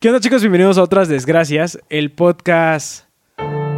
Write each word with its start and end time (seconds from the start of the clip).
¿Qué 0.00 0.08
onda 0.08 0.18
chicos? 0.18 0.40
Bienvenidos 0.40 0.78
a 0.78 0.82
Otras 0.82 1.10
Desgracias, 1.10 1.78
el 1.90 2.10
podcast... 2.10 3.04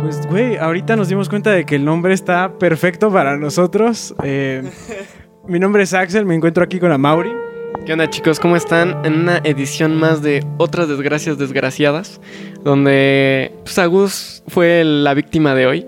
Pues, 0.02 0.24
güey, 0.28 0.56
ahorita 0.56 0.94
nos 0.94 1.08
dimos 1.08 1.28
cuenta 1.28 1.50
de 1.50 1.66
que 1.66 1.74
el 1.74 1.84
nombre 1.84 2.14
está 2.14 2.60
perfecto 2.60 3.12
para 3.12 3.36
nosotros. 3.36 4.14
Eh, 4.22 4.62
mi 5.48 5.58
nombre 5.58 5.82
es 5.82 5.92
Axel, 5.94 6.24
me 6.24 6.36
encuentro 6.36 6.62
aquí 6.62 6.78
con 6.78 6.90
la 6.90 6.98
Mauri. 6.98 7.32
¿Qué 7.84 7.92
onda 7.92 8.08
chicos? 8.08 8.38
¿Cómo 8.38 8.54
están? 8.54 9.04
En 9.04 9.14
una 9.14 9.38
edición 9.38 9.98
más 9.98 10.22
de 10.22 10.46
Otras 10.58 10.86
Desgracias 10.86 11.38
Desgraciadas, 11.38 12.20
donde 12.62 13.50
pues, 13.64 13.76
Agus 13.80 14.44
fue 14.46 14.84
la 14.84 15.14
víctima 15.14 15.56
de 15.56 15.66
hoy. 15.66 15.86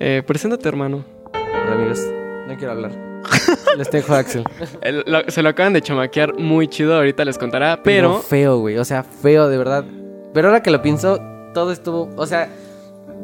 Eh, 0.00 0.24
preséntate, 0.26 0.68
hermano. 0.68 1.04
Hola, 1.32 1.74
amigos, 1.74 2.04
no 2.48 2.56
quiero 2.56 2.72
hablar. 2.72 3.05
Les 3.76 3.90
dejo 3.90 4.14
a 4.14 4.18
Axel. 4.18 4.44
El- 4.82 5.04
lo- 5.06 5.28
se 5.28 5.42
lo 5.42 5.48
acaban 5.50 5.72
de 5.72 5.82
chamaquear 5.82 6.34
muy 6.38 6.68
chido, 6.68 6.94
ahorita 6.96 7.24
les 7.24 7.38
contará, 7.38 7.80
Pero 7.82 8.08
pero... 8.14 8.20
feo, 8.22 8.58
güey. 8.58 8.78
O 8.78 8.84
sea, 8.84 9.02
feo, 9.02 9.48
de 9.48 9.58
verdad. 9.58 9.84
Pero 10.32 10.48
ahora 10.48 10.62
que 10.62 10.70
lo 10.70 10.82
pienso, 10.82 11.20
todo 11.54 11.72
estuvo. 11.72 12.10
O 12.16 12.26
sea, 12.26 12.48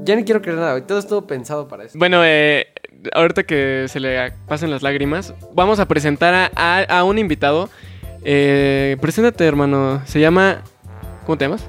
ya 0.04 0.16
ni 0.16 0.24
quiero 0.24 0.42
creer 0.42 0.58
nada, 0.58 0.72
güey. 0.72 0.82
Todo 0.86 0.98
estuvo 0.98 1.26
pensado 1.26 1.68
para 1.68 1.84
eso. 1.84 1.98
Bueno, 1.98 2.20
eh, 2.24 2.66
ahorita 3.14 3.44
que 3.44 3.86
se 3.88 4.00
le 4.00 4.32
pasen 4.48 4.70
las 4.70 4.82
lágrimas, 4.82 5.34
vamos 5.54 5.78
a 5.80 5.86
presentar 5.88 6.34
a, 6.34 6.50
a- 6.54 6.98
a 6.98 7.04
un 7.04 7.18
invitado. 7.18 7.68
Eh, 8.24 8.96
preséntate, 9.00 9.44
hermano. 9.46 10.02
Se 10.06 10.20
llama... 10.20 10.62
¿Cómo 11.26 11.38
te 11.38 11.44
llamas? 11.46 11.64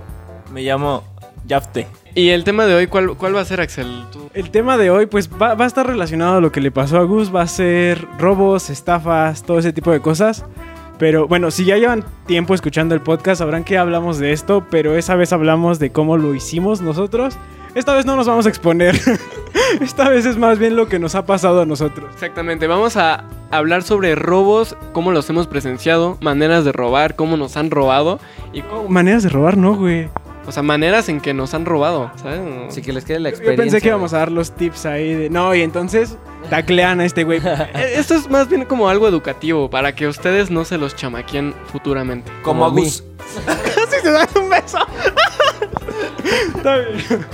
Me 0.51 0.61
llamo 0.63 1.03
Yafte. 1.45 1.87
Y 2.15 2.29
el 2.29 2.43
tema 2.43 2.65
de 2.67 2.75
hoy, 2.75 2.87
¿cuál, 2.87 3.15
cuál 3.17 3.35
va 3.35 3.41
a 3.41 3.45
ser, 3.45 3.59
Axel? 3.59 3.87
Tú- 4.11 4.29
El 4.35 4.51
tema 4.51 4.77
de 4.77 4.91
hoy, 4.91 5.07
pues, 5.07 5.29
va, 5.29 5.55
va 5.55 5.63
a 5.65 5.67
estar 5.67 5.85
relacionado 5.87 6.37
a 6.37 6.41
lo 6.41 6.51
que 6.51 6.61
le 6.61 6.69
pasó 6.71 6.97
a 6.99 7.03
Gus. 7.03 7.33
Va 7.33 7.41
a 7.41 7.47
ser 7.47 8.07
robos, 8.19 8.69
estafas, 8.69 9.41
todo 9.43 9.57
ese 9.57 9.73
tipo 9.73 9.91
de 9.91 9.99
cosas. 9.99 10.45
Pero 10.99 11.27
bueno, 11.27 11.49
si 11.49 11.65
ya 11.65 11.75
llevan 11.77 12.05
tiempo 12.27 12.53
escuchando 12.53 12.93
el 12.93 13.01
podcast, 13.01 13.39
sabrán 13.39 13.63
que 13.63 13.79
hablamos 13.79 14.19
de 14.19 14.31
esto, 14.31 14.65
pero 14.69 14.95
esa 14.95 15.15
vez 15.15 15.33
hablamos 15.33 15.79
de 15.79 15.91
cómo 15.91 16.17
lo 16.17 16.35
hicimos 16.35 16.81
nosotros. 16.81 17.35
Esta 17.73 17.95
vez 17.95 18.05
no 18.05 18.15
nos 18.15 18.27
vamos 18.27 18.45
a 18.45 18.49
exponer. 18.49 18.95
Esta 19.81 20.07
vez 20.07 20.27
es 20.27 20.37
más 20.37 20.59
bien 20.59 20.75
lo 20.75 20.87
que 20.87 20.99
nos 20.99 21.15
ha 21.15 21.25
pasado 21.25 21.61
a 21.61 21.65
nosotros. 21.65 22.11
Exactamente, 22.13 22.67
vamos 22.67 22.95
a 22.95 23.23
hablar 23.49 23.81
sobre 23.81 24.13
robos, 24.13 24.77
cómo 24.93 25.11
los 25.11 25.27
hemos 25.31 25.47
presenciado, 25.47 26.17
maneras 26.21 26.63
de 26.63 26.71
robar, 26.71 27.15
cómo 27.15 27.37
nos 27.37 27.57
han 27.57 27.71
robado 27.71 28.19
y 28.53 28.61
Oh, 28.71 28.87
maneras 28.87 29.23
de 29.23 29.29
robar, 29.29 29.57
no, 29.57 29.73
güey. 29.75 30.09
O 30.45 30.51
sea, 30.51 30.63
maneras 30.63 31.09
en 31.09 31.21
que 31.21 31.33
nos 31.33 31.53
han 31.53 31.65
robado, 31.65 32.11
¿sabes? 32.21 32.41
Así 32.69 32.81
que 32.81 32.91
les 32.93 33.05
quede 33.05 33.19
la 33.19 33.29
Yo 33.29 33.35
experiencia. 33.35 33.63
pensé 33.63 33.81
que 33.81 33.87
íbamos 33.87 34.13
a 34.13 34.17
dar 34.19 34.31
los 34.31 34.51
tips 34.55 34.85
ahí 34.85 35.13
de... 35.13 35.29
No, 35.29 35.53
y 35.55 35.61
entonces 35.61 36.17
taclean 36.49 36.99
a 36.99 37.05
este 37.05 37.23
güey. 37.23 37.39
Eh, 37.75 37.93
Esto 37.95 38.15
es 38.15 38.29
más 38.29 38.49
bien 38.49 38.65
como 38.65 38.89
algo 38.89 39.07
educativo 39.07 39.69
para 39.69 39.95
que 39.95 40.07
ustedes 40.07 40.51
no 40.51 40.65
se 40.65 40.77
los 40.77 40.95
chamaquien 40.95 41.53
futuramente. 41.71 42.31
Como 42.41 42.65
Como 42.65 42.75
mí. 42.75 42.83
Gus. 42.83 43.03
Casi 43.45 44.01
se 44.01 44.11
dan 44.11 44.27
un 44.35 44.49
beso. 44.49 44.77
Está 46.57 46.77
bien. 46.77 47.25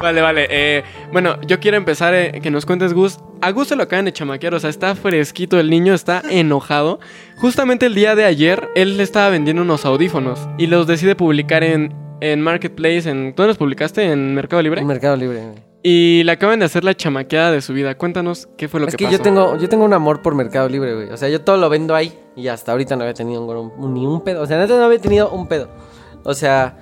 Vale, 0.00 0.20
vale. 0.20 0.46
eh, 0.50 0.84
bueno, 1.12 1.40
yo 1.42 1.58
quiero 1.58 1.76
empezar 1.76 2.14
eh, 2.14 2.40
que 2.42 2.50
nos 2.50 2.66
cuentes, 2.66 2.92
Gus. 2.92 3.18
A 3.40 3.50
Gus 3.50 3.68
se 3.68 3.76
lo 3.76 3.84
acaban 3.84 4.04
de 4.04 4.12
chamaquear, 4.12 4.54
o 4.54 4.60
sea, 4.60 4.70
está 4.70 4.94
fresquito 4.94 5.58
el 5.58 5.70
niño, 5.70 5.94
está 5.94 6.22
enojado. 6.28 7.00
Justamente 7.36 7.86
el 7.86 7.94
día 7.94 8.14
de 8.14 8.24
ayer, 8.24 8.68
él 8.74 8.96
le 8.96 9.02
estaba 9.02 9.30
vendiendo 9.30 9.62
unos 9.62 9.84
audífonos 9.84 10.48
y 10.58 10.66
los 10.66 10.86
decide 10.86 11.14
publicar 11.16 11.64
en, 11.64 11.94
en 12.20 12.40
Marketplace. 12.40 13.08
En, 13.08 13.34
¿Dónde 13.34 13.48
los 13.48 13.58
publicaste? 13.58 14.04
¿En 14.12 14.34
Mercado 14.34 14.62
Libre? 14.62 14.80
En 14.80 14.86
Mercado 14.86 15.16
Libre. 15.16 15.42
Y 15.82 16.22
le 16.24 16.32
acaban 16.32 16.58
de 16.58 16.64
hacer 16.64 16.82
la 16.84 16.94
chamaqueada 16.94 17.52
de 17.52 17.60
su 17.60 17.72
vida. 17.72 17.96
Cuéntanos 17.96 18.48
qué 18.56 18.68
fue 18.68 18.80
lo 18.80 18.86
Es 18.88 18.94
que, 18.96 18.98
que 18.98 19.04
pasó. 19.04 19.16
yo 19.18 19.22
tengo, 19.22 19.56
yo 19.58 19.68
tengo 19.68 19.84
un 19.84 19.92
amor 19.92 20.22
por 20.22 20.34
Mercado 20.34 20.68
Libre, 20.68 20.94
güey. 20.94 21.10
O 21.10 21.16
sea, 21.16 21.28
yo 21.28 21.40
todo 21.42 21.56
lo 21.56 21.68
vendo 21.68 21.94
ahí 21.94 22.12
y 22.36 22.48
hasta 22.48 22.72
ahorita 22.72 22.96
no 22.96 23.02
había 23.02 23.14
tenido 23.14 23.42
un- 23.44 23.94
ni 23.94 24.04
un 24.06 24.22
pedo. 24.22 24.42
O 24.42 24.46
sea, 24.46 24.58
neta 24.58 24.76
no 24.76 24.84
había 24.84 24.98
tenido 24.98 25.30
un 25.30 25.46
pedo. 25.46 25.68
O 26.24 26.34
sea, 26.34 26.76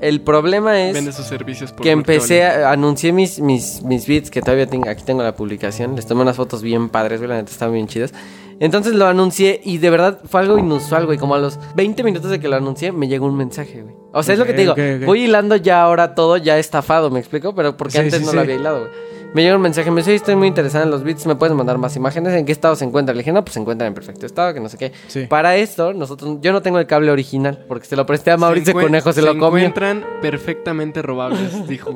el 0.00 0.20
problema 0.20 0.80
es 0.80 0.94
Vende 0.94 1.12
sus 1.12 1.26
servicios 1.26 1.72
por 1.72 1.82
que 1.82 1.90
empecé, 1.90 2.44
a, 2.44 2.70
anuncié 2.70 3.12
mis, 3.12 3.40
mis, 3.40 3.82
mis 3.82 4.06
beats, 4.06 4.30
que 4.30 4.40
todavía 4.42 4.66
tengo, 4.66 4.88
aquí 4.88 5.02
tengo 5.04 5.22
la 5.22 5.34
publicación. 5.34 5.96
Les 5.96 6.06
tomé 6.06 6.22
unas 6.22 6.36
fotos 6.36 6.62
bien 6.62 6.88
padres, 6.88 7.18
güey, 7.18 7.28
la 7.28 7.36
neta 7.36 7.50
estaban 7.50 7.74
bien 7.74 7.88
chidas. 7.88 8.14
Entonces 8.58 8.94
lo 8.94 9.06
anuncié 9.06 9.60
y 9.64 9.78
de 9.78 9.90
verdad 9.90 10.18
fue 10.24 10.40
algo 10.40 10.56
inusual, 10.58 11.04
güey. 11.06 11.18
Como 11.18 11.34
a 11.34 11.38
los 11.38 11.58
20 11.74 12.02
minutos 12.02 12.30
de 12.30 12.40
que 12.40 12.48
lo 12.48 12.56
anuncié, 12.56 12.90
me 12.92 13.06
llegó 13.08 13.26
un 13.26 13.36
mensaje, 13.36 13.82
güey. 13.82 13.94
O 14.12 14.22
sea, 14.22 14.32
es 14.32 14.38
lo 14.38 14.46
que 14.46 14.54
te 14.54 14.62
digo. 14.62 14.74
Voy 15.06 15.24
hilando 15.24 15.56
ya 15.56 15.82
ahora 15.82 16.14
todo 16.14 16.36
ya 16.38 16.58
estafado, 16.58 17.10
¿me 17.10 17.18
explico? 17.20 17.54
Pero 17.54 17.76
porque 17.76 17.92
Sí, 17.92 17.98
antes 17.98 18.14
sí, 18.20 18.24
no 18.24 18.30
sí. 18.30 18.36
lo 18.36 18.42
había 18.42 18.54
hilado, 18.54 18.78
güey. 18.80 18.90
Me 19.34 19.42
llegó 19.42 19.56
un 19.56 19.62
mensaje, 19.62 19.90
me 19.90 19.96
dice, 20.00 20.10
"Oye, 20.12 20.16
estoy 20.16 20.36
muy 20.36 20.48
interesada 20.48 20.84
en 20.84 20.90
los 20.90 21.02
beats, 21.04 21.26
¿me 21.26 21.34
puedes 21.34 21.54
mandar 21.54 21.76
más 21.76 21.94
imágenes? 21.96 22.32
¿En 22.32 22.46
qué 22.46 22.52
estado 22.52 22.74
se 22.76 22.86
encuentra? 22.86 23.14
Le 23.14 23.18
dije, 23.18 23.32
no, 23.32 23.44
pues 23.44 23.52
se 23.52 23.60
encuentra 23.60 23.86
en 23.86 23.92
perfecto 23.92 24.24
estado, 24.24 24.54
que 24.54 24.60
no 24.60 24.70
sé 24.70 24.78
qué. 24.78 24.92
Sí. 25.08 25.26
Para 25.26 25.56
esto, 25.56 25.92
nosotros, 25.92 26.38
yo 26.40 26.52
no 26.52 26.62
tengo 26.62 26.78
el 26.78 26.86
cable 26.86 27.10
original, 27.10 27.62
porque 27.68 27.84
se 27.86 27.96
lo 27.96 28.06
presté 28.06 28.30
a 28.30 28.38
Mauricio 28.38 28.72
encuen- 28.72 28.82
Conejo, 28.84 29.12
se, 29.12 29.20
lo 29.20 29.36
comió. 29.36 29.58
encuentran 29.66 30.06
perfectamente 30.22 31.02
robables, 31.02 31.66
dijo. 31.68 31.94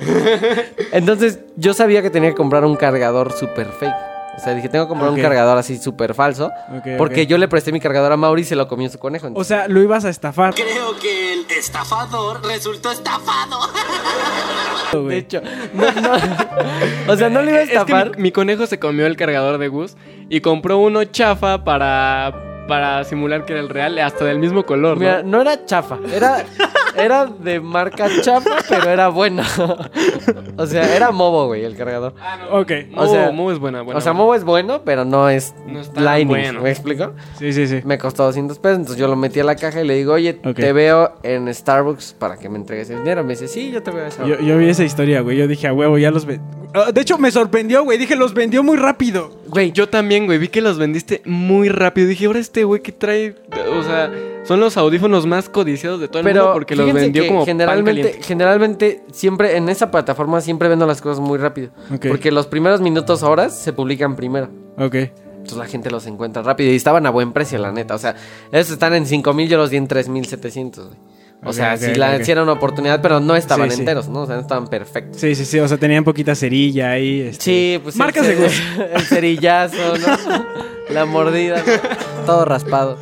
Entonces, 0.92 1.38
yo 1.56 1.72
sabía 1.72 2.02
que 2.02 2.10
tenía 2.10 2.30
que 2.30 2.36
comprar 2.36 2.64
un 2.66 2.76
cargador 2.76 3.32
super 3.32 3.66
fake. 3.68 3.94
O 4.36 4.40
sea, 4.40 4.54
dije, 4.54 4.68
tengo 4.68 4.86
que 4.86 4.88
comprar 4.90 5.10
un 5.10 5.20
cargador 5.20 5.56
así 5.58 5.78
súper 5.78 6.14
falso. 6.14 6.50
Porque 6.98 7.26
yo 7.26 7.38
le 7.38 7.48
presté 7.48 7.72
mi 7.72 7.80
cargador 7.80 8.12
a 8.12 8.16
Mauri 8.16 8.42
y 8.42 8.44
se 8.44 8.56
lo 8.56 8.68
comió 8.68 8.88
su 8.90 8.98
conejo. 8.98 9.30
O 9.34 9.44
sea, 9.44 9.68
lo 9.68 9.80
ibas 9.80 10.04
a 10.04 10.10
estafar. 10.10 10.54
Creo 10.54 10.98
que 11.00 11.32
el 11.34 11.46
estafador 11.50 12.44
resultó 12.44 12.90
estafado. 12.92 13.58
de 15.08 15.18
hecho, 15.18 15.40
no, 15.72 15.90
no. 15.92 16.12
o 17.12 17.16
sea, 17.16 17.28
no 17.30 17.42
le 17.42 17.50
iba 17.50 17.60
a 17.60 17.62
Es 17.62 17.70
que 17.70 17.76
estafar. 17.76 18.16
mi, 18.16 18.24
mi 18.24 18.32
conejo 18.32 18.66
se 18.66 18.78
comió 18.78 19.06
el 19.06 19.16
cargador 19.16 19.58
de 19.58 19.68
Gus 19.68 19.96
y 20.28 20.40
compró 20.40 20.78
uno 20.78 21.04
chafa 21.04 21.64
para, 21.64 22.64
para 22.68 23.04
simular 23.04 23.44
que 23.44 23.52
era 23.52 23.62
el 23.62 23.68
real, 23.68 23.98
hasta 23.98 24.24
del 24.24 24.38
mismo 24.38 24.64
color, 24.66 24.96
¿no? 24.96 25.00
Mira, 25.00 25.22
no 25.22 25.40
era 25.40 25.64
chafa, 25.64 25.98
era, 26.12 26.44
era 26.96 27.26
de 27.26 27.60
marca 27.60 28.08
chafa, 28.22 28.50
pero 28.68 28.90
era 28.90 29.08
bueno. 29.08 29.42
o 30.56 30.66
sea, 30.66 30.94
era 30.94 31.10
Movo, 31.10 31.46
güey, 31.46 31.64
el 31.64 31.76
cargador. 31.76 32.14
Ok. 32.50 32.70
Movo, 32.90 33.02
o 33.02 33.12
sea- 33.12 33.30
Movo 33.30 33.52
es 33.52 33.58
buena, 33.58 33.82
buena. 33.82 33.98
o 33.98 34.00
sea, 34.00 34.12
buena. 34.12 34.22
Movo 34.24 34.34
es 34.34 34.44
bueno, 34.44 34.82
pero 34.84 35.04
no 35.04 35.28
es, 35.28 35.54
No 35.66 35.80
Lightning, 36.00 36.28
bueno. 36.28 36.60
¿me 36.62 36.70
explico? 36.70 37.12
Sí, 37.38 37.52
sí, 37.52 37.66
sí. 37.66 37.80
Me 37.84 37.98
costó 37.98 38.24
200 38.24 38.58
pesos, 38.58 38.78
entonces 38.78 39.00
yo 39.00 39.08
lo 39.08 39.16
metí 39.16 39.40
a 39.40 39.44
la 39.44 39.56
caja 39.56 39.82
y 39.82 39.86
le 39.86 39.94
digo, 39.94 40.12
oye, 40.14 40.38
Ok. 40.44 40.54
te 40.56 40.72
veo 40.72 41.14
en 41.22 41.52
Starbucks 41.52 42.14
para 42.18 42.36
que 42.36 42.48
me 42.48 42.58
entregues 42.58 42.90
el 42.90 42.98
dinero. 42.98 43.22
Me 43.24 43.30
dice, 43.30 43.48
sí, 43.48 43.70
yo 43.70 43.82
te 43.82 43.90
veo 43.90 44.04
a 44.04 44.08
esa 44.08 44.24
hora". 44.24 44.36
Yo, 44.38 44.44
yo 44.44 44.58
vi 44.58 44.68
esa 44.68 44.84
historia, 44.84 45.20
güey. 45.20 45.36
Yo 45.36 45.46
dije, 45.48 45.66
a 45.66 45.72
huevo, 45.72 45.98
ya 45.98 46.10
los 46.10 46.24
ve. 46.26 46.40
Ah, 46.74 46.90
De 46.92 47.00
hecho, 47.00 47.18
me 47.18 47.30
sorprendió, 47.30 47.84
güey. 47.84 47.98
Dije, 47.98 48.16
los 48.16 48.34
vendió 48.34 48.62
muy 48.62 48.76
rápido. 48.76 49.30
Güey, 49.48 49.70
yo 49.72 49.88
también, 49.88 50.26
güey, 50.26 50.38
vi 50.38 50.48
que 50.48 50.60
los 50.60 50.78
vendiste 50.78 51.22
muy 51.24 51.68
rápido. 51.68 52.08
Dije, 52.08 52.26
ahora 52.26 52.40
este 52.40 52.64
güey 52.64 52.82
que 52.82 52.90
trae, 52.92 53.36
o 53.78 53.82
sea, 53.84 54.10
son 54.44 54.60
los 54.60 54.76
audífonos 54.76 55.26
más 55.26 55.48
codiciados 55.48 56.00
de 56.00 56.08
todo 56.08 56.20
el 56.20 56.24
mundo 56.26 56.40
Pero 56.40 56.52
porque 56.52 56.76
los 56.76 56.92
vendió 56.92 57.26
como 57.26 57.44
generalmente, 57.44 58.18
generalmente 58.22 59.02
siempre 59.12 59.56
en 59.56 59.68
esa 59.68 59.90
plataforma 59.90 60.40
siempre 60.40 60.68
vendo 60.68 60.86
las 60.86 61.00
cosas 61.00 61.20
muy 61.20 61.38
rápido. 61.38 61.70
Porque 62.08 62.30
los 62.30 62.46
primeros 62.46 62.80
minutos, 62.80 63.22
horas 63.22 63.56
se 63.58 63.72
publican 63.72 64.16
primero. 64.16 64.50
Ok. 64.78 64.94
Entonces 64.94 65.58
la 65.58 65.66
gente 65.66 65.90
los 65.90 66.06
encuentra 66.06 66.42
rápido 66.42 66.72
y 66.72 66.76
estaban 66.76 67.04
a 67.06 67.10
buen 67.10 67.32
precio, 67.32 67.58
la 67.58 67.70
neta. 67.72 67.94
O 67.94 67.98
sea, 67.98 68.14
esos 68.50 68.72
están 68.72 68.94
en 68.94 69.04
5000, 69.06 69.48
yo 69.48 69.58
los 69.58 69.68
di 69.70 69.76
en 69.76 69.86
3700, 69.88 70.86
güey. 70.88 70.98
O 71.46 71.52
sea, 71.52 71.76
si 71.76 71.94
la 71.94 72.16
ok. 72.16 72.22
si 72.22 72.32
era 72.32 72.42
una 72.42 72.52
oportunidad, 72.52 73.02
pero 73.02 73.20
no 73.20 73.36
estaban 73.36 73.68
Sí, 73.68 73.76
sí. 73.76 73.82
enteros, 73.82 74.08
¿no? 74.08 74.22
O 74.22 74.26
sea, 74.26 74.36
no 74.36 74.40
estaban 74.40 74.66
perfectos. 74.68 75.20
Sí, 75.20 75.34
sí, 75.34 75.44
sí. 75.44 75.58
O 75.60 75.68
sea, 75.68 75.76
tenían 75.76 76.02
poquita 76.02 76.34
cerilla 76.34 76.92
ahí. 76.92 77.20
este. 77.20 77.44
Sí, 77.44 77.80
pues 77.82 77.96
Marcas 77.96 78.26
el, 78.26 78.38
de 78.38 78.46
cer- 78.48 78.88
el 78.94 79.02
cerillazo, 79.02 79.76
¿no? 79.98 80.44
La 80.94 81.04
mordida, 81.04 81.56
¿no? 81.58 81.72
todo 82.26 82.46
raspado. 82.46 82.96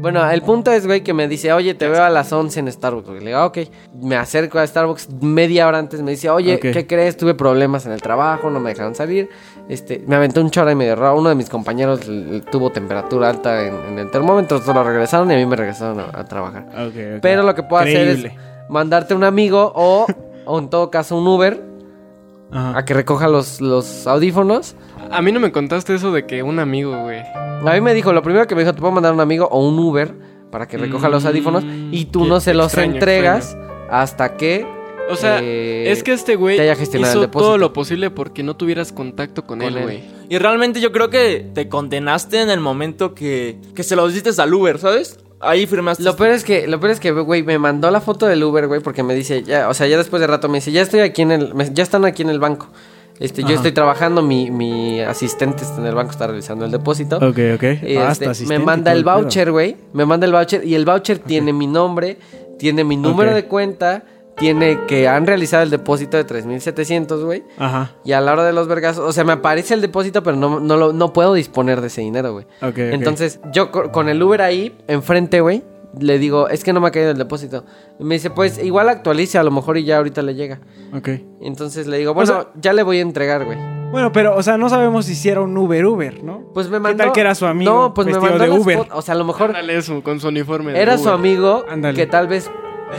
Bueno, 0.00 0.28
el 0.30 0.42
punto 0.42 0.70
es, 0.70 0.86
güey, 0.86 1.02
que 1.02 1.12
me 1.14 1.26
dice, 1.26 1.52
oye, 1.52 1.74
te 1.74 1.88
veo 1.88 2.02
a 2.04 2.10
las 2.10 2.32
11 2.32 2.60
en 2.60 2.70
Starbucks. 2.70 3.08
güey. 3.08 3.20
Le 3.20 3.26
digo, 3.28 3.38
"Ah, 3.38 3.46
ok. 3.46 3.58
Me 4.02 4.14
acerco 4.16 4.58
a 4.58 4.66
Starbucks 4.66 5.08
media 5.20 5.66
hora 5.66 5.78
antes. 5.78 6.00
Me 6.02 6.12
dice, 6.12 6.30
oye. 6.30 6.60
¿qué 6.60 6.86
crees? 6.86 7.16
Tuve 7.16 7.34
problemas 7.34 7.86
en 7.86 7.92
el 7.92 8.00
trabajo, 8.02 8.50
no 8.50 8.60
me 8.60 8.70
dejaron 8.70 8.94
salir. 8.94 9.28
Este, 9.68 10.04
me 10.06 10.14
aventó 10.14 10.40
un 10.42 10.50
chorro 10.50 10.70
y 10.70 10.74
medio 10.76 10.94
raro. 10.96 11.18
Uno 11.18 11.28
de 11.30 11.34
mis 11.34 11.48
compañeros 11.48 12.00
tuvo 12.52 12.70
temperatura 12.70 13.30
alta 13.30 13.66
en, 13.66 13.74
en 13.88 13.98
el 13.98 14.10
termómetro. 14.10 14.58
Entonces 14.58 14.74
lo 14.74 14.84
regresaron 14.84 15.30
y 15.30 15.34
a 15.34 15.36
mí 15.38 15.46
me 15.46 15.56
regresaron 15.56 15.98
a, 15.98 16.10
a 16.12 16.24
trabajar. 16.24 16.66
Ok. 16.86 17.20
Pero 17.22 17.42
lo 17.42 17.54
que 17.54 17.62
puedo 17.64 17.82
hacer 17.82 18.08
es 18.08 18.26
mandarte 18.68 19.14
un 19.14 19.24
amigo 19.24 19.72
o, 19.74 20.06
o 20.44 20.58
en 20.58 20.68
todo 20.70 20.90
caso 20.90 21.16
un 21.16 21.26
Uber 21.26 21.60
Ajá. 22.52 22.78
a 22.78 22.84
que 22.84 22.94
recoja 22.94 23.26
los, 23.28 23.60
los 23.60 24.06
audífonos. 24.06 24.76
A 25.10 25.22
mí 25.22 25.32
no 25.32 25.40
me 25.40 25.52
contaste 25.52 25.94
eso 25.94 26.12
de 26.12 26.26
que 26.26 26.42
un 26.42 26.58
amigo, 26.58 27.02
güey. 27.02 27.20
A 27.20 27.72
mí 27.74 27.80
me 27.80 27.94
dijo, 27.94 28.12
lo 28.12 28.22
primero 28.22 28.46
que 28.46 28.54
me 28.54 28.62
dijo, 28.62 28.74
te 28.74 28.80
puedo 28.80 28.92
mandar 28.92 29.12
un 29.12 29.20
amigo 29.20 29.48
o 29.50 29.66
un 29.66 29.78
Uber 29.78 30.14
para 30.50 30.66
que 30.68 30.76
recoja 30.78 31.08
los 31.08 31.24
Mm, 31.24 31.26
audífonos 31.28 31.64
y 31.90 32.04
tú 32.06 32.24
no 32.26 32.40
se 32.40 32.54
los 32.54 32.66
extraño, 32.66 32.92
entregas 32.94 33.56
hasta 33.90 34.36
que 34.36 34.66
O 35.08 35.14
sea, 35.14 35.38
Eh, 35.40 35.90
es 35.92 36.02
que 36.02 36.12
este 36.12 36.34
güey 36.34 36.58
hizo 36.98 37.28
todo 37.30 37.58
lo 37.58 37.72
posible 37.72 38.10
porque 38.10 38.42
no 38.42 38.56
tuvieras 38.56 38.90
contacto 38.92 39.46
con, 39.46 39.60
Con 39.60 39.68
él, 39.68 39.76
él. 39.76 39.82
güey. 39.84 40.00
Y 40.28 40.38
realmente 40.38 40.80
yo 40.80 40.90
creo 40.90 41.10
que 41.10 41.46
te 41.54 41.68
condenaste 41.68 42.40
en 42.40 42.50
el 42.50 42.58
momento 42.58 43.14
que, 43.14 43.56
que 43.76 43.84
se 43.84 43.94
los 43.94 44.12
diste 44.14 44.30
al 44.42 44.52
Uber, 44.52 44.78
¿sabes? 44.80 45.20
Ahí 45.38 45.66
firmaste. 45.66 46.02
Lo 46.02 46.16
peor 46.16 46.30
es 46.30 46.42
que, 46.42 46.66
lo 46.66 46.80
peor 46.80 46.90
es 46.90 46.98
que, 46.98 47.12
güey, 47.12 47.44
me 47.44 47.56
mandó 47.58 47.88
la 47.92 48.00
foto 48.00 48.26
del 48.26 48.42
Uber, 48.42 48.66
güey, 48.66 48.80
porque 48.80 49.04
me 49.04 49.14
dice, 49.14 49.44
ya, 49.44 49.68
o 49.68 49.74
sea, 49.74 49.86
ya 49.86 49.96
después 49.96 50.20
de 50.20 50.26
rato 50.26 50.48
me 50.48 50.58
dice, 50.58 50.72
ya 50.72 50.82
estoy 50.82 51.00
aquí 51.00 51.22
en 51.22 51.30
el, 51.30 51.54
me- 51.54 51.72
ya 51.72 51.84
están 51.84 52.04
aquí 52.04 52.22
en 52.22 52.30
el 52.30 52.40
banco. 52.40 52.68
Este, 53.18 53.42
yo 53.42 53.48
estoy 53.54 53.72
trabajando, 53.72 54.22
mi, 54.22 54.50
mi 54.50 55.00
asistente 55.00 55.62
está 55.64 55.80
en 55.80 55.86
el 55.86 55.94
banco, 55.94 56.10
está 56.10 56.26
realizando 56.26 56.64
el 56.64 56.70
depósito. 56.70 57.16
Ok, 57.16 57.38
ok. 57.54 57.62
Ah, 57.98 58.10
este, 58.12 58.26
hasta 58.28 58.44
me 58.46 58.58
manda 58.58 58.92
el 58.92 59.04
voucher, 59.04 59.50
güey. 59.52 59.76
Me 59.92 60.04
manda 60.04 60.26
el 60.26 60.32
voucher 60.32 60.64
y 60.64 60.74
el 60.74 60.84
voucher 60.84 61.18
tiene 61.20 61.52
mi 61.52 61.66
nombre, 61.66 62.18
tiene 62.58 62.84
mi 62.84 62.96
número 62.96 63.34
de 63.34 63.44
cuenta, 63.46 64.04
tiene 64.36 64.80
que 64.86 65.08
han 65.08 65.26
realizado 65.26 65.62
el 65.62 65.70
depósito 65.70 66.18
de 66.18 66.24
3700, 66.24 67.24
güey. 67.24 67.42
Ajá. 67.58 67.92
Y 68.04 68.12
a 68.12 68.20
la 68.20 68.32
hora 68.34 68.44
de 68.44 68.52
los 68.52 68.68
vergazos, 68.68 69.08
o 69.08 69.12
sea, 69.12 69.24
me 69.24 69.32
aparece 69.32 69.72
el 69.72 69.80
depósito, 69.80 70.22
pero 70.22 70.36
no, 70.36 70.60
no, 70.60 70.76
lo- 70.76 70.92
no 70.92 71.14
puedo 71.14 71.32
disponer 71.32 71.80
de 71.80 71.86
ese 71.86 72.02
dinero, 72.02 72.32
güey. 72.34 72.44
Ok, 72.60 72.68
ok. 72.68 72.78
Entonces, 72.78 73.40
yo 73.50 73.70
co- 73.70 73.90
con 73.92 74.10
el 74.10 74.22
Uber 74.22 74.42
ahí, 74.42 74.76
enfrente, 74.88 75.40
güey, 75.40 75.62
le 75.98 76.18
digo, 76.18 76.48
es 76.48 76.62
que 76.64 76.72
no 76.72 76.80
me 76.80 76.88
ha 76.88 76.90
caído 76.90 77.10
el 77.10 77.18
depósito. 77.18 77.64
Y 77.98 78.04
me 78.04 78.14
dice, 78.16 78.30
pues 78.30 78.62
igual 78.62 78.88
actualice, 78.88 79.38
a 79.38 79.42
lo 79.42 79.50
mejor 79.50 79.78
y 79.78 79.84
ya 79.84 79.98
ahorita 79.98 80.22
le 80.22 80.34
llega. 80.34 80.60
Ok. 80.94 81.08
Entonces 81.40 81.86
le 81.86 81.98
digo, 81.98 82.14
bueno, 82.14 82.32
sea- 82.32 82.46
ya 82.60 82.72
le 82.72 82.82
voy 82.82 82.98
a 82.98 83.02
entregar, 83.02 83.44
güey. 83.44 83.58
Bueno, 83.90 84.10
pero, 84.12 84.36
o 84.36 84.42
sea, 84.42 84.58
no 84.58 84.68
sabemos 84.68 85.06
si 85.06 85.12
hiciera 85.12 85.40
un 85.40 85.56
Uber 85.56 85.86
Uber, 85.86 86.22
¿no? 86.24 86.50
Pues 86.52 86.66
me 86.68 86.76
¿Qué 86.76 86.80
mandó. 86.80 87.04
tal 87.04 87.12
que 87.12 87.20
era 87.20 87.34
su 87.34 87.46
amigo 87.46 87.72
No, 87.72 87.94
pues 87.94 88.06
me 88.08 88.18
mandó 88.18 88.38
de 88.38 88.48
las 88.48 88.58
Uber? 88.58 88.78
O 88.92 89.00
sea, 89.00 89.14
a 89.14 89.18
lo 89.18 89.24
mejor 89.24 89.50
Ándale 89.50 89.76
eso, 89.78 90.02
con 90.02 90.18
su 90.20 90.28
uniforme. 90.28 90.72
de 90.72 90.80
era 90.82 90.98
su 90.98 91.08
amigo 91.08 91.64
Ándale. 91.68 91.96
que 91.96 92.06
tal 92.06 92.26
vez 92.26 92.50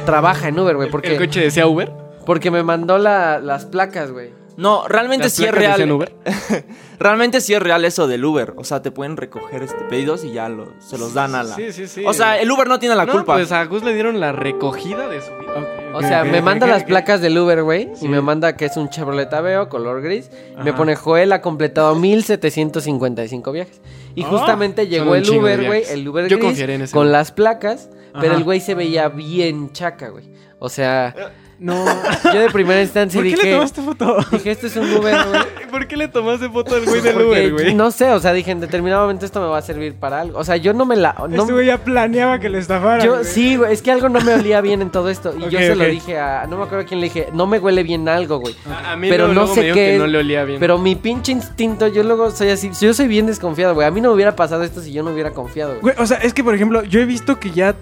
trabaja 0.06 0.48
en 0.48 0.58
Uber, 0.60 0.76
güey. 0.78 0.88
¿El 0.88 0.92
Porque, 0.92 1.18
coche 1.18 1.42
decía 1.42 1.68
Uber? 1.68 1.92
porque 2.26 2.52
me 2.52 2.64
mandó 2.64 2.98
la- 2.98 3.40
las 3.40 3.66
placas, 3.66 4.12
güey. 4.12 4.32
No, 4.58 4.88
realmente 4.88 5.26
¿Las 5.26 5.34
sí 5.34 5.46
es 5.46 5.52
real. 5.52 5.92
Uber? 5.92 6.14
Realmente 7.00 7.42
sí 7.42 7.54
es 7.54 7.62
real 7.62 7.86
eso 7.86 8.08
del 8.08 8.26
Uber. 8.26 8.54
O 8.58 8.64
sea, 8.64 8.82
te 8.82 8.90
pueden 8.90 9.16
recoger 9.18 9.62
este 9.62 9.84
pedidos 9.86 10.24
y 10.24 10.34
ya 10.34 10.50
lo- 10.50 10.74
se 10.80 10.98
los 10.98 11.14
dan 11.14 11.36
a 11.36 11.44
la. 11.44 11.56
Sí, 11.56 11.72
sí, 11.72 11.88
sí. 11.88 12.04
O 12.08 12.12
sea, 12.14 12.40
el 12.42 12.50
Uber 12.52 12.68
no 12.68 12.80
tiene 12.80 12.96
la 12.96 13.06
No, 13.06 13.12
culpa. 13.12 13.36
Pues 13.36 13.52
a 13.52 13.64
Gus 13.66 13.84
le 13.84 13.94
dieron 13.94 14.20
la 14.20 14.32
recogida 14.32 15.08
de 15.08 15.22
su 15.22 15.30
vida. 15.38 15.92
O 15.94 16.02
sea, 16.02 16.24
me 16.24 16.42
manda 16.42 16.66
las 16.66 16.84
placas 16.86 17.22
del 17.22 17.38
Uber, 17.38 17.62
güey. 17.62 17.90
Sí. 17.96 18.06
Y 18.06 18.10
me 18.10 18.20
manda 18.22 18.58
que 18.58 18.66
es 18.66 18.78
un 18.78 18.90
Chevrolet 18.90 19.32
Aveo, 19.32 19.70
color 19.70 20.02
gris. 20.02 20.32
Me 20.64 20.74
pone 20.74 20.96
Joel 20.96 21.32
ha 21.34 21.42
completado 21.42 21.94
1755 21.96 23.52
viajes. 23.52 23.80
Y 24.16 24.24
Ah, 24.24 24.28
justamente 24.30 24.88
llegó 24.88 25.14
el 25.16 25.30
Uber, 25.30 25.66
güey. 25.66 25.84
El 25.90 26.08
Uber 26.08 26.28
Yo 26.28 26.38
gris 26.38 26.48
confiaré 26.48 26.76
en 26.76 26.82
ese 26.84 26.94
con 26.94 27.12
las 27.12 27.32
placas. 27.32 27.90
Pero 28.14 28.30
Ajá. 28.32 28.38
el 28.38 28.44
güey 28.44 28.60
se 28.60 28.74
veía 28.74 29.10
bien 29.10 29.72
chaca, 29.72 30.10
güey. 30.10 30.26
O 30.60 30.70
sea, 30.70 31.14
No. 31.60 31.86
yo 32.34 32.40
de 32.40 32.50
primera 32.52 32.82
instancia 32.82 33.20
¿Por 33.20 33.24
qué 33.24 33.36
dije... 33.36 33.48
le 33.48 33.54
tomaste 33.56 33.82
foto? 33.82 34.18
Dije, 34.32 34.52
este 34.52 34.68
es 34.68 34.76
un 34.76 34.92
Uber, 34.94 35.16
güey. 35.28 35.42
¿Por 35.72 35.88
qué 35.88 35.98
le 35.98 36.08
tomaste 36.08 36.50
foto 36.50 36.76
al 36.76 36.86
güey 36.86 37.02
del 37.02 37.14
Porque, 37.14 37.28
Uber, 37.28 37.54
güey? 37.54 37.74
No 37.74 37.92
sé, 37.92 38.12
o 38.12 38.20
sea, 38.20 38.34
dije, 38.34 38.52
en 38.52 38.60
determinado 38.60 39.02
momento 39.04 39.26
esto 39.26 39.42
me 39.42 39.48
va 39.48 39.58
a 39.58 39.62
servir 39.62 39.96
para 39.96 40.22
algo. 40.22 40.38
O 40.38 40.44
sea, 40.44 40.58
yo 40.58 40.74
no 40.74 40.86
me 40.86 40.96
la... 40.96 41.16
No, 41.30 41.42
este 41.42 41.54
güey 41.54 41.66
ya 41.68 41.78
planeaba 41.80 42.40
que 42.40 42.50
le 42.50 42.60
estafaran. 42.60 43.06
yo, 43.06 43.14
güey. 43.14 43.26
sí, 43.26 43.56
güey, 43.56 43.74
es 43.74 43.82
que 43.82 43.92
algo 43.92 44.10
no 44.10 44.22
me 44.22 44.34
olía 44.34 44.62
bien 44.62 44.82
en 44.82 44.92
todo 44.92 45.10
esto. 45.10 45.34
Y 45.36 45.50
yo 45.50 45.60
se 45.60 45.76
lo 45.76 45.86
dije 45.86 46.20
a... 46.20 46.46
No 46.48 46.58
me 46.58 46.64
acuerdo 46.64 46.86
a 46.86 46.88
quién 46.88 47.00
le 47.00 47.08
dije, 47.08 47.30
no 47.34 47.48
me 47.48 47.60
huele 47.60 47.84
bien 47.84 48.08
algo, 48.08 48.40
güey. 48.40 48.56
A, 48.70 48.94
a 48.94 48.96
mí 48.96 49.10
Pero 49.10 49.28
luego 49.28 49.42
no 49.42 49.48
me 49.48 49.56
sé 49.56 49.62
dijo 49.64 49.76
qué 49.76 49.92
que 49.94 49.98
no 49.98 50.08
le 50.08 50.18
olía 50.20 50.44
bien. 50.44 50.60
Pero 50.60 50.78
mi 50.78 50.96
pinche 50.96 51.32
instinto, 51.32 51.88
yo 51.88 52.04
luego 52.04 52.32
soy 52.32 52.50
así. 52.50 52.72
Yo 52.80 52.94
soy 52.94 53.08
bien 53.08 53.26
desconfiado, 53.26 53.74
güey. 53.74 53.88
A 53.88 53.92
mí 53.92 54.00
no 54.00 54.10
me 54.10 54.16
hubiera 54.16 54.36
pasado 54.36 54.64
esto 54.64 54.82
si 54.82 54.94
yo 54.94 55.04
no 55.04 55.12
hubiera 55.12 55.32
confiado, 55.32 55.72
güey. 55.72 55.82
Güey, 55.82 55.96
o 55.98 56.06
sea, 56.06 56.18
es 56.18 56.34
que, 56.34 56.44
por 56.44 56.54
ejemplo, 56.54 56.84
yo 56.84 57.00
he 57.00 57.06
visto 57.06 57.40
que 57.40 57.52
ya... 57.52 57.76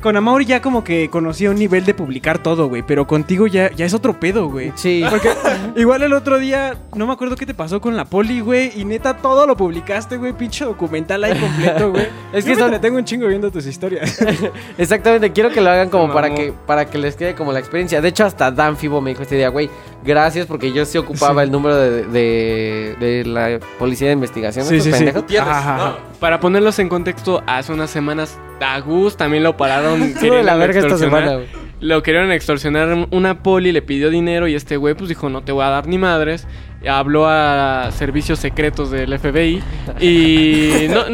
Con 0.00 0.16
Amaury 0.16 0.44
ya 0.46 0.62
como 0.62 0.84
que 0.84 1.10
conocía 1.10 1.50
un 1.50 1.56
nivel 1.56 1.84
de 1.84 1.94
publicar 1.94 2.38
todo, 2.42 2.68
güey. 2.68 2.82
Pero 2.82 3.06
contigo 3.06 3.46
ya, 3.46 3.70
ya 3.72 3.84
es 3.84 3.94
otro 3.94 4.18
pedo, 4.18 4.48
güey. 4.48 4.72
Sí. 4.76 5.04
Porque 5.08 5.30
igual 5.76 6.02
el 6.02 6.12
otro 6.12 6.38
día, 6.38 6.76
no 6.94 7.06
me 7.06 7.12
acuerdo 7.12 7.36
qué 7.36 7.46
te 7.46 7.54
pasó 7.54 7.80
con 7.80 7.96
la 7.96 8.04
poli, 8.04 8.40
güey. 8.40 8.72
Y 8.80 8.84
neta, 8.84 9.16
todo 9.16 9.46
lo 9.46 9.56
publicaste, 9.56 10.16
güey. 10.16 10.32
Pinche 10.32 10.64
documental 10.64 11.24
ahí 11.24 11.38
completo, 11.38 11.90
güey. 11.90 12.06
Es 12.32 12.44
que 12.44 12.54
son- 12.56 12.80
tengo 12.80 12.96
un 12.96 13.04
chingo 13.04 13.26
viendo 13.26 13.50
tus 13.50 13.66
historias. 13.66 14.18
Exactamente, 14.78 15.32
quiero 15.32 15.50
que 15.50 15.60
lo 15.60 15.70
hagan 15.70 15.90
como 15.90 16.12
para 16.12 16.34
que, 16.34 16.52
para 16.66 16.86
que 16.86 16.98
les 16.98 17.14
quede 17.16 17.34
como 17.34 17.52
la 17.52 17.58
experiencia. 17.58 18.00
De 18.00 18.08
hecho, 18.08 18.24
hasta 18.24 18.50
Dan 18.50 18.76
Fibo 18.76 19.00
me 19.00 19.10
dijo 19.10 19.22
este 19.22 19.36
día, 19.36 19.48
güey, 19.48 19.68
gracias 20.04 20.46
porque 20.46 20.72
yo 20.72 20.84
sí 20.84 20.98
ocupaba 20.98 21.42
Sí. 21.42 21.46
el 21.46 21.52
número 21.52 21.76
de, 21.76 22.04
de, 22.06 22.96
de 22.98 23.24
la 23.24 23.58
policía 23.78 24.08
de 24.08 24.14
investigación. 24.14 24.64
Sí, 24.66 24.80
sí, 24.80 24.90
sí. 24.90 24.98
pendejos. 24.98 25.22
¿Entiendes? 25.22 25.52
Ajá, 25.52 25.74
ajá. 25.76 25.88
No. 25.90 26.18
Para 26.18 26.40
ponerlos 26.40 26.78
en 26.78 26.88
contexto, 26.88 27.42
hace 27.46 27.72
unas 27.72 27.90
semanas 27.90 28.38
a 28.62 28.80
Gus 28.80 29.16
también 29.16 29.42
lo 29.42 29.56
pararon. 29.56 30.14
De 30.20 30.42
la 30.42 30.56
verga 30.56 30.80
esta 30.80 30.96
semana, 30.96 31.34
güey. 31.34 31.46
Lo 31.80 32.00
querían 32.04 32.30
extorsionar 32.30 33.08
una 33.10 33.42
poli, 33.42 33.72
le 33.72 33.82
pidió 33.82 34.08
dinero 34.08 34.46
y 34.46 34.54
este 34.54 34.76
güey 34.76 34.94
pues 34.94 35.08
dijo 35.08 35.28
no 35.28 35.42
te 35.42 35.50
voy 35.50 35.64
a 35.64 35.68
dar 35.68 35.88
ni 35.88 35.98
madres. 35.98 36.46
Habló 36.88 37.26
a 37.28 37.90
servicios 37.92 38.38
secretos 38.38 38.90
del 38.90 39.18
FBI 39.18 39.62
y 40.00 40.86
no, 40.88 41.04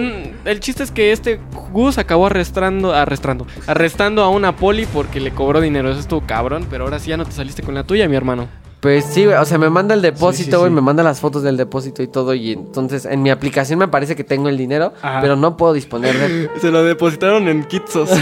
el 0.45 0.61
chiste 0.61 0.83
es 0.83 0.91
que 0.91 1.13
este 1.13 1.41
Gus 1.73 1.97
acabó 1.99 2.27
arrestando, 2.27 2.95
arrestando, 2.95 3.47
arrestando 3.67 4.23
a 4.23 4.29
una 4.29 4.57
poli 4.57 4.87
porque 4.87 5.21
le 5.21 5.31
cobró 5.31 5.63
dinero. 5.63 5.91
Eso 5.91 6.01
estuvo 6.01 6.21
cabrón, 6.27 6.67
pero 6.71 6.85
ahora 6.85 6.99
sí 6.99 7.11
ya 7.11 7.17
no 7.17 7.25
te 7.25 7.33
saliste 7.33 7.63
con 7.63 7.75
la 7.75 7.85
tuya, 7.85 8.07
mi 8.09 8.17
hermano. 8.17 8.49
Pues 8.81 9.05
sí, 9.07 9.25
güey, 9.25 9.37
o 9.37 9.45
sea, 9.45 9.59
me 9.59 9.71
manda 9.71 9.93
el 9.95 10.03
depósito, 10.03 10.51
sí, 10.53 10.57
güey, 10.59 10.71
sí. 10.71 10.75
me 10.75 10.81
manda 10.81 11.03
las 11.03 11.19
fotos 11.19 11.43
del 11.43 11.57
depósito 11.57 12.01
y 12.03 12.07
todo. 12.07 12.33
Y 12.35 12.53
entonces 12.53 13.07
en 13.07 13.23
mi 13.23 13.31
aplicación 13.31 13.79
me 13.81 13.89
parece 13.89 14.15
que 14.15 14.23
tengo 14.23 14.49
el 14.49 14.57
dinero, 14.57 14.93
Ajá. 15.03 15.21
pero 15.21 15.35
no 15.35 15.57
puedo 15.57 15.73
disponer 15.73 16.17
de 16.17 16.27
él. 16.27 16.51
Se 16.61 16.71
lo 16.71 16.85
depositaron 16.85 17.49
en 17.49 17.65
Kitsos. 17.65 18.09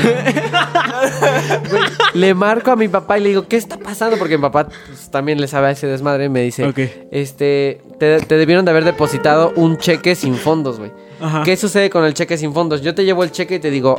Le 2.15 2.35
marco 2.35 2.71
a 2.71 2.77
mi 2.77 2.89
papá 2.89 3.19
y 3.19 3.23
le 3.23 3.29
digo, 3.31 3.47
¿qué 3.47 3.57
está 3.57 3.77
pasando? 3.79 4.17
Porque 4.17 4.37
mi 4.39 4.43
papá 4.43 4.69
pues, 4.69 5.11
también 5.11 5.41
le 5.41 5.47
sabe 5.49 5.69
a 5.69 5.71
ese 5.73 5.87
desmadre 5.87 6.25
y 6.25 6.29
me 6.29 6.43
dice, 6.43 6.73
este, 7.11 7.83
te, 7.99 8.21
te 8.21 8.37
debieron 8.37 8.65
de 8.65 8.71
haber 8.71 8.85
depositado 8.85 9.53
un 9.57 9.77
cheque 9.77 10.15
sin 10.15 10.37
fondos, 10.37 10.79
güey. 10.79 10.91
Ajá. 11.21 11.43
¿Qué 11.45 11.57
sucede 11.57 11.91
con 11.91 12.05
el 12.05 12.15
cheque 12.15 12.39
sin 12.39 12.53
fondos? 12.55 12.81
Yo 12.83 12.95
te 12.95 13.05
llevo 13.05 13.25
el 13.25 13.31
cheque 13.31 13.57
y 13.57 13.59
te 13.59 13.71
digo, 13.71 13.99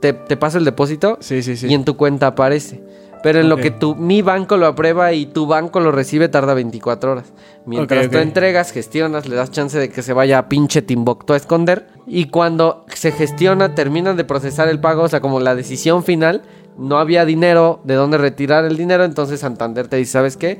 te, 0.00 0.12
te 0.12 0.36
paso 0.36 0.58
el 0.58 0.64
depósito 0.64 1.16
Sí, 1.20 1.42
sí, 1.42 1.56
sí. 1.56 1.66
y 1.68 1.74
en 1.74 1.84
tu 1.84 1.96
cuenta 1.96 2.28
aparece. 2.28 2.82
Pero 3.22 3.40
en 3.40 3.48
lo 3.48 3.56
que 3.56 3.70
tu, 3.70 3.94
mi 3.94 4.22
banco 4.22 4.56
lo 4.56 4.66
aprueba 4.66 5.12
y 5.12 5.26
tu 5.26 5.46
banco 5.46 5.80
lo 5.80 5.92
recibe 5.92 6.28
tarda 6.28 6.54
24 6.54 7.12
horas. 7.12 7.32
Mientras 7.66 8.08
tú 8.10 8.18
entregas, 8.18 8.72
gestionas, 8.72 9.28
le 9.28 9.36
das 9.36 9.50
chance 9.50 9.78
de 9.78 9.90
que 9.90 10.02
se 10.02 10.12
vaya 10.12 10.38
a 10.38 10.48
pinche 10.48 10.82
Timbuktu 10.82 11.34
a 11.34 11.36
esconder. 11.36 11.88
Y 12.06 12.26
cuando 12.26 12.84
se 12.94 13.12
gestiona, 13.12 13.74
terminan 13.74 14.16
de 14.16 14.24
procesar 14.24 14.68
el 14.68 14.80
pago, 14.80 15.02
o 15.02 15.08
sea, 15.08 15.20
como 15.20 15.40
la 15.40 15.54
decisión 15.54 16.02
final, 16.02 16.42
no 16.78 16.98
había 16.98 17.24
dinero 17.24 17.80
de 17.84 17.94
dónde 17.94 18.16
retirar 18.16 18.64
el 18.64 18.76
dinero, 18.76 19.04
entonces 19.04 19.40
Santander 19.40 19.88
te 19.88 19.96
dice, 19.96 20.12
¿sabes 20.12 20.36
qué? 20.36 20.58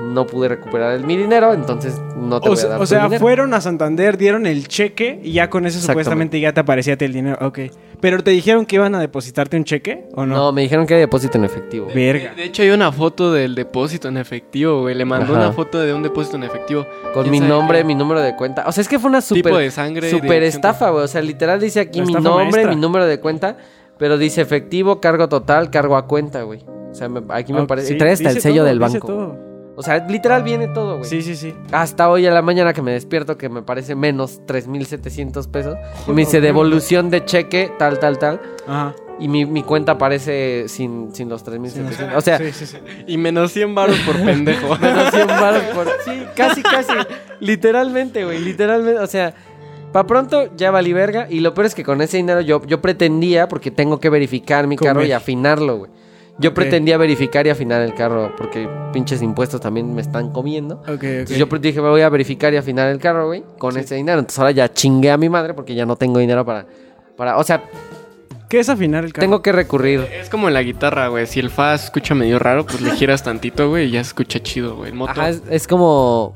No 0.00 0.26
pude 0.26 0.46
recuperar 0.48 0.92
el, 0.94 1.04
mi 1.04 1.16
dinero, 1.16 1.52
entonces 1.52 2.00
no 2.16 2.40
te 2.40 2.48
O, 2.48 2.52
voy 2.52 2.60
a 2.62 2.66
dar 2.68 2.76
o 2.76 2.80
tu 2.82 2.86
sea, 2.86 3.04
dinero. 3.04 3.20
fueron 3.20 3.52
a 3.52 3.60
Santander, 3.60 4.16
dieron 4.16 4.46
el 4.46 4.68
cheque 4.68 5.18
y 5.24 5.32
ya 5.32 5.50
con 5.50 5.66
eso 5.66 5.80
supuestamente 5.80 6.38
ya 6.38 6.52
te 6.52 6.60
aparecía 6.60 6.96
el 7.00 7.12
dinero. 7.12 7.36
Ok. 7.44 7.58
Pero 8.00 8.22
te 8.22 8.30
dijeron 8.30 8.64
que 8.64 8.76
iban 8.76 8.94
a 8.94 9.00
depositarte 9.00 9.56
un 9.56 9.64
cheque 9.64 10.06
o 10.14 10.24
no? 10.24 10.36
No, 10.36 10.52
me 10.52 10.62
dijeron 10.62 10.86
que 10.86 10.94
hay 10.94 11.00
depósito 11.00 11.36
en 11.36 11.44
efectivo. 11.44 11.88
Verga. 11.92 12.32
De 12.36 12.44
hecho, 12.44 12.62
hay 12.62 12.70
una 12.70 12.92
foto 12.92 13.32
del 13.32 13.56
depósito 13.56 14.06
en 14.06 14.18
efectivo, 14.18 14.82
güey. 14.82 14.94
Le 14.94 15.04
mandó 15.04 15.32
Ajá. 15.34 15.46
una 15.46 15.52
foto 15.52 15.80
de 15.80 15.92
un 15.92 16.04
depósito 16.04 16.36
en 16.36 16.44
efectivo. 16.44 16.86
Con 17.12 17.24
¿Quién 17.24 17.32
mi 17.32 17.40
nombre, 17.40 17.78
qué? 17.78 17.84
mi 17.84 17.96
número 17.96 18.20
de 18.22 18.36
cuenta. 18.36 18.64
O 18.68 18.72
sea, 18.72 18.82
es 18.82 18.88
que 18.88 19.00
fue 19.00 19.10
una 19.10 19.20
super, 19.20 19.42
Tipo 19.42 19.58
de 19.58 19.72
sangre, 19.72 20.10
super 20.10 20.44
estafa, 20.44 20.90
güey. 20.90 21.02
O 21.04 21.08
sea, 21.08 21.20
literal 21.22 21.58
dice 21.58 21.80
aquí 21.80 22.02
mi 22.02 22.12
nombre, 22.12 22.44
maestra. 22.52 22.68
mi 22.68 22.76
número 22.76 23.04
de 23.04 23.18
cuenta, 23.18 23.56
pero 23.98 24.16
dice 24.16 24.42
efectivo, 24.42 25.00
cargo 25.00 25.28
total, 25.28 25.70
cargo 25.70 25.96
a 25.96 26.06
cuenta, 26.06 26.42
güey. 26.42 26.60
O 26.92 26.94
sea, 26.94 27.08
me- 27.08 27.22
aquí 27.30 27.52
me 27.52 27.66
parece. 27.66 27.88
sí, 27.88 27.94
y 27.94 27.98
trae 27.98 28.12
hasta 28.12 28.30
el 28.30 28.40
sello 28.40 28.58
todo, 28.58 28.64
del 28.66 28.78
dice 28.78 28.98
banco. 29.00 29.36
O 29.78 29.82
sea, 29.84 30.04
literal 30.08 30.42
viene 30.42 30.66
todo, 30.66 30.96
güey. 30.98 31.08
Sí, 31.08 31.22
sí, 31.22 31.36
sí. 31.36 31.54
Hasta 31.70 32.10
hoy 32.10 32.26
a 32.26 32.32
la 32.32 32.42
mañana 32.42 32.72
que 32.72 32.82
me 32.82 32.90
despierto, 32.90 33.38
que 33.38 33.48
me 33.48 33.62
parece 33.62 33.94
menos 33.94 34.40
3.700 34.44 35.48
pesos. 35.48 35.76
Y 36.08 36.10
me 36.10 36.22
dice 36.22 36.40
devolución 36.40 37.10
de 37.10 37.24
cheque, 37.24 37.70
tal, 37.78 38.00
tal, 38.00 38.18
tal. 38.18 38.40
Ajá. 38.66 38.96
Y 39.20 39.28
mi, 39.28 39.46
mi 39.46 39.62
cuenta 39.62 39.92
aparece 39.92 40.64
sin, 40.66 41.14
sin 41.14 41.28
los 41.28 41.44
3.700. 41.46 42.16
O 42.16 42.20
sea, 42.20 42.38
Sí, 42.38 42.50
sí, 42.52 42.66
sí. 42.66 42.78
Y 43.06 43.18
menos 43.18 43.52
100 43.52 43.72
baros 43.72 43.96
por 44.00 44.16
pendejo. 44.16 44.76
Menos 44.80 45.10
100 45.14 45.26
varos 45.28 45.62
por... 45.74 45.86
Sí, 46.04 46.24
casi, 46.34 46.62
casi. 46.62 46.92
Literalmente, 47.38 48.24
güey. 48.24 48.40
Literalmente. 48.40 49.00
O 49.00 49.06
sea, 49.06 49.32
pa' 49.92 50.06
pronto 50.06 50.56
ya 50.56 50.72
valí 50.72 50.92
verga. 50.92 51.28
Y 51.30 51.38
lo 51.40 51.54
peor 51.54 51.66
es 51.66 51.74
que 51.76 51.84
con 51.84 52.00
ese 52.02 52.16
dinero 52.16 52.40
yo, 52.40 52.64
yo 52.66 52.80
pretendía, 52.80 53.48
porque 53.48 53.70
tengo 53.70 54.00
que 54.00 54.10
verificar 54.10 54.66
mi 54.66 54.76
carro 54.76 54.94
Comer. 54.94 55.08
y 55.08 55.12
afinarlo, 55.12 55.78
güey. 55.78 55.90
Yo 56.38 56.50
Ok. 56.50 56.54
pretendía 56.56 56.96
verificar 56.96 57.46
y 57.46 57.50
afinar 57.50 57.82
el 57.82 57.94
carro, 57.94 58.34
porque 58.36 58.68
pinches 58.92 59.22
impuestos 59.22 59.60
también 59.60 59.94
me 59.94 60.00
están 60.00 60.30
comiendo. 60.30 60.76
Ok, 60.76 60.88
ok. 60.94 61.02
Entonces 61.02 61.38
yo 61.38 61.46
dije, 61.58 61.80
me 61.82 61.88
voy 61.88 62.00
a 62.02 62.08
verificar 62.08 62.52
y 62.54 62.56
afinar 62.56 62.88
el 62.88 62.98
carro, 62.98 63.26
güey, 63.26 63.42
con 63.58 63.76
ese 63.76 63.96
dinero. 63.96 64.20
Entonces 64.20 64.38
ahora 64.38 64.52
ya 64.52 64.72
chingué 64.72 65.10
a 65.10 65.16
mi 65.16 65.28
madre 65.28 65.54
porque 65.54 65.74
ya 65.74 65.84
no 65.84 65.96
tengo 65.96 66.18
dinero 66.20 66.44
para... 66.44 66.66
para 67.16 67.36
o 67.38 67.42
sea, 67.44 67.64
¿Qué 68.48 68.60
es 68.60 68.68
afinar 68.70 69.04
el 69.04 69.12
carro? 69.12 69.22
tengo 69.24 69.42
que 69.42 69.52
recurrir. 69.52 70.06
Es 70.10 70.30
como 70.30 70.48
en 70.48 70.54
la 70.54 70.62
guitarra, 70.62 71.08
güey. 71.08 71.26
Si 71.26 71.38
el 71.38 71.50
fa 71.50 71.76
se 71.76 71.86
escucha 71.86 72.14
medio 72.14 72.38
raro, 72.38 72.64
pues 72.64 72.80
le 72.80 72.92
giras 72.92 73.22
tantito, 73.22 73.68
güey, 73.68 73.88
y 73.88 73.90
ya 73.90 74.02
se 74.02 74.08
escucha 74.08 74.38
chido, 74.40 74.76
güey. 74.76 74.90
El 74.90 74.96
moto. 74.96 75.10
Ajá, 75.10 75.28
es, 75.28 75.42
es 75.50 75.66
como... 75.66 76.32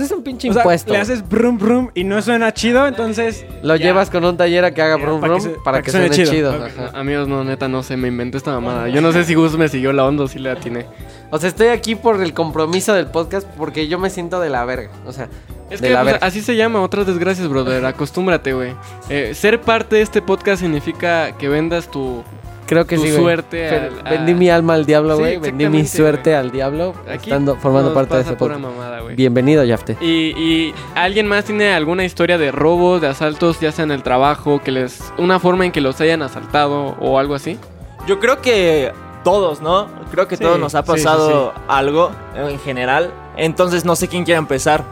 Pues 0.00 0.10
es 0.10 0.16
un 0.16 0.24
pinche 0.24 0.48
O 0.48 0.54
sea, 0.54 0.62
impuesto. 0.62 0.94
le 0.94 0.98
haces 0.98 1.28
brum 1.28 1.58
brum 1.58 1.90
y 1.92 2.04
no 2.04 2.22
suena 2.22 2.54
chido, 2.54 2.86
entonces... 2.86 3.44
Lo 3.62 3.76
ya. 3.76 3.84
llevas 3.84 4.08
con 4.08 4.24
un 4.24 4.34
taller 4.34 4.64
a 4.64 4.72
que 4.72 4.80
haga 4.80 4.96
brum 4.96 5.20
para 5.20 5.34
brum 5.34 5.52
para, 5.62 5.82
que, 5.82 5.90
suene, 5.90 6.08
chido. 6.08 6.54
Amigos, 6.94 7.28
no, 7.28 7.44
neta, 7.44 7.68
no 7.68 7.82
sé, 7.82 7.98
me 7.98 8.08
inventé 8.08 8.38
esta 8.38 8.52
mamada. 8.52 8.88
Yo 8.88 9.02
no 9.02 9.12
sé 9.12 9.24
si 9.24 9.34
Gus 9.34 9.58
me 9.58 9.68
siguió 9.68 9.92
la 9.92 10.06
onda 10.06 10.24
o 10.24 10.26
si 10.28 10.38
le 10.38 10.50
atiné. 10.50 10.86
O 11.28 11.38
sea, 11.38 11.50
estoy 11.50 11.66
aquí 11.66 11.96
por 11.96 12.22
el 12.22 12.32
compromiso 12.32 12.94
del 12.94 13.08
podcast 13.08 13.46
porque 13.58 13.88
yo 13.88 13.98
me 13.98 14.08
siento 14.08 14.40
de 14.40 14.48
la 14.48 14.64
verga. 14.64 14.88
O 15.04 15.12
sea, 15.12 15.28
Es 15.68 15.82
de 15.82 15.88
que 15.88 15.92
la 15.92 16.00
pues, 16.00 16.14
verga. 16.14 16.26
así 16.26 16.40
se 16.40 16.56
llama, 16.56 16.80
otras 16.80 17.06
desgracias, 17.06 17.46
brother. 17.46 17.84
Acostúmbrate, 17.84 18.54
güey. 18.54 18.72
Eh, 19.10 19.34
ser 19.34 19.60
parte 19.60 19.96
de 19.96 20.02
este 20.02 20.22
podcast 20.22 20.62
significa 20.62 21.32
que 21.36 21.50
vendas 21.50 21.90
tu. 21.90 22.24
Creo 22.70 22.86
que 22.86 22.96
tu 22.96 23.02
sí, 23.02 23.10
güey. 23.10 23.20
suerte 23.22 23.68
Fe- 23.68 23.76
al- 23.76 24.06
a- 24.06 24.10
Vendí 24.10 24.32
mi 24.34 24.48
alma 24.48 24.74
al 24.74 24.86
diablo, 24.86 25.16
Sí, 25.16 25.20
güey. 25.22 25.36
Vendí 25.38 25.68
mi 25.68 25.80
exactamente, 25.80 25.88
suerte 25.96 26.34
al 26.36 26.50
diablo 26.50 26.94
Aquí 27.06 27.28
estando, 27.28 27.56
formando 27.56 27.90
nos 27.90 27.94
parte 27.94 28.14
de 28.14 28.20
pasa 28.20 28.30
ese 28.30 28.38
pura 28.38 28.54
podcast. 28.54 28.76
mamada, 28.78 29.00
güey. 29.00 29.16
Bienvenido, 29.16 29.62
Yafte. 29.64 29.96
Y, 30.00 30.06
y 30.40 30.74
alguien 30.94 31.26
más 31.26 31.44
tiene 31.44 31.72
alguna 31.74 32.04
historia 32.04 32.38
de 32.38 32.50
robos, 32.52 33.00
de 33.02 33.08
asaltos, 33.08 33.60
ya 33.60 33.72
sea 33.72 33.84
en 33.84 33.90
el 33.90 34.02
trabajo, 34.02 34.62
que 34.64 34.70
les. 34.70 35.02
una 35.18 35.38
forma 35.40 35.66
en 35.66 35.72
que 35.72 35.80
los 35.80 36.00
hayan 36.00 36.22
asaltado 36.22 36.96
o 37.00 37.18
algo 37.18 37.34
así. 37.34 37.58
Yo 38.06 38.18
creo 38.20 38.40
que 38.40 38.92
todos, 39.24 39.60
¿no? 39.60 39.88
Creo 40.12 40.26
que 40.28 40.36
Sí, 40.36 40.42
todos 40.44 40.58
nos 40.58 40.74
ha 40.74 40.80
sí, 40.82 40.86
sí, 40.86 40.92
pasado 40.92 41.52
algo 41.68 42.10
en 42.36 42.58
general. 42.60 43.10
Entonces 43.36 43.84
no 43.84 43.96
sé 43.96 44.08
quién 44.08 44.24
quiere 44.24 44.38
empezar. 44.38 44.84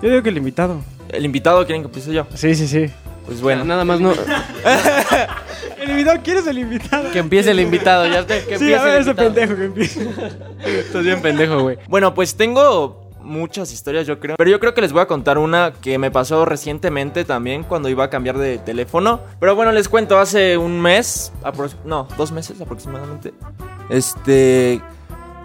Yo 0.00 0.08
digo 0.10 0.22
que 0.22 0.28
el 0.30 0.36
invitado. 0.38 0.76
El 1.08 1.24
invitado 1.24 1.64
quieren 1.66 1.82
que 1.82 1.86
empiece 1.86 2.12
yo. 2.12 2.26
Sí, 2.34 2.54
sí, 2.54 2.66
sí. 2.66 2.90
Pues 3.26 3.40
bueno. 3.40 3.64
Nada 3.64 3.84
más 3.84 4.00
no. 4.00 4.12
El 5.78 5.90
invitado, 5.90 6.18
¿quién 6.24 6.38
es 6.38 6.46
el 6.46 6.58
invitado? 6.58 7.10
Que 7.12 7.18
empiece 7.18 7.50
el 7.50 7.60
invitado, 7.60 8.06
ya 8.06 8.26
te, 8.26 8.44
que 8.44 8.58
Sí, 8.58 8.72
a 8.72 8.82
ver 8.82 9.02
ese 9.02 9.14
pendejo 9.14 9.54
que 9.54 9.66
empiece. 9.66 10.08
Estás 10.64 11.04
bien 11.04 11.20
pendejo, 11.20 11.60
güey. 11.60 11.78
Bueno, 11.86 12.14
pues 12.14 12.34
tengo 12.34 13.10
muchas 13.20 13.72
historias, 13.72 14.06
yo 14.06 14.18
creo. 14.18 14.36
Pero 14.38 14.50
yo 14.50 14.58
creo 14.58 14.72
que 14.72 14.80
les 14.80 14.92
voy 14.92 15.02
a 15.02 15.06
contar 15.06 15.36
una 15.36 15.72
que 15.80 15.98
me 15.98 16.10
pasó 16.10 16.44
recientemente 16.44 17.24
también 17.24 17.62
cuando 17.62 17.88
iba 17.88 18.04
a 18.04 18.10
cambiar 18.10 18.38
de 18.38 18.58
teléfono. 18.58 19.20
Pero 19.38 19.54
bueno, 19.54 19.70
les 19.72 19.88
cuento, 19.88 20.18
hace 20.18 20.56
un 20.56 20.80
mes, 20.80 21.32
no, 21.84 22.08
dos 22.16 22.32
meses 22.32 22.60
aproximadamente. 22.60 23.34
Este, 23.90 24.80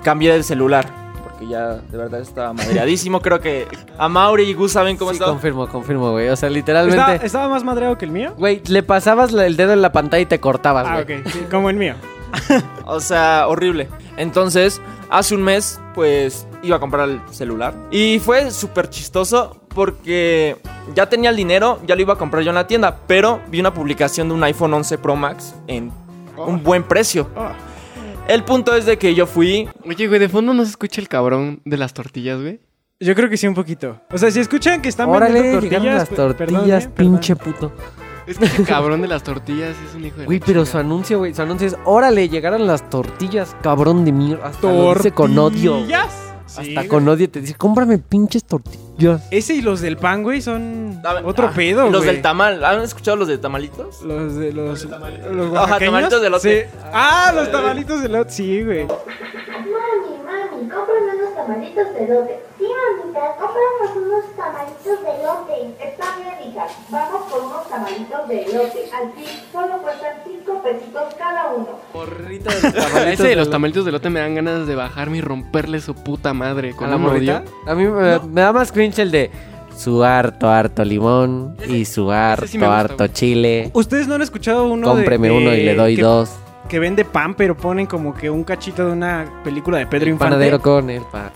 cambié 0.03 0.33
de 0.33 0.43
celular. 0.43 1.00
Porque 1.41 1.53
ya 1.53 1.69
de 1.77 1.97
verdad 1.97 2.21
estaba 2.21 2.53
madreadísimo. 2.53 3.19
creo 3.19 3.39
que 3.39 3.67
a 3.97 4.07
Mauri 4.07 4.43
y 4.43 4.53
Gus 4.53 4.73
saben 4.73 4.95
cómo 4.95 5.09
Sí, 5.09 5.15
está. 5.17 5.25
confirmo, 5.25 5.67
confirmo, 5.67 6.11
güey. 6.11 6.27
O 6.29 6.35
sea, 6.35 6.49
¿Estaba, 6.49 6.53
literalmente. 6.83 7.25
estaba 7.25 7.49
más 7.49 7.63
madreado 7.63 7.97
que 7.97 8.05
el 8.05 8.11
mío? 8.11 8.35
Güey, 8.37 8.61
le 8.67 8.83
pasabas 8.83 9.33
el 9.33 9.57
dedo 9.57 9.73
en 9.73 9.81
la 9.81 9.91
pantalla 9.91 10.21
y 10.21 10.25
te 10.27 10.39
cortabas, 10.39 10.85
Ah, 10.87 11.01
güey. 11.01 11.21
ok. 11.21 11.27
sí, 11.29 11.39
como 11.49 11.69
el 11.71 11.77
mío. 11.77 11.95
O 12.85 12.99
sea, 12.99 13.45
horrible. 13.47 13.87
Entonces, 14.17 14.81
hace 15.09 15.33
un 15.33 15.41
mes, 15.43 15.79
pues 15.95 16.45
iba 16.61 16.75
a 16.75 16.79
comprar 16.79 17.09
el 17.09 17.21
celular. 17.31 17.73
Y 17.89 18.19
fue 18.19 18.51
súper 18.51 18.89
chistoso 18.89 19.57
porque 19.73 20.57
ya 20.93 21.07
tenía 21.07 21.29
el 21.31 21.35
dinero, 21.37 21.79
ya 21.87 21.95
lo 21.95 22.01
iba 22.01 22.13
a 22.13 22.17
comprar 22.17 22.43
yo 22.43 22.49
en 22.49 22.55
la 22.55 22.67
tienda. 22.67 22.97
Pero 23.07 23.39
vi 23.47 23.59
una 23.61 23.73
publicación 23.73 24.27
de 24.27 24.35
un 24.35 24.43
iPhone 24.43 24.73
11 24.73 24.97
Pro 24.99 25.15
Max 25.15 25.55
en 25.67 25.91
un 26.37 26.61
buen 26.63 26.83
precio. 26.83 27.27
Oh. 27.35 27.47
El 28.27 28.43
punto 28.43 28.75
es 28.75 28.85
de 28.85 28.97
que 28.97 29.13
yo 29.13 29.25
fui. 29.25 29.67
Oye, 29.85 30.07
güey, 30.07 30.19
de 30.19 30.29
fondo 30.29 30.53
no 30.53 30.63
se 30.63 30.71
escucha 30.71 31.01
el 31.01 31.07
cabrón 31.07 31.61
de 31.65 31.77
las 31.77 31.93
tortillas, 31.93 32.39
güey. 32.41 32.59
Yo 32.99 33.15
creo 33.15 33.29
que 33.29 33.37
sí, 33.37 33.47
un 33.47 33.55
poquito. 33.55 33.99
O 34.11 34.17
sea, 34.17 34.29
si 34.29 34.39
escuchan 34.39 34.81
que 34.81 34.89
están 34.89 35.09
Órale, 35.09 35.33
vendiendo 35.41 35.59
tortillas... 35.59 35.95
las 35.95 36.09
tortillas, 36.09 36.87
perdón, 36.87 37.15
¿eh? 37.15 37.19
pinche 37.19 37.35
puto. 37.35 37.73
Es 38.27 38.37
que 38.37 38.45
ese 38.45 38.63
cabrón 38.63 39.01
de 39.01 39.07
las 39.07 39.23
tortillas 39.23 39.75
es 39.89 39.95
un 39.95 40.05
hijo 40.05 40.17
de. 40.17 40.25
Güey, 40.25 40.39
la 40.39 40.45
pero 40.45 40.65
su 40.65 40.77
anuncio, 40.77 41.17
güey, 41.17 41.33
su 41.33 41.41
anuncio 41.41 41.67
es, 41.67 41.75
órale, 41.83 42.29
llegaron 42.29 42.67
las 42.67 42.89
tortillas, 42.89 43.55
cabrón 43.63 44.05
de 44.05 44.11
mierda. 44.11 44.47
Hasta 44.47 44.71
lo 44.71 44.93
dice 44.93 45.11
con 45.11 45.37
odio. 45.37 45.71
¿Tortillas? 45.77 46.30
Sí, 46.51 46.59
Hasta 46.61 46.73
güey. 46.73 46.87
con 46.87 47.07
odio 47.07 47.29
te 47.29 47.39
dice, 47.41 47.55
cómprame 47.55 47.97
pinches 47.97 48.43
tortillas. 48.43 49.21
Ese 49.31 49.53
y 49.55 49.61
los 49.61 49.79
del 49.81 49.97
pan, 49.97 50.21
güey, 50.23 50.41
son 50.41 50.99
A 51.03 51.13
ver, 51.13 51.25
otro 51.25 51.47
ah, 51.47 51.53
pedo, 51.55 51.89
Los 51.89 52.01
güey. 52.03 52.13
del 52.13 52.21
tamal. 52.21 52.63
¿Han 52.65 52.81
escuchado 52.81 53.17
los 53.17 53.27
de 53.27 53.37
tamalitos? 53.37 54.01
Los 54.01 54.35
de 54.35 54.51
los... 54.53 54.83
Los 54.83 54.91
Ajá, 54.93 55.77
oaxaqueños. 55.77 56.09
tamalitos 56.09 56.21
de. 56.43 56.63
Sí. 56.65 56.69
Ah, 56.91 57.31
los 57.33 57.51
tamalitos 57.51 58.01
de 58.01 58.05
elote. 58.07 58.31
Sí, 58.31 58.63
güey. 58.63 58.85
Mami, 58.85 58.93
mami, 60.25 60.69
cómprame 60.69 61.15
unos 61.15 61.35
tamalitos 61.35 61.93
de 61.93 62.07
lote. 62.07 62.39
Sí, 62.61 62.67
mamita, 62.69 63.21
cómpranos 63.39 63.97
unos 63.97 64.35
tamalitos 64.37 65.01
de 65.01 65.23
lote. 65.23 65.83
Está 65.83 66.05
bien, 66.17 66.51
hija. 66.51 66.65
Vamos 66.89 67.21
por 67.31 67.41
unos 67.43 67.67
tamalitos 67.67 68.27
de 68.27 68.35
lote. 68.53 68.79
Al 68.93 69.11
fin, 69.13 69.39
solo 69.51 69.77
cuestan 69.81 70.11
cinco 70.27 70.61
pesitos 70.61 71.13
cada 71.17 71.53
uno. 71.53 71.69
Ese 73.11 73.23
de 73.29 73.35
los 73.35 73.49
tamalitos 73.49 73.83
de 73.85 73.91
lote 73.91 74.11
me 74.11 74.19
dan 74.19 74.35
ganas 74.35 74.67
de 74.67 74.75
bajarme 74.75 75.17
y 75.17 75.21
romperle 75.21 75.81
su 75.81 75.95
puta 75.95 76.35
madre 76.35 76.71
¿A 76.71 76.75
con 76.75 76.89
la 76.91 76.97
un 76.97 77.01
morrita? 77.01 77.43
A 77.65 77.73
mí 77.73 77.85
me, 77.85 78.19
me 78.19 78.41
da 78.41 78.53
más 78.53 78.71
cringe 78.71 78.99
el 78.99 79.09
de 79.09 79.31
su 79.75 80.03
harto, 80.03 80.47
harto 80.47 80.83
limón 80.85 81.57
y 81.67 81.85
su 81.85 82.11
harto, 82.11 82.45
sí 82.45 82.59
me 82.59 82.67
gusta, 82.67 82.79
harto 82.79 83.07
chile. 83.07 83.71
¿Ustedes 83.73 84.07
no 84.07 84.13
han 84.15 84.21
escuchado 84.21 84.65
uno 84.67 84.89
de- 84.89 84.93
Cómpreme 84.97 85.29
de- 85.29 85.33
uno 85.35 85.51
y 85.55 85.63
le 85.63 85.73
doy 85.73 85.95
que, 85.95 86.01
dos. 86.03 86.29
Que 86.69 86.77
vende 86.77 87.05
pan, 87.05 87.33
pero 87.33 87.57
ponen 87.57 87.87
como 87.87 88.13
que 88.13 88.29
un 88.29 88.43
cachito 88.43 88.85
de 88.85 88.91
una 88.91 89.41
película 89.43 89.79
de 89.79 89.87
Pedro 89.87 90.09
Infante. 90.09 90.33
Panadero 90.35 90.61
con 90.61 90.91
el 90.91 91.01
pan. 91.03 91.31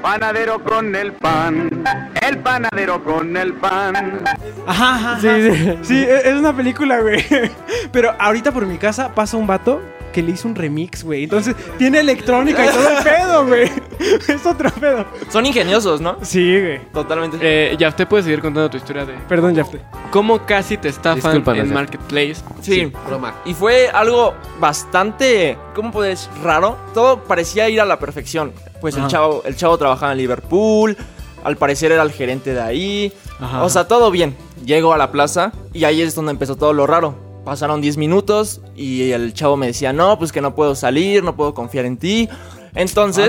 Panadero 0.00 0.62
con 0.62 0.94
el 0.94 1.12
pan, 1.12 1.84
el 2.26 2.38
panadero 2.38 3.02
con 3.04 3.36
el 3.36 3.52
pan. 3.54 4.22
Ajá, 4.66 4.94
ajá, 4.94 5.20
Sí, 5.20 5.28
ajá. 5.28 5.40
sí. 5.54 5.78
Sí, 5.82 5.98
e- 5.98 6.28
es 6.30 6.34
una 6.36 6.54
película, 6.56 7.00
güey. 7.00 7.24
Pero 7.92 8.14
ahorita 8.18 8.52
por 8.52 8.66
mi 8.66 8.78
casa 8.78 9.14
pasa 9.14 9.36
un 9.36 9.46
vato 9.46 9.80
que 10.12 10.22
le 10.22 10.32
hizo 10.32 10.48
un 10.48 10.56
remix, 10.56 11.04
güey. 11.04 11.24
Entonces 11.24 11.54
tiene 11.78 12.00
electrónica 12.00 12.64
y 12.66 12.68
todo 12.68 12.88
el 12.98 13.04
pedo, 13.04 13.46
güey. 13.46 13.70
Es 14.28 14.44
otro 14.46 14.70
pedo. 14.70 15.04
Son 15.28 15.44
ingeniosos, 15.46 16.00
¿no? 16.00 16.16
Sí, 16.22 16.58
güey. 16.60 16.80
Totalmente. 16.92 17.38
Eh, 17.40 17.76
ya 17.78 17.88
usted 17.88 18.08
puede 18.08 18.24
seguir 18.24 18.40
contando 18.40 18.68
tu 18.70 18.76
historia 18.78 19.04
de 19.04 19.12
Perdón, 19.28 19.54
Jafte. 19.54 19.80
cómo 20.10 20.44
casi 20.46 20.78
te 20.78 20.88
estafan 20.88 21.16
Discúlpanos, 21.16 21.64
en. 21.68 21.74
Marketplace. 21.74 22.36
sí. 22.60 22.92
Broma. 23.06 23.34
Y 23.44 23.54
fue 23.54 23.88
algo 23.92 24.34
bastante, 24.58 25.56
¿cómo 25.74 25.92
puedes? 25.92 26.28
Raro. 26.42 26.76
Todo 26.94 27.22
parecía 27.24 27.68
ir 27.68 27.80
a 27.80 27.84
la 27.84 27.98
perfección. 28.00 28.52
Pues 28.80 28.96
el 28.96 29.06
chavo, 29.08 29.42
el 29.44 29.56
chavo 29.56 29.76
trabajaba 29.78 30.12
en 30.12 30.18
Liverpool. 30.18 30.96
Al 31.44 31.56
parecer 31.56 31.92
era 31.92 32.02
el 32.02 32.12
gerente 32.12 32.52
de 32.54 32.60
ahí. 32.60 33.12
Ajá. 33.38 33.62
O 33.64 33.68
sea, 33.70 33.88
todo 33.88 34.10
bien. 34.10 34.36
Llego 34.64 34.92
a 34.92 34.98
la 34.98 35.10
plaza 35.10 35.52
y 35.72 35.84
ahí 35.84 36.02
es 36.02 36.14
donde 36.14 36.32
empezó 36.32 36.56
todo 36.56 36.72
lo 36.72 36.86
raro. 36.86 37.14
Pasaron 37.44 37.80
10 37.80 37.96
minutos 37.96 38.60
y 38.76 39.12
el 39.12 39.32
chavo 39.32 39.56
me 39.56 39.66
decía, 39.68 39.92
no, 39.94 40.18
pues 40.18 40.32
que 40.32 40.42
no 40.42 40.54
puedo 40.54 40.74
salir, 40.74 41.24
no 41.24 41.36
puedo 41.36 41.54
confiar 41.54 41.86
en 41.86 41.96
ti. 41.96 42.28
Entonces, 42.74 43.24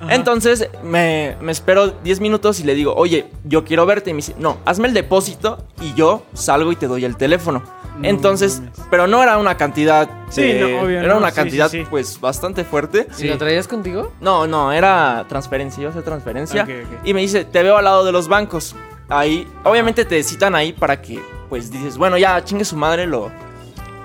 Ah. 0.00 0.04
Ajá. 0.04 0.14
entonces 0.14 0.68
me, 0.82 1.36
me 1.40 1.52
espero 1.52 1.88
10 2.02 2.20
minutos 2.20 2.58
y 2.60 2.64
le 2.64 2.74
digo, 2.74 2.94
oye, 2.96 3.26
yo 3.44 3.64
quiero 3.64 3.86
verte. 3.86 4.10
Y 4.10 4.12
me 4.14 4.18
dice, 4.18 4.34
no, 4.38 4.56
hazme 4.64 4.88
el 4.88 4.94
depósito 4.94 5.58
y 5.80 5.92
yo 5.94 6.22
salgo 6.32 6.72
y 6.72 6.76
te 6.76 6.86
doy 6.88 7.04
el 7.04 7.16
teléfono. 7.16 7.62
Entonces, 8.02 8.62
pero 8.90 9.06
no 9.06 9.22
era 9.22 9.38
una 9.38 9.56
cantidad. 9.56 10.08
Sí, 10.30 10.42
de- 10.42 10.60
no, 10.60 10.82
obvio, 10.82 10.98
Era 11.00 11.08
no, 11.12 11.18
una 11.18 11.30
sí, 11.30 11.36
cantidad, 11.36 11.68
sí, 11.70 11.80
sí. 11.80 11.86
pues, 11.90 12.20
bastante 12.20 12.64
fuerte. 12.64 13.06
¿Y 13.18 13.24
lo 13.24 13.36
traías 13.38 13.68
contigo? 13.68 14.12
No, 14.20 14.46
no, 14.46 14.72
era 14.72 15.24
transferencia, 15.28 15.80
iba 15.82 15.90
a 15.90 15.92
hacer 15.92 16.02
transferencia. 16.04 16.66
Y 17.04 17.12
me 17.14 17.20
dice, 17.20 17.44
te 17.44 17.62
veo 17.62 17.76
al 17.76 17.84
lado 17.84 18.04
de 18.04 18.12
los 18.12 18.28
bancos. 18.28 18.74
Ahí, 19.08 19.46
obviamente 19.64 20.04
te 20.04 20.22
citan 20.22 20.54
ahí 20.54 20.72
para 20.72 21.02
que, 21.02 21.20
pues 21.48 21.70
dices, 21.70 21.98
bueno, 21.98 22.16
ya 22.16 22.42
chingue 22.44 22.64
su 22.64 22.76
madre, 22.76 23.06
lo, 23.06 23.30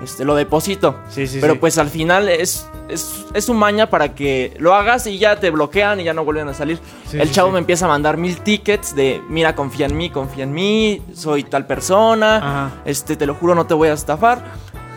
este, 0.02 0.24
lo 0.24 0.34
deposito. 0.34 0.96
Sí, 1.10 1.26
sí, 1.26 1.38
Pero 1.40 1.54
sí. 1.54 1.58
pues 1.58 1.78
al 1.78 1.88
final 1.88 2.28
es, 2.28 2.66
es, 2.88 3.24
es 3.34 3.48
un 3.48 3.56
maña 3.56 3.90
para 3.90 4.14
que 4.14 4.54
lo 4.58 4.74
hagas 4.74 5.06
y 5.06 5.18
ya 5.18 5.40
te 5.40 5.50
bloquean 5.50 6.00
y 6.00 6.04
ya 6.04 6.14
no 6.14 6.24
vuelven 6.24 6.48
a 6.48 6.54
salir. 6.54 6.78
Sí, 7.08 7.18
El 7.18 7.28
sí, 7.28 7.34
chavo 7.34 7.48
sí. 7.48 7.52
me 7.54 7.58
empieza 7.58 7.86
a 7.86 7.88
mandar 7.88 8.16
mil 8.16 8.38
tickets 8.40 8.94
de, 8.94 9.20
mira, 9.28 9.54
confía 9.54 9.86
en 9.86 9.96
mí, 9.96 10.10
confía 10.10 10.44
en 10.44 10.52
mí, 10.52 11.02
soy 11.14 11.44
tal 11.44 11.66
persona, 11.66 12.36
Ajá. 12.36 12.70
este, 12.84 13.16
te 13.16 13.26
lo 13.26 13.34
juro, 13.34 13.54
no 13.54 13.66
te 13.66 13.74
voy 13.74 13.88
a 13.88 13.92
estafar. 13.92 14.44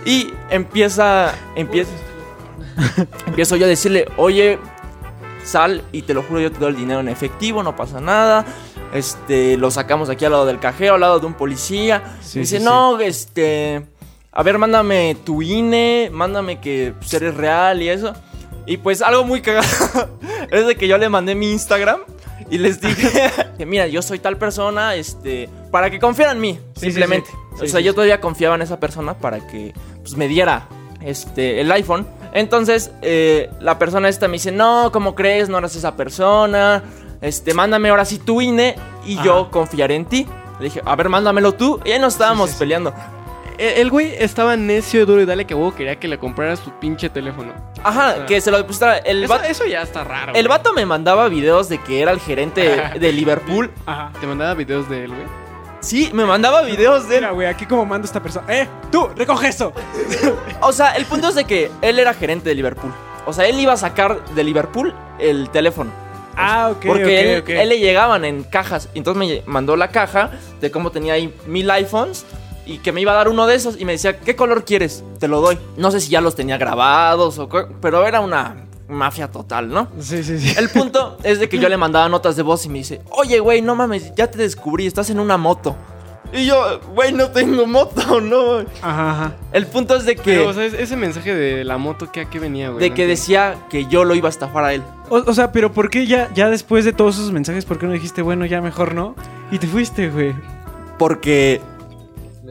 Y 0.05 0.31
empieza, 0.49 1.33
empieza, 1.55 1.91
empiezo 3.27 3.55
yo 3.55 3.65
a 3.65 3.69
decirle, 3.69 4.07
oye, 4.17 4.59
sal 5.43 5.83
y 5.91 6.03
te 6.03 6.13
lo 6.13 6.23
juro, 6.23 6.39
yo 6.39 6.51
te 6.51 6.59
doy 6.59 6.69
el 6.69 6.75
dinero 6.77 6.99
en 6.99 7.09
efectivo, 7.09 7.63
no 7.63 7.75
pasa 7.75 7.99
nada. 7.99 8.45
Este, 8.93 9.57
lo 9.57 9.71
sacamos 9.71 10.09
aquí 10.09 10.25
al 10.25 10.31
lado 10.33 10.45
del 10.45 10.59
cajero, 10.59 10.95
al 10.95 11.01
lado 11.01 11.19
de 11.19 11.25
un 11.25 11.33
policía. 11.33 12.17
Me 12.35 12.41
dice, 12.41 12.59
no, 12.59 12.99
este, 12.99 13.85
a 14.31 14.43
ver, 14.43 14.57
mándame 14.57 15.15
tu 15.25 15.41
INE, 15.41 16.09
mándame 16.11 16.59
que 16.59 16.93
pues, 16.97 17.13
eres 17.13 17.35
real 17.35 17.81
y 17.81 17.89
eso. 17.89 18.13
Y 18.65 18.77
pues 18.77 19.01
algo 19.01 19.23
muy 19.23 19.41
cagado 19.41 19.67
es 20.51 20.67
de 20.67 20.75
que 20.75 20.87
yo 20.87 20.97
le 20.97 21.09
mandé 21.09 21.35
mi 21.35 21.51
Instagram 21.51 22.01
y 22.49 22.57
les 22.57 22.79
dije 22.79 23.31
que 23.57 23.65
mira, 23.65 23.87
yo 23.87 24.01
soy 24.01 24.19
tal 24.19 24.37
persona, 24.37 24.95
este, 24.95 25.49
para 25.71 25.89
que 25.89 25.99
confieran 25.99 26.37
en 26.37 26.41
mí, 26.41 26.59
Sí, 26.75 26.87
simplemente. 26.87 27.29
sí, 27.29 27.37
sí. 27.59 27.65
o 27.65 27.67
sea, 27.67 27.79
yo 27.81 27.93
todavía 27.93 28.21
confiaba 28.21 28.55
en 28.55 28.61
esa 28.61 28.79
persona 28.79 29.15
para 29.15 29.45
que 29.47 29.73
pues, 30.01 30.15
me 30.15 30.27
diera 30.27 30.67
este, 31.01 31.59
el 31.61 31.71
iPhone. 31.71 32.07
Entonces, 32.33 32.91
eh, 33.01 33.49
la 33.59 33.77
persona 33.79 34.07
esta 34.07 34.27
me 34.27 34.33
dice, 34.33 34.51
no, 34.51 34.91
¿cómo 34.93 35.15
crees? 35.15 35.49
No 35.49 35.57
eres 35.57 35.75
esa 35.75 35.95
persona. 35.97 36.83
Este, 37.21 37.53
mándame 37.53 37.89
ahora 37.89 38.05
sí 38.05 38.19
tu 38.19 38.41
INE 38.41 38.75
y 39.05 39.15
Ajá. 39.15 39.25
yo 39.25 39.51
confiaré 39.51 39.95
en 39.95 40.05
ti. 40.05 40.25
Le 40.59 40.65
dije, 40.65 40.81
a 40.85 40.95
ver, 40.95 41.09
mándamelo 41.09 41.53
tú. 41.53 41.81
Y 41.83 41.91
ahí 41.91 41.99
nos 41.99 42.13
estábamos 42.13 42.51
peleando. 42.51 42.93
El, 43.61 43.77
el 43.81 43.89
güey 43.89 44.15
estaba 44.17 44.55
necio, 44.57 45.05
duro 45.05 45.21
y 45.21 45.25
dale 45.25 45.45
que 45.45 45.53
huevo 45.53 45.73
quería 45.75 45.97
que 45.97 46.07
le 46.07 46.17
comprara 46.17 46.55
su 46.55 46.71
pinche 46.79 47.09
teléfono. 47.09 47.53
Ajá, 47.83 48.15
Ah. 48.21 48.25
que 48.25 48.41
se 48.41 48.49
lo 48.51 48.57
depositara. 48.57 48.97
El, 48.97 49.23
Eso, 49.23 49.33
vato- 49.33 49.45
eso 49.45 49.65
ya 49.65 49.81
está 49.83 50.03
raro. 50.03 50.33
el 50.33 50.47
güey. 50.47 50.57
vato 50.57 50.73
me 50.73 50.85
mandaba 50.85 51.27
videos 51.29 51.69
de 51.69 51.77
que 51.79 52.01
era 52.01 52.11
el 52.11 52.19
gerente 52.19 52.81
de 52.99 53.11
Liverpool. 53.11 53.71
Ajá. 53.85 54.11
Te 54.19 54.25
mandaba 54.27 54.53
videos 54.55 54.89
de 54.89 55.03
él, 55.05 55.09
güey. 55.11 55.27
Sí, 55.79 56.11
me 56.13 56.25
mandaba 56.25 56.61
videos 56.61 57.07
de 57.09 57.15
él. 57.15 57.21
Mira, 57.21 57.31
güey, 57.31 57.47
aquí 57.47 57.65
como 57.65 57.85
manda 57.85 58.05
esta 58.05 58.21
persona. 58.21 58.45
¡Eh! 58.53 58.67
¡Tú! 58.91 59.09
¡Recoge 59.15 59.47
eso! 59.47 59.73
O 60.61 60.71
sea, 60.73 60.91
el 60.91 61.05
punto 61.05 61.29
es 61.29 61.35
de 61.35 61.45
que 61.45 61.71
él 61.81 61.97
era 61.99 62.13
gerente 62.13 62.49
de 62.49 62.55
Liverpool. 62.55 62.93
O 63.25 63.33
sea, 63.33 63.47
él 63.47 63.59
iba 63.59 63.73
a 63.73 63.77
sacar 63.77 64.23
de 64.35 64.43
Liverpool 64.43 64.93
el 65.19 65.49
teléfono. 65.49 65.91
Ah, 66.37 66.69
ok, 66.71 66.85
porque 66.85 67.39
ok, 67.41 67.49
él, 67.49 67.57
él 67.57 67.69
le 67.69 67.79
llegaban 67.79 68.25
en 68.25 68.43
cajas. 68.43 68.89
Entonces 68.93 69.19
me 69.45 69.51
mandó 69.51 69.75
la 69.75 69.89
caja 69.89 70.31
de 70.61 70.71
cómo 70.71 70.91
tenía 70.91 71.13
ahí 71.13 71.33
mil 71.47 71.69
iPhones. 71.71 72.25
Y 72.71 72.77
que 72.79 72.91
me 72.91 73.01
iba 73.01 73.11
a 73.11 73.15
dar 73.15 73.27
uno 73.29 73.45
de 73.47 73.55
esos. 73.55 73.79
Y 73.79 73.85
me 73.85 73.91
decía, 73.93 74.19
¿qué 74.19 74.35
color 74.35 74.63
quieres? 74.65 75.03
Te 75.19 75.27
lo 75.27 75.41
doy. 75.41 75.57
No 75.77 75.91
sé 75.91 75.99
si 75.99 76.09
ya 76.09 76.21
los 76.21 76.35
tenía 76.35 76.57
grabados 76.57 77.37
o 77.39 77.49
qué, 77.49 77.65
Pero 77.81 78.05
era 78.07 78.19
una 78.21 78.65
mafia 78.87 79.29
total, 79.29 79.69
¿no? 79.69 79.87
Sí, 79.99 80.23
sí, 80.23 80.37
sí. 80.39 80.53
El 80.57 80.69
punto 80.69 81.17
es 81.23 81.39
de 81.39 81.47
que 81.49 81.57
yo 81.59 81.69
le 81.69 81.77
mandaba 81.77 82.09
notas 82.09 82.35
de 82.35 82.43
voz 82.43 82.65
y 82.65 82.69
me 82.69 82.79
dice, 82.79 83.01
oye, 83.11 83.39
güey, 83.39 83.61
no 83.61 83.73
mames, 83.75 84.13
ya 84.15 84.29
te 84.29 84.37
descubrí, 84.37 84.85
estás 84.85 85.09
en 85.09 85.19
una 85.19 85.37
moto. 85.37 85.75
Y 86.33 86.45
yo, 86.45 86.79
güey, 86.93 87.11
no 87.11 87.29
tengo 87.29 87.65
moto, 87.67 88.21
no. 88.21 88.59
Ajá, 88.81 89.11
ajá. 89.11 89.35
El 89.51 89.65
punto 89.67 89.95
es 89.95 90.05
de 90.05 90.15
que, 90.15 90.23
Pero, 90.37 90.49
o 90.49 90.53
sea, 90.53 90.65
ese 90.65 90.95
mensaje 90.95 91.33
de 91.33 91.63
la 91.65 91.77
moto, 91.77 92.09
¿qué, 92.11 92.21
¿a 92.21 92.29
qué 92.29 92.39
venía, 92.39 92.69
güey? 92.69 92.79
de 92.79 92.89
No 92.89 92.95
que 92.95 93.03
entiendo. 93.03 93.09
decía 93.11 93.55
que 93.69 93.85
yo 93.87 94.03
lo 94.05 94.15
iba 94.15 94.27
a 94.27 94.31
estafar 94.31 94.63
a 94.63 94.73
él. 94.73 94.81
O, 95.09 95.17
o 95.17 95.33
sea, 95.33 95.51
pero 95.51 95.73
¿por 95.73 95.89
qué 95.89 96.07
ya, 96.07 96.29
ya 96.33 96.49
después 96.49 96.85
de 96.85 96.93
todos 96.93 97.15
esos 97.15 97.31
mensajes, 97.33 97.65
por 97.65 97.79
qué 97.79 97.85
no 97.85 97.91
dijiste, 97.93 98.21
bueno, 98.21 98.45
ya 98.45 98.61
mejor 98.61 98.93
no? 98.93 99.15
Y 99.51 99.57
te 99.57 99.67
fuiste, 99.67 100.09
güey. 100.09 100.33
Porque 100.97 101.61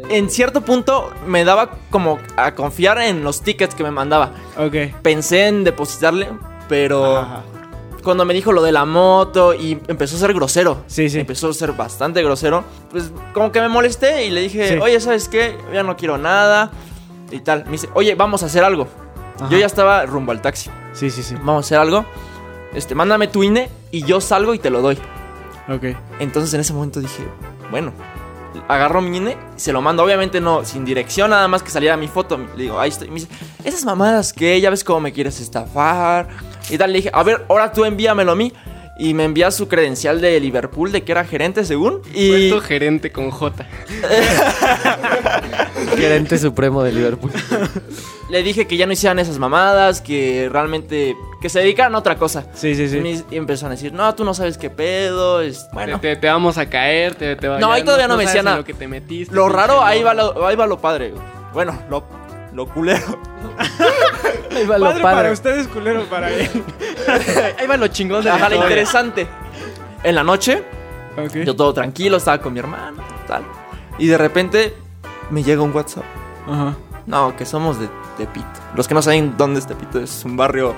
en 0.08 0.30
cierto 0.30 0.62
punto 0.62 1.10
me 1.26 1.44
daba 1.44 1.70
como 1.90 2.18
a 2.36 2.54
confiar 2.54 3.00
en 3.02 3.22
los 3.24 3.42
tickets 3.42 3.74
que 3.74 3.82
me 3.82 3.90
mandaba. 3.90 4.32
Ok. 4.56 4.74
Pensé 5.02 5.46
en 5.48 5.64
depositarle, 5.64 6.28
pero 6.68 7.18
Ajá. 7.18 7.42
cuando 8.02 8.24
me 8.24 8.32
dijo 8.34 8.52
lo 8.52 8.62
de 8.62 8.72
la 8.72 8.84
moto 8.84 9.54
y 9.54 9.78
empezó 9.88 10.16
a 10.16 10.18
ser 10.20 10.32
grosero. 10.34 10.82
Sí, 10.86 11.10
sí. 11.10 11.20
Empezó 11.20 11.50
a 11.50 11.52
ser 11.54 11.72
bastante 11.72 12.22
grosero. 12.22 12.64
Pues 12.90 13.10
como 13.34 13.52
que 13.52 13.60
me 13.60 13.68
molesté 13.68 14.24
y 14.26 14.30
le 14.30 14.40
dije, 14.42 14.68
Sí. 14.68 14.78
oye, 14.80 14.98
¿sabes 15.00 15.28
qué? 15.28 15.56
Ya 15.72 15.82
no 15.82 15.96
quiero 15.96 16.16
nada. 16.18 16.70
Y 17.30 17.40
tal. 17.40 17.64
Me 17.66 17.72
dice, 17.72 17.88
oye, 17.94 18.14
vamos 18.14 18.42
a 18.42 18.46
hacer 18.46 18.64
algo. 18.64 18.88
Ajá. 19.36 19.48
Yo 19.50 19.58
ya 19.58 19.66
estaba 19.66 20.04
rumbo 20.06 20.32
al 20.32 20.40
taxi. 20.42 20.70
Sí, 20.92 21.10
sí, 21.10 21.22
sí. 21.22 21.34
Vamos 21.36 21.64
a 21.64 21.66
hacer 21.66 21.78
algo. 21.78 22.04
Este, 22.74 22.94
mándame 22.94 23.26
tu 23.28 23.42
INE 23.42 23.68
y 23.90 24.02
yo 24.04 24.20
salgo 24.20 24.54
y 24.54 24.58
te 24.58 24.70
lo 24.70 24.80
doy. 24.82 24.98
Ok. 25.68 25.96
Entonces 26.18 26.52
en 26.54 26.60
ese 26.60 26.72
momento 26.72 27.00
dije, 27.00 27.22
bueno, 27.70 27.92
agarro 28.68 29.00
mi 29.00 29.16
INE 29.16 29.36
y 29.56 29.60
se 29.60 29.72
lo 29.72 29.82
mando. 29.82 30.04
Obviamente 30.04 30.40
no, 30.40 30.64
sin 30.64 30.84
dirección, 30.84 31.30
nada 31.30 31.48
más 31.48 31.62
que 31.62 31.70
saliera 31.70 31.96
mi 31.96 32.08
foto. 32.08 32.38
Le 32.56 32.62
digo, 32.64 32.78
ahí 32.78 32.90
estoy. 32.90 33.08
Y 33.08 33.10
me 33.10 33.20
dice, 33.20 33.28
esas 33.64 33.84
mamadas 33.84 34.32
que 34.32 34.60
ya 34.60 34.70
ves 34.70 34.84
cómo 34.84 35.00
me 35.00 35.12
quieres 35.12 35.40
estafar. 35.40 36.28
Y 36.68 36.78
tal, 36.78 36.92
le 36.92 36.98
dije, 36.98 37.10
a 37.12 37.22
ver, 37.22 37.44
ahora 37.48 37.72
tú 37.72 37.84
envíamelo 37.84 38.32
a 38.32 38.36
mí. 38.36 38.52
Y 38.98 39.14
me 39.14 39.24
envía 39.24 39.50
su 39.50 39.66
credencial 39.66 40.20
de 40.20 40.38
Liverpool, 40.38 40.92
de 40.92 41.02
que 41.04 41.12
era 41.12 41.24
gerente 41.24 41.64
según. 41.64 42.02
Y 42.12 42.50
Puesto 42.50 42.60
gerente 42.60 43.10
con 43.10 43.30
J. 43.30 43.66
Gerente 45.96 46.38
supremo 46.38 46.82
de 46.82 46.92
Liverpool. 46.92 47.30
le 48.30 48.42
dije 48.42 48.66
que 48.66 48.76
ya 48.76 48.86
no 48.86 48.92
hicieran 48.92 49.18
esas 49.18 49.38
mamadas, 49.38 50.00
que 50.00 50.48
realmente, 50.50 51.16
que 51.40 51.48
se 51.48 51.60
dedicaran 51.60 51.94
a 51.94 51.98
otra 51.98 52.16
cosa. 52.16 52.46
Sí, 52.54 52.74
sí, 52.74 52.88
sí. 52.88 53.24
Y, 53.30 53.36
empezaron 53.36 53.72
a 53.72 53.74
decir, 53.76 53.92
no, 53.92 54.14
tú 54.14 54.24
no 54.24 54.34
sabes 54.34 54.56
qué 54.58 54.70
pedo. 54.70 55.40
Es... 55.40 55.66
Bueno, 55.72 56.00
Te, 56.00 56.14
te- 56.14 56.20
te 56.22 56.26
vamos 56.28 56.58
a 56.58 56.68
caer, 56.68 57.14
te, 57.14 57.36
te 57.36 57.48
va- 57.48 57.58
No, 57.58 57.72
ahí 57.72 57.82
todavía 57.84 58.08
no 58.08 58.16
me 58.16 58.24
sabes 58.24 58.28
decía 58.28 58.40
en 58.40 58.44
nada. 58.46 58.56
Lo 58.58 58.64
que 58.64 58.74
te 58.74 58.88
metiste, 58.88 59.34
lo 59.34 59.48
raro, 59.48 59.82
ahí 59.84 60.02
va 60.02 60.14
lo, 60.14 60.46
ahí 60.46 60.56
va 60.56 60.66
lo 60.66 60.80
padre. 60.80 61.12
Bueno, 61.52 61.78
lo, 61.90 62.04
lo 62.52 62.66
culero. 62.68 63.18
Ahí 64.56 64.66
va 64.66 64.78
lo 64.78 64.86
Padre 64.86 65.02
para 65.02 65.16
padre. 65.16 65.32
ustedes, 65.32 65.68
culero 65.68 66.02
para 66.06 66.28
él. 66.28 66.48
Ahí 67.58 67.66
va 67.68 67.76
lo 67.76 67.86
chingón 67.86 68.24
de 68.24 68.30
la 68.30 68.34
Ajá, 68.34 68.48
lo 68.48 68.56
interesante. 68.56 69.28
En 70.02 70.14
la 70.16 70.24
noche, 70.24 70.64
yo 71.44 71.54
todo 71.54 71.72
tranquilo, 71.72 72.16
estaba 72.16 72.40
con 72.42 72.52
mi 72.52 72.58
hermano, 72.58 73.00
tal. 73.28 73.44
Y 73.98 74.08
de 74.08 74.18
repente 74.18 74.74
me 75.30 75.42
llega 75.42 75.62
un 75.62 75.72
WhatsApp. 75.72 76.04
Ajá. 76.46 76.76
No, 77.06 77.36
que 77.36 77.44
somos 77.44 77.78
de 77.80 77.88
Tepito. 78.16 78.46
Los 78.76 78.86
que 78.86 78.94
no 78.94 79.02
saben 79.02 79.34
dónde 79.36 79.60
es 79.60 79.66
Tepito, 79.66 80.00
es 80.00 80.24
un 80.24 80.36
barrio 80.36 80.74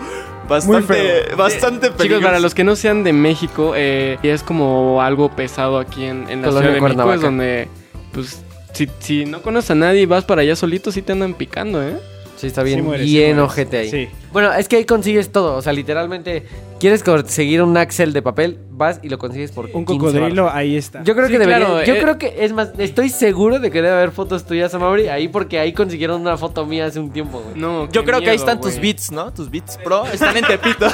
bastante, 0.49 1.35
bastante 1.37 1.87
Chicos, 1.87 1.97
peligroso. 1.99 2.25
para 2.25 2.41
los 2.41 2.55
que 2.55 2.65
no 2.65 2.77
sean 2.77 3.05
de 3.05 3.13
México, 3.13 3.73
eh, 3.77 4.19
y 4.23 4.29
es 4.29 4.43
como 4.43 5.03
algo 5.03 5.31
pesado 5.31 5.79
aquí 5.79 6.05
en, 6.05 6.29
en 6.31 6.43
la 6.43 6.49
Colonia 6.49 6.71
Ciudad 6.71 6.75
de 6.75 6.81
México, 6.81 7.13
es 7.13 7.21
donde, 7.21 7.69
pues, 8.13 8.43
si, 8.73 8.89
si 9.01 9.25
no 9.27 9.43
conoces 9.43 9.73
a 9.73 9.75
nadie 9.75 10.03
y 10.03 10.07
vas 10.07 10.25
para 10.25 10.43
allá 10.43 10.57
solito, 10.57 10.93
sí 10.93 11.03
te 11.03 11.13
andan 11.13 11.35
picando, 11.35 11.83
¿eh? 11.83 11.99
Sí, 12.43 12.49
está 12.49 12.65
bien, 12.65 12.81
Sí 12.81 12.83
mueres, 12.83 13.07
sí 13.07 13.15
bien 13.15 13.37
mueres. 13.37 13.53
ojete 13.53 13.77
ahí. 13.79 13.89
Sí. 13.91 14.09
Bueno, 14.33 14.53
es 14.53 14.67
que 14.69 14.75
ahí 14.77 14.85
consigues 14.85 15.31
todo. 15.31 15.55
O 15.55 15.63
sea, 15.63 15.73
literalmente, 15.73 16.45
quieres 16.81 17.05
conseguir 17.05 17.63
un 17.63 17.77
Axel 17.77 18.13
de 18.13 18.21
papel, 18.21 18.59
vas 18.71 18.99
y 19.01 19.09
lo 19.11 19.17
consigues 19.19 19.53
por 19.53 19.67
Un 19.67 19.85
15 19.85 19.99
cocodrilo, 19.99 20.51
ahí 20.53 20.77
está. 20.77 21.05
Yo 21.05 21.15
creo 21.15 21.27
Sí, 21.27 21.35
que 21.35 21.39
debería. 21.39 21.67
claro, 21.67 21.85
yo 21.85 21.95
eh. 21.95 22.01
creo 22.01 22.19
que, 22.19 22.35
es 22.45 22.53
más, 22.53 22.73
estoy 22.79 23.11
seguro 23.11 23.61
de 23.61 23.71
que 23.71 23.81
debe 23.81 23.95
haber 23.95 24.11
fotos 24.11 24.45
tuyas, 24.45 24.75
Amaury, 24.75 25.07
ahí 25.07 25.29
porque 25.29 25.61
ahí 25.61 25.73
consiguieron 25.73 26.21
una 26.21 26.37
foto 26.37 26.67
mía 26.67 26.87
hace 26.87 26.99
un 26.99 27.13
tiempo, 27.13 27.41
güey. 27.41 27.55
No, 27.55 27.89
Yo 27.93 28.05
creo 28.05 28.21
que 28.21 28.31
ahí 28.31 28.37
están 28.37 28.61
tus 28.61 28.81
beats, 28.81 29.13
¿no? 29.13 29.33
Tus 29.33 29.49
beats 29.49 29.79
pro 29.85 30.05
están 30.07 30.37
en 30.37 30.45
Tepito. 30.45 30.89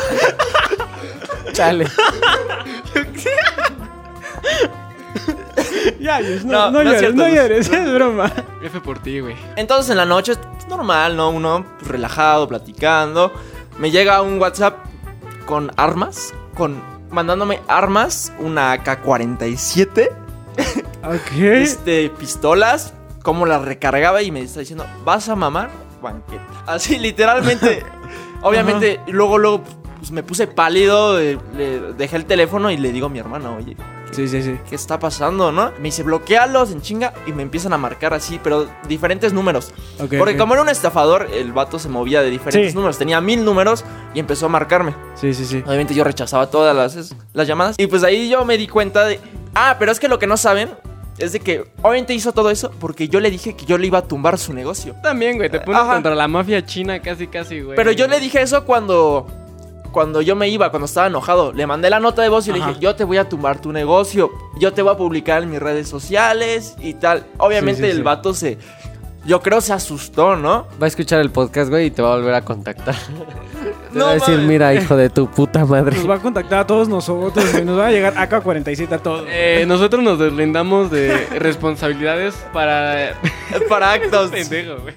Chale. 1.55 1.87
Ya, 5.99 6.21
Yus, 6.21 6.45
No, 6.45 6.71
no, 6.71 6.71
no, 6.71 6.73
no 6.73 6.81
es 6.81 6.85
llores, 6.85 7.01
cierto, 7.01 7.17
no 7.17 7.29
llores, 7.29 7.69
es 7.71 7.93
broma. 7.95 8.33
F 8.63 8.81
por 8.81 8.99
ti, 9.01 9.21
güey. 9.21 9.37
Entonces 9.57 9.91
en 9.91 9.97
la 9.97 10.05
noche 10.05 10.33
es 10.33 10.69
normal, 10.69 11.17
¿no? 11.17 11.31
Uno 11.31 11.65
pues, 11.79 11.91
relajado, 11.91 12.47
platicando. 12.49 13.33
Me 13.79 13.91
llega 13.91 14.23
un 14.23 14.41
WhatsApp 14.41 14.77
con 15.47 15.71
armas, 15.77 16.35
con 16.55 16.81
mandándome 17.11 17.61
armas, 17.69 18.33
una 18.39 18.73
AK-47, 18.75 20.11
Ok. 21.05 21.33
este, 21.33 22.11
pistolas, 22.11 22.93
cómo 23.23 23.47
las 23.47 23.63
recargaba 23.63 24.23
y 24.23 24.31
me 24.31 24.41
está 24.43 24.61
diciendo, 24.61 24.85
¿vas 25.05 25.29
a 25.29 25.37
mamar? 25.37 25.71
Banqueta. 26.03 26.43
Así 26.67 26.99
literalmente. 26.99 27.85
Obviamente, 28.43 29.01
luego, 29.09 29.39
luego 29.39 29.65
pues, 29.99 30.11
me 30.11 30.23
puse 30.23 30.47
pálido, 30.47 31.21
eh, 31.21 31.39
le 31.57 31.81
dejé 31.95 32.17
el 32.17 32.25
teléfono 32.25 32.71
y 32.71 32.77
le 32.77 32.93
digo 32.93 33.07
a 33.07 33.11
mi 33.11 33.19
hermana, 33.19 33.51
oye, 33.53 33.77
Sí, 34.11 34.27
sí, 34.27 34.43
sí. 34.43 34.57
¿qué 34.69 34.75
está 34.75 34.99
pasando, 34.99 35.53
no? 35.53 35.71
Me 35.79 35.85
dice, 35.85 36.03
bloquealos 36.03 36.73
en 36.73 36.81
chinga 36.81 37.13
y 37.27 37.33
me 37.33 37.43
empiezan 37.43 37.75
a 37.75 37.79
marcar 37.79 38.15
así, 38.15 38.41
pero 38.43 38.67
diferentes 38.89 39.35
números. 39.35 39.73
Porque 39.99 40.39
como 40.39 40.55
era 40.55 40.63
un 40.63 40.71
estafador, 40.71 41.29
el 41.31 41.53
vato 41.53 41.79
se 41.79 41.91
movía 41.91 42.23
de 42.23 42.31
diferentes 42.31 42.73
Sí. 42.73 42.75
números. 42.77 42.97
Tenía 42.97 43.21
mil 43.21 43.45
números 43.45 43.85
y 44.15 44.21
empezó 44.21 44.47
a 44.47 44.49
marcarme. 44.49 44.95
Sí, 45.15 45.35
sí, 45.35 45.45
sí. 45.45 45.63
Obviamente 45.67 45.93
yo 45.95 46.05
rechazaba 46.05 46.47
todas 46.49 46.75
las, 46.75 47.15
las 47.35 47.47
llamadas. 47.47 47.77
Y 47.79 47.87
pues 47.87 48.03
ahí 48.03 48.31
yo 48.31 48.47
me 48.47 48.57
di 48.57 48.67
cuenta 48.67 49.05
de... 49.05 49.21
Ah, 49.55 49.77
pero 49.79 49.93
es 49.93 50.01
que 50.01 50.09
lo 50.09 50.19
que 50.19 50.27
no 50.27 50.39
saben 50.39 50.71
es 51.19 51.33
de 51.33 51.41
que 51.41 51.71
obviamente 51.83 52.15
hizo 52.15 52.33
todo 52.33 52.49
eso 52.51 52.71
porque 52.81 53.09
yo 53.09 53.21
le 53.21 53.31
dije 53.31 53.57
que 53.57 53.67
yo 53.67 53.77
le 53.77 53.89
iba 53.89 53.99
a 53.99 54.03
tumbar 54.09 54.39
su 54.39 54.55
negocio. 54.55 54.95
También, 55.03 55.37
güey, 55.37 55.51
te 55.51 55.61
pones 55.61 55.83
Ajá. 55.83 55.95
contra 55.95 56.15
la 56.15 56.29
mafia 56.29 56.65
china 56.65 57.01
casi, 57.03 57.27
casi, 57.27 57.61
güey. 57.61 57.77
Pero 57.77 57.93
yo 57.93 58.09
le 58.09 58.21
dije 58.21 58.41
eso 58.41 58.65
cuando... 58.65 59.27
Cuando 59.99 60.23
yo 60.23 60.37
me 60.37 60.49
iba, 60.49 60.71
cuando 60.71 60.87
estaba 60.87 61.09
enojado, 61.09 61.53
le 61.53 61.67
mandé 61.67 61.91
la 61.91 61.99
nota 61.99 62.23
de 62.23 62.29
voz 62.29 62.47
y 62.47 62.53
le 62.53 62.61
dije, 62.61 62.77
yo 62.79 62.95
te 62.95 63.03
voy 63.03 63.17
a 63.17 63.29
tumbar 63.29 63.61
tu 63.61 63.73
negocio, 63.73 64.31
yo 64.61 64.73
te 64.73 64.81
voy 64.81 64.93
a 64.93 64.97
publicar 64.97 65.43
en 65.43 65.51
mis 65.51 65.59
redes 65.59 65.89
sociales 65.89 66.77
y 66.81 66.95
tal. 66.95 67.27
Obviamente 67.39 67.81
Sí, 67.81 67.87
sí, 67.87 67.91
el 67.91 67.97
sí. 67.97 68.03
vato 68.05 68.33
se, 68.33 68.59
yo 69.27 69.43
creo 69.43 69.61
se 69.61 69.73
asustó, 69.73 70.37
¿no? 70.37 70.69
Va 70.81 70.85
a 70.85 70.87
escuchar 70.87 71.19
el 71.19 71.31
podcast, 71.33 71.69
güey, 71.69 71.87
y 71.87 71.91
te 71.91 72.01
va 72.01 72.13
a 72.13 72.17
volver 72.17 72.33
a 72.33 72.45
contactar. 72.45 72.95
Te 73.93 73.99
No 73.99 74.05
va 74.05 74.11
a 74.13 74.15
decir, 74.15 74.39
mira, 74.39 74.73
hijo 74.73 74.95
de 74.97 75.11
tu 75.11 75.29
puta 75.29 75.65
madre. 75.65 75.97
Nos 75.97 76.09
va 76.09 76.15
a 76.15 76.21
contactar 76.21 76.61
a 76.61 76.67
todos 76.69 76.89
nosotros, 76.89 77.51
güey. 77.51 77.65
Nos 77.65 77.77
va 77.77 77.89
a 77.89 77.91
llegar 77.91 78.15
AK-47 78.15 78.93
a 78.93 78.99
todos. 78.99 79.25
Eh, 79.29 79.65
nosotros 79.67 80.01
nos 80.05 80.21
deslindamos 80.21 80.93
de 80.93 81.27
responsabilidades 81.41 82.37
para... 82.53 83.15
Para 83.69 83.95
actos. 83.95 84.31
Pendejo, 84.31 84.77
güey. 84.81 84.95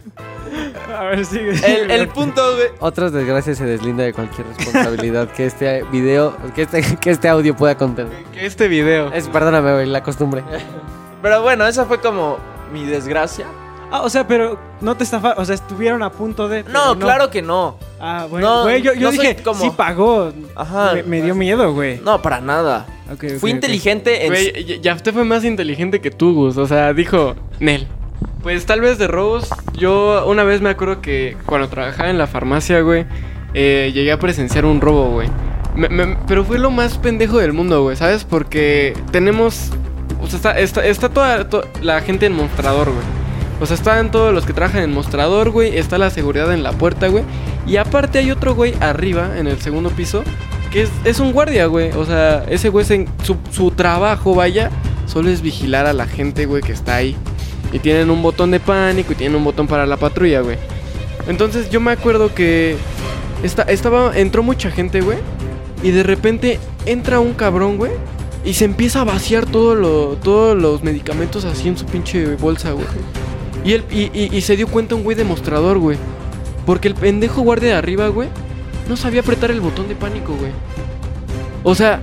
A 0.97 1.03
ver, 1.05 1.25
sigue. 1.25 1.51
El, 1.65 1.91
el 1.91 2.07
punto, 2.09 2.41
güey. 2.55 2.67
Otras 2.79 3.11
desgracias 3.13 3.57
se 3.57 3.65
deslinda 3.65 4.03
de 4.03 4.13
cualquier 4.13 4.47
responsabilidad 4.47 5.29
que 5.29 5.45
este 5.45 5.83
video, 5.91 6.35
que 6.55 6.63
este, 6.63 6.81
que 6.97 7.09
este 7.11 7.29
audio 7.29 7.55
pueda 7.55 7.75
contener. 7.77 8.11
Que 8.33 8.45
este 8.45 8.67
video... 8.67 9.11
Es, 9.13 9.27
perdóname, 9.27 9.73
güey, 9.73 9.85
la 9.87 10.03
costumbre. 10.03 10.43
Pero 11.21 11.41
bueno, 11.41 11.65
esa 11.67 11.85
fue 11.85 11.99
como 12.01 12.37
mi 12.73 12.85
desgracia. 12.85 13.45
Ah, 13.93 14.03
o 14.03 14.09
sea, 14.09 14.25
pero 14.25 14.57
no 14.79 14.95
te 14.95 15.03
estafaron. 15.03 15.41
O 15.41 15.43
sea, 15.45 15.53
estuvieron 15.53 16.01
a 16.01 16.09
punto 16.13 16.47
de. 16.47 16.63
No, 16.63 16.97
claro 16.97 17.29
que 17.29 17.41
no. 17.41 17.75
Ah, 17.99 18.25
bueno. 18.29 18.47
No, 18.47 18.61
güey, 18.63 18.81
yo, 18.81 18.93
yo 18.93 19.11
no 19.11 19.15
soy 19.17 19.27
dije, 19.27 19.43
como- 19.43 19.59
sí 19.61 19.69
pagó. 19.75 20.31
Ajá. 20.55 20.93
Me, 20.93 21.03
me 21.03 21.21
dio 21.21 21.35
miedo, 21.35 21.73
güey. 21.73 21.99
No, 21.99 22.21
para 22.21 22.39
nada. 22.39 22.85
Ok, 23.11 23.25
ok, 23.33 23.39
Fui 23.39 23.51
inteligente 23.51 24.25
en... 24.25 24.31
Güey, 24.31 24.63
ya- 24.65 24.75
ya 24.77 24.93
usted 24.95 25.13
fue 25.13 25.25
más 25.25 25.43
inteligente 25.43 25.99
que 25.99 26.09
tú, 26.09 26.33
Gus. 26.33 26.55
O 26.55 26.65
sea, 26.67 26.93
dijo, 26.93 27.35
Nel. 27.59 27.85
Pues 28.43 28.65
tal 28.65 28.81
vez 28.81 28.97
de 28.97 29.07
robos. 29.07 29.49
Yo 29.73 30.25
una 30.27 30.43
vez 30.43 30.61
me 30.61 30.69
acuerdo 30.69 31.01
que 31.01 31.37
cuando 31.45 31.67
trabajaba 31.69 32.09
en 32.09 32.17
la 32.17 32.27
farmacia, 32.27 32.81
güey, 32.81 33.05
eh, 33.53 33.91
llegué 33.93 34.11
a 34.11 34.19
presenciar 34.19 34.65
un 34.65 34.81
robo, 34.81 35.09
güey. 35.11 35.29
Pero 36.27 36.43
fue 36.43 36.57
lo 36.59 36.69
más 36.71 36.97
pendejo 36.97 37.37
del 37.37 37.53
mundo, 37.53 37.83
güey, 37.83 37.95
¿sabes? 37.95 38.23
Porque 38.23 38.93
tenemos. 39.11 39.69
O 40.21 40.27
sea, 40.27 40.51
está, 40.59 40.85
está, 40.85 41.09
toda, 41.09 41.49
to- 41.49 41.63
la 41.81 42.01
gente 42.01 42.25
en 42.25 42.33
mostrador, 42.33 42.89
güey. 42.91 43.03
O 43.59 43.65
sea, 43.65 43.75
están 43.75 44.11
todos 44.11 44.33
los 44.33 44.45
que 44.45 44.53
trabajan 44.53 44.81
en 44.83 44.93
mostrador, 44.93 45.51
güey. 45.51 45.77
Está 45.77 45.97
la 45.97 46.09
seguridad 46.09 46.51
en 46.53 46.63
la 46.63 46.71
puerta, 46.73 47.07
güey. 47.07 47.23
Y 47.67 47.77
aparte 47.77 48.19
hay 48.19 48.31
otro 48.31 48.55
güey 48.55 48.73
arriba, 48.81 49.37
en 49.37 49.47
el 49.47 49.61
segundo 49.61 49.89
piso, 49.91 50.23
que 50.71 50.87
es, 51.05 51.19
un 51.19 51.31
guardia, 51.31 51.67
güey. 51.67 51.91
O 51.91 52.05
sea, 52.05 52.43
ese 52.49 52.69
güey, 52.69 52.85
su, 52.85 53.37
su 53.51 53.71
trabajo, 53.71 54.33
vaya, 54.35 54.71
solo 55.05 55.29
es 55.29 55.41
vigilar 55.41 55.85
a 55.85 55.93
la 55.93 56.07
gente, 56.07 56.45
güey, 56.47 56.61
que 56.63 56.71
está 56.73 56.95
ahí. 56.95 57.15
Y 57.73 57.79
tienen 57.79 58.09
un 58.09 58.21
botón 58.21 58.51
de 58.51 58.59
pánico 58.59 59.13
y 59.13 59.15
tienen 59.15 59.35
un 59.37 59.43
botón 59.43 59.67
para 59.67 59.85
la 59.85 59.97
patrulla, 59.97 60.41
güey. 60.41 60.57
Entonces 61.27 61.69
yo 61.69 61.79
me 61.79 61.91
acuerdo 61.91 62.33
que 62.33 62.75
esta- 63.43 63.63
estaba, 63.63 64.17
entró 64.17 64.43
mucha 64.43 64.71
gente, 64.71 65.01
güey. 65.01 65.17
Y 65.83 65.91
de 65.91 66.03
repente 66.03 66.59
entra 66.85 67.19
un 67.19 67.33
cabrón, 67.33 67.77
güey. 67.77 67.91
Y 68.43 68.53
se 68.55 68.65
empieza 68.65 69.01
a 69.01 69.03
vaciar 69.03 69.45
todos 69.45 69.77
los 70.57 70.83
medicamentos 70.83 71.45
así 71.45 71.67
en 71.67 71.77
su 71.77 71.85
pinche 71.85 72.35
bolsa, 72.35 72.71
güey. 72.71 72.85
Y, 73.63 73.73
él, 73.73 73.83
y, 73.91 74.09
y- 74.19 74.29
y 74.35 74.41
se 74.41 74.55
dio 74.57 74.67
cuenta 74.67 74.95
un 74.95 75.03
güey 75.03 75.15
demostrador, 75.15 75.77
güey. 75.77 75.97
Porque 76.65 76.87
el 76.87 76.95
pendejo 76.95 77.41
guardia 77.41 77.69
de 77.69 77.75
arriba, 77.75 78.07
güey, 78.09 78.29
no 78.89 78.97
sabía 78.97 79.21
apretar 79.21 79.51
el 79.51 79.61
botón 79.61 79.87
de 79.87 79.95
pánico, 79.95 80.33
güey. 80.35 80.51
O 81.63 81.75
sea, 81.75 82.01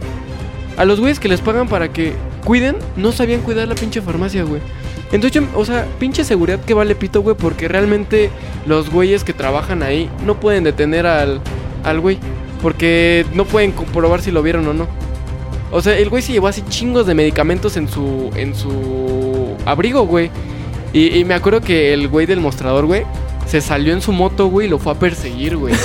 a 0.76 0.84
los 0.84 1.00
güeyes 1.00 1.18
que 1.18 1.28
les 1.28 1.40
pagan 1.40 1.68
para 1.68 1.92
que 1.92 2.12
cuiden, 2.44 2.76
no 2.96 3.10
sabían 3.12 3.40
cuidar 3.40 3.66
la 3.68 3.74
pinche 3.74 4.00
farmacia, 4.00 4.44
güey. 4.44 4.60
Entonces, 5.12 5.32
yo, 5.42 5.58
o 5.58 5.64
sea, 5.64 5.86
pinche 5.98 6.24
seguridad 6.24 6.60
que 6.60 6.74
vale 6.74 6.94
pito, 6.94 7.22
güey, 7.22 7.34
porque 7.36 7.66
realmente 7.68 8.30
los 8.66 8.90
güeyes 8.90 9.24
que 9.24 9.32
trabajan 9.32 9.82
ahí 9.82 10.10
no 10.26 10.38
pueden 10.38 10.64
detener 10.64 11.06
al, 11.06 11.40
al 11.84 12.00
güey. 12.00 12.18
Porque 12.62 13.24
no 13.34 13.44
pueden 13.44 13.72
comprobar 13.72 14.20
si 14.20 14.30
lo 14.30 14.42
vieron 14.42 14.66
o 14.68 14.74
no. 14.74 14.86
O 15.70 15.80
sea, 15.80 15.96
el 15.96 16.08
güey 16.08 16.22
se 16.22 16.32
llevó 16.32 16.48
así 16.48 16.62
chingos 16.68 17.06
de 17.06 17.14
medicamentos 17.14 17.76
en 17.76 17.88
su, 17.88 18.30
en 18.34 18.54
su 18.54 19.54
abrigo, 19.64 20.02
güey. 20.06 20.30
Y, 20.92 21.18
y 21.18 21.24
me 21.24 21.34
acuerdo 21.34 21.60
que 21.60 21.92
el 21.92 22.08
güey 22.08 22.26
del 22.26 22.40
mostrador, 22.40 22.86
güey, 22.86 23.04
se 23.46 23.60
salió 23.60 23.92
en 23.92 24.02
su 24.02 24.12
moto, 24.12 24.48
güey, 24.48 24.66
y 24.66 24.70
lo 24.70 24.78
fue 24.78 24.92
a 24.92 24.98
perseguir, 24.98 25.56
güey. 25.56 25.74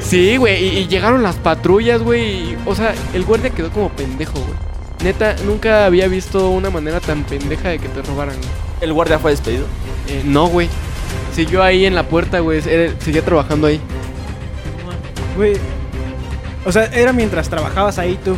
Sí, 0.00 0.38
güey, 0.38 0.64
y, 0.64 0.78
y 0.78 0.88
llegaron 0.88 1.22
las 1.22 1.36
patrullas, 1.36 2.02
güey. 2.02 2.22
y, 2.52 2.58
O 2.64 2.74
sea, 2.74 2.94
el 3.12 3.24
guardia 3.24 3.50
quedó 3.50 3.70
como 3.70 3.90
pendejo, 3.90 4.32
güey. 4.32 4.67
Neta, 5.02 5.36
nunca 5.44 5.86
había 5.86 6.08
visto 6.08 6.50
una 6.50 6.70
manera 6.70 7.00
tan 7.00 7.24
pendeja 7.24 7.68
de 7.68 7.78
que 7.78 7.88
te 7.88 8.02
robaran. 8.02 8.36
El 8.80 8.92
guardia 8.92 9.18
fue 9.18 9.30
despedido. 9.30 9.66
Eh, 10.08 10.22
no, 10.24 10.48
güey. 10.48 10.68
Siguió 11.32 11.62
ahí 11.62 11.86
en 11.86 11.94
la 11.94 12.02
puerta, 12.04 12.40
güey. 12.40 12.60
Seguía 12.62 13.24
trabajando 13.24 13.68
ahí. 13.68 13.80
Güey. 15.36 15.56
O 16.64 16.72
sea, 16.72 16.86
era 16.86 17.12
mientras 17.12 17.48
trabajabas 17.48 17.98
ahí 17.98 18.18
tú. 18.24 18.36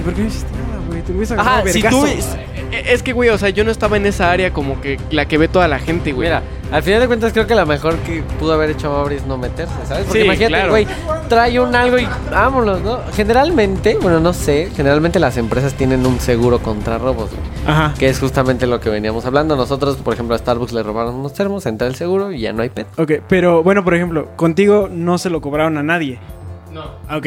¿Y 0.00 0.02
por 0.02 0.14
qué 0.14 0.22
no 0.22 0.28
hiciste 0.28 0.50
nada, 0.52 0.82
güey? 0.88 1.02
Te 1.02 1.12
hubieses 1.12 1.38
agarrado 1.38 1.58
Ajá, 1.58 1.72
si 1.72 1.82
tú... 1.82 2.06
Eh, 2.72 2.84
Es 2.92 3.02
que, 3.02 3.12
güey, 3.12 3.28
o 3.30 3.38
sea, 3.38 3.50
yo 3.50 3.64
no 3.64 3.70
estaba 3.70 3.96
en 3.96 4.06
esa 4.06 4.30
área 4.30 4.52
como 4.52 4.80
que 4.80 4.98
la 5.10 5.26
que 5.26 5.38
ve 5.38 5.48
toda 5.48 5.68
la 5.68 5.78
gente, 5.78 6.12
güey. 6.12 6.28
Mira, 6.28 6.42
al 6.72 6.82
final 6.82 7.00
de 7.00 7.06
cuentas 7.06 7.32
creo 7.32 7.46
que 7.46 7.54
la 7.54 7.66
mejor 7.66 7.96
que 7.98 8.22
pudo 8.38 8.52
haber 8.54 8.70
hecho 8.70 8.90
Mauri 8.90 9.16
es 9.16 9.26
no 9.26 9.36
meterse, 9.36 9.74
¿sabes? 9.86 10.04
Porque 10.06 10.20
Sí, 10.20 10.24
imagínate, 10.24 10.54
claro. 10.54 10.70
güey, 10.70 10.86
trae 11.28 11.60
un 11.60 11.74
algo 11.74 11.98
y 11.98 12.08
vámonos, 12.30 12.80
¿no? 12.80 13.00
Generalmente, 13.14 13.98
bueno, 14.00 14.20
no 14.20 14.32
sé, 14.32 14.70
generalmente 14.74 15.18
las 15.18 15.36
empresas 15.36 15.74
tienen 15.74 16.06
un 16.06 16.18
seguro 16.20 16.60
contra 16.60 16.98
robos, 16.98 17.30
güey. 17.30 17.42
Ajá. 17.66 17.94
Que 17.98 18.08
es 18.08 18.18
justamente 18.18 18.66
lo 18.66 18.80
que 18.80 18.88
veníamos 18.90 19.24
hablando. 19.26 19.54
Nosotros, 19.56 19.96
por 19.96 20.14
ejemplo, 20.14 20.34
a 20.34 20.38
Starbucks 20.38 20.72
le 20.72 20.82
robaron 20.82 21.14
unos 21.14 21.34
termos, 21.34 21.66
entra 21.66 21.86
el 21.86 21.94
seguro 21.94 22.32
y 22.32 22.40
ya 22.40 22.52
no 22.52 22.62
hay 22.62 22.70
pet. 22.70 22.86
Ok, 22.96 23.12
pero 23.28 23.62
bueno, 23.62 23.84
por 23.84 23.94
ejemplo, 23.94 24.28
contigo 24.36 24.88
no 24.90 25.18
se 25.18 25.28
lo 25.30 25.40
cobraron 25.40 25.76
a 25.78 25.82
nadie. 25.82 26.18
No. 26.72 26.84
Ok. 27.14 27.26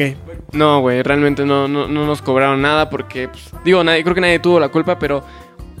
No, 0.52 0.80
güey, 0.80 1.02
realmente 1.02 1.44
no, 1.44 1.68
no, 1.68 1.86
no 1.86 2.06
nos 2.06 2.20
cobraron 2.20 2.62
nada 2.62 2.90
porque, 2.90 3.28
pues, 3.28 3.52
digo, 3.64 3.84
nadie, 3.84 4.02
creo 4.02 4.14
que 4.14 4.20
nadie 4.20 4.38
tuvo 4.38 4.58
la 4.58 4.68
culpa, 4.68 4.98
pero 4.98 5.22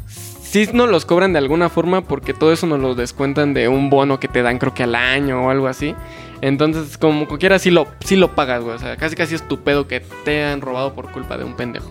sí 0.06 0.68
nos 0.72 0.88
los 0.88 1.04
cobran 1.04 1.32
de 1.32 1.38
alguna 1.38 1.68
forma 1.68 2.02
porque 2.02 2.32
todo 2.32 2.52
eso 2.52 2.66
nos 2.66 2.80
lo 2.80 2.94
descuentan 2.94 3.54
de 3.54 3.68
un 3.68 3.90
bono 3.90 4.20
que 4.20 4.28
te 4.28 4.42
dan 4.42 4.58
creo 4.58 4.72
que 4.72 4.84
al 4.84 4.94
año 4.94 5.46
o 5.46 5.50
algo 5.50 5.66
así. 5.66 5.94
Entonces, 6.40 6.98
como 6.98 7.26
quiera, 7.26 7.58
sí 7.58 7.70
lo, 7.70 7.86
sí 8.00 8.16
lo 8.16 8.34
pagas, 8.34 8.62
güey. 8.62 8.76
O 8.76 8.78
sea, 8.78 8.96
casi 8.96 9.16
casi 9.16 9.34
es 9.34 9.46
tu 9.46 9.60
pedo 9.60 9.88
que 9.88 10.00
te 10.24 10.44
han 10.44 10.60
robado 10.60 10.94
por 10.94 11.10
culpa 11.10 11.36
de 11.36 11.44
un 11.44 11.54
pendejo. 11.54 11.90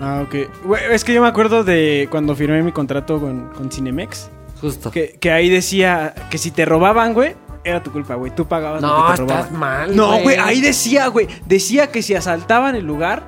Ah, 0.00 0.22
ok. 0.24 0.64
Güey, 0.64 0.82
es 0.92 1.04
que 1.04 1.12
yo 1.12 1.22
me 1.22 1.28
acuerdo 1.28 1.64
de 1.64 2.08
cuando 2.10 2.34
firmé 2.34 2.62
mi 2.62 2.72
contrato 2.72 3.18
con, 3.18 3.48
con 3.48 3.70
Cinemex. 3.70 4.30
Justo. 4.60 4.90
Que, 4.90 5.16
que 5.18 5.30
ahí 5.30 5.48
decía 5.48 6.14
que 6.30 6.38
si 6.38 6.50
te 6.50 6.64
robaban, 6.66 7.14
güey, 7.14 7.34
era 7.64 7.82
tu 7.82 7.92
culpa, 7.92 8.14
güey. 8.14 8.34
Tú 8.34 8.46
pagabas 8.46 8.82
lo 8.82 8.88
No, 8.88 9.10
que 9.10 9.16
te 9.16 9.22
estás 9.22 9.52
mal. 9.52 9.94
No, 9.94 10.20
güey, 10.20 10.36
ahí 10.36 10.60
decía, 10.60 11.08
güey. 11.08 11.28
Decía 11.46 11.90
que 11.90 12.02
si 12.02 12.14
asaltaban 12.14 12.74
el 12.76 12.86
lugar, 12.86 13.22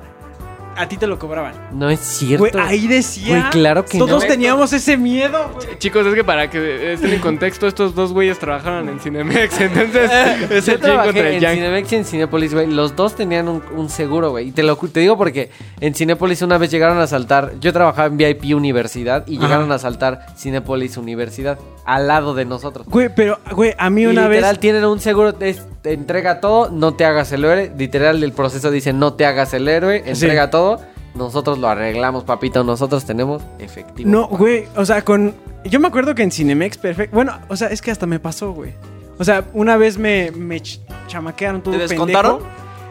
a 0.75 0.87
ti 0.87 0.97
te 0.97 1.07
lo 1.07 1.17
cobraban. 1.19 1.53
No 1.71 1.89
es 1.89 1.99
cierto. 1.99 2.47
Güey, 2.49 2.65
ahí 2.65 2.87
decía. 2.87 3.39
Güey, 3.39 3.49
claro 3.51 3.85
que 3.85 3.97
Todos 3.97 4.23
no. 4.23 4.27
teníamos 4.29 4.73
ese 4.73 4.97
miedo. 4.97 5.57
Chicos, 5.79 6.05
es 6.07 6.13
que 6.13 6.23
para 6.23 6.49
que 6.49 6.93
estén 6.93 7.13
en 7.13 7.19
contexto, 7.19 7.67
estos 7.67 7.95
dos 7.95 8.13
güeyes 8.13 8.39
trabajaron 8.39 8.89
en 8.89 8.99
Cinemex, 8.99 9.59
entonces 9.61 10.11
es 10.49 10.67
el 10.67 10.79
Jin 10.81 10.95
contra 10.97 11.27
el 11.29 11.35
en 11.35 11.39
Yang. 11.41 11.55
Cinemex 11.55 11.91
y 11.91 11.95
en 11.95 12.05
Cinépolis, 12.05 12.53
güey. 12.53 12.67
Los 12.67 12.95
dos 12.95 13.15
tenían 13.15 13.47
un, 13.47 13.61
un 13.75 13.89
seguro, 13.89 14.31
güey. 14.31 14.49
Y 14.49 14.51
te 14.51 14.63
lo 14.63 14.75
te 14.77 14.99
digo 14.99 15.17
porque 15.17 15.49
en 15.79 15.93
Cinépolis 15.95 16.41
una 16.41 16.57
vez 16.57 16.71
llegaron 16.71 16.97
a 16.99 17.03
asaltar. 17.03 17.53
Yo 17.59 17.71
trabajaba 17.73 18.07
en 18.07 18.17
VIP 18.17 18.55
Universidad 18.55 19.25
y 19.27 19.37
Ajá. 19.37 19.45
llegaron 19.45 19.71
a 19.71 19.75
asaltar 19.75 20.25
Cinépolis 20.37 20.97
Universidad 20.97 21.57
al 21.85 22.07
lado 22.07 22.33
de 22.33 22.45
nosotros. 22.45 22.87
Güey, 22.87 23.09
pero, 23.15 23.39
güey, 23.51 23.73
a 23.77 23.89
mí 23.89 24.01
Y 24.03 24.05
una 24.07 24.27
literal 24.27 24.53
vez. 24.53 24.59
tienen 24.59 24.85
un 24.85 24.99
seguro, 24.99 25.33
es- 25.39 25.63
te 25.83 25.93
entrega 25.93 26.39
todo, 26.39 26.71
no 26.71 26.95
te 26.95 27.05
hagas 27.05 27.31
el 27.33 27.45
héroe. 27.45 27.71
Literal 27.77 28.23
el 28.23 28.31
proceso 28.31 28.71
dice 28.71 28.91
no 28.93 29.13
te 29.13 29.25
hagas 29.27 29.53
el 29.53 29.67
héroe, 29.67 30.01
entrega 30.07 30.49
todo. 30.49 30.79
Nosotros 31.13 31.59
lo 31.59 31.67
arreglamos, 31.67 32.23
papito. 32.23 32.63
Nosotros 32.63 33.05
tenemos 33.05 33.43
efectivo. 33.59 34.09
No, 34.09 34.27
güey, 34.27 34.65
o 34.75 34.83
sea, 34.83 35.03
con... 35.03 35.35
Yo 35.63 35.79
me 35.79 35.87
acuerdo 35.87 36.15
que 36.15 36.23
en 36.23 36.31
Cinemex, 36.31 36.77
perfecto... 36.79 37.13
Bueno, 37.15 37.37
o 37.49 37.55
sea, 37.55 37.67
es 37.67 37.81
que 37.83 37.91
hasta 37.91 38.07
me 38.07 38.19
pasó, 38.19 38.51
güey. 38.51 38.73
O 39.19 39.23
sea, 39.23 39.43
una 39.53 39.77
vez 39.77 39.99
me, 39.99 40.31
me 40.31 40.57
ch- 40.57 40.79
chamaquearon 41.07 41.61
todo 41.61 41.73
¿Te 41.75 41.81
pendejo. 41.81 42.05
descontaron? 42.07 42.39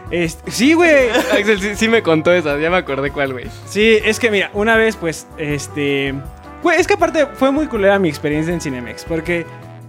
Este, 0.09 0.51
sí, 0.51 0.73
güey. 0.73 1.09
Axel 1.37 1.59
sí, 1.59 1.75
sí 1.75 1.87
me 1.89 2.01
contó 2.01 2.31
esa, 2.31 2.57
ya 2.59 2.69
me 2.69 2.77
acordé 2.77 3.11
cuál, 3.11 3.33
güey. 3.33 3.47
Sí, 3.67 3.97
es 4.05 4.19
que 4.19 4.31
mira, 4.31 4.49
una 4.53 4.77
vez, 4.77 4.95
pues, 4.95 5.27
este... 5.37 6.13
Güey, 6.61 6.79
es 6.79 6.87
que 6.87 6.93
aparte 6.93 7.25
fue 7.33 7.51
muy 7.51 7.67
culera 7.67 7.99
mi 7.99 8.07
experiencia 8.07 8.53
en 8.53 8.61
Cinemex, 8.61 9.03
porque... 9.03 9.45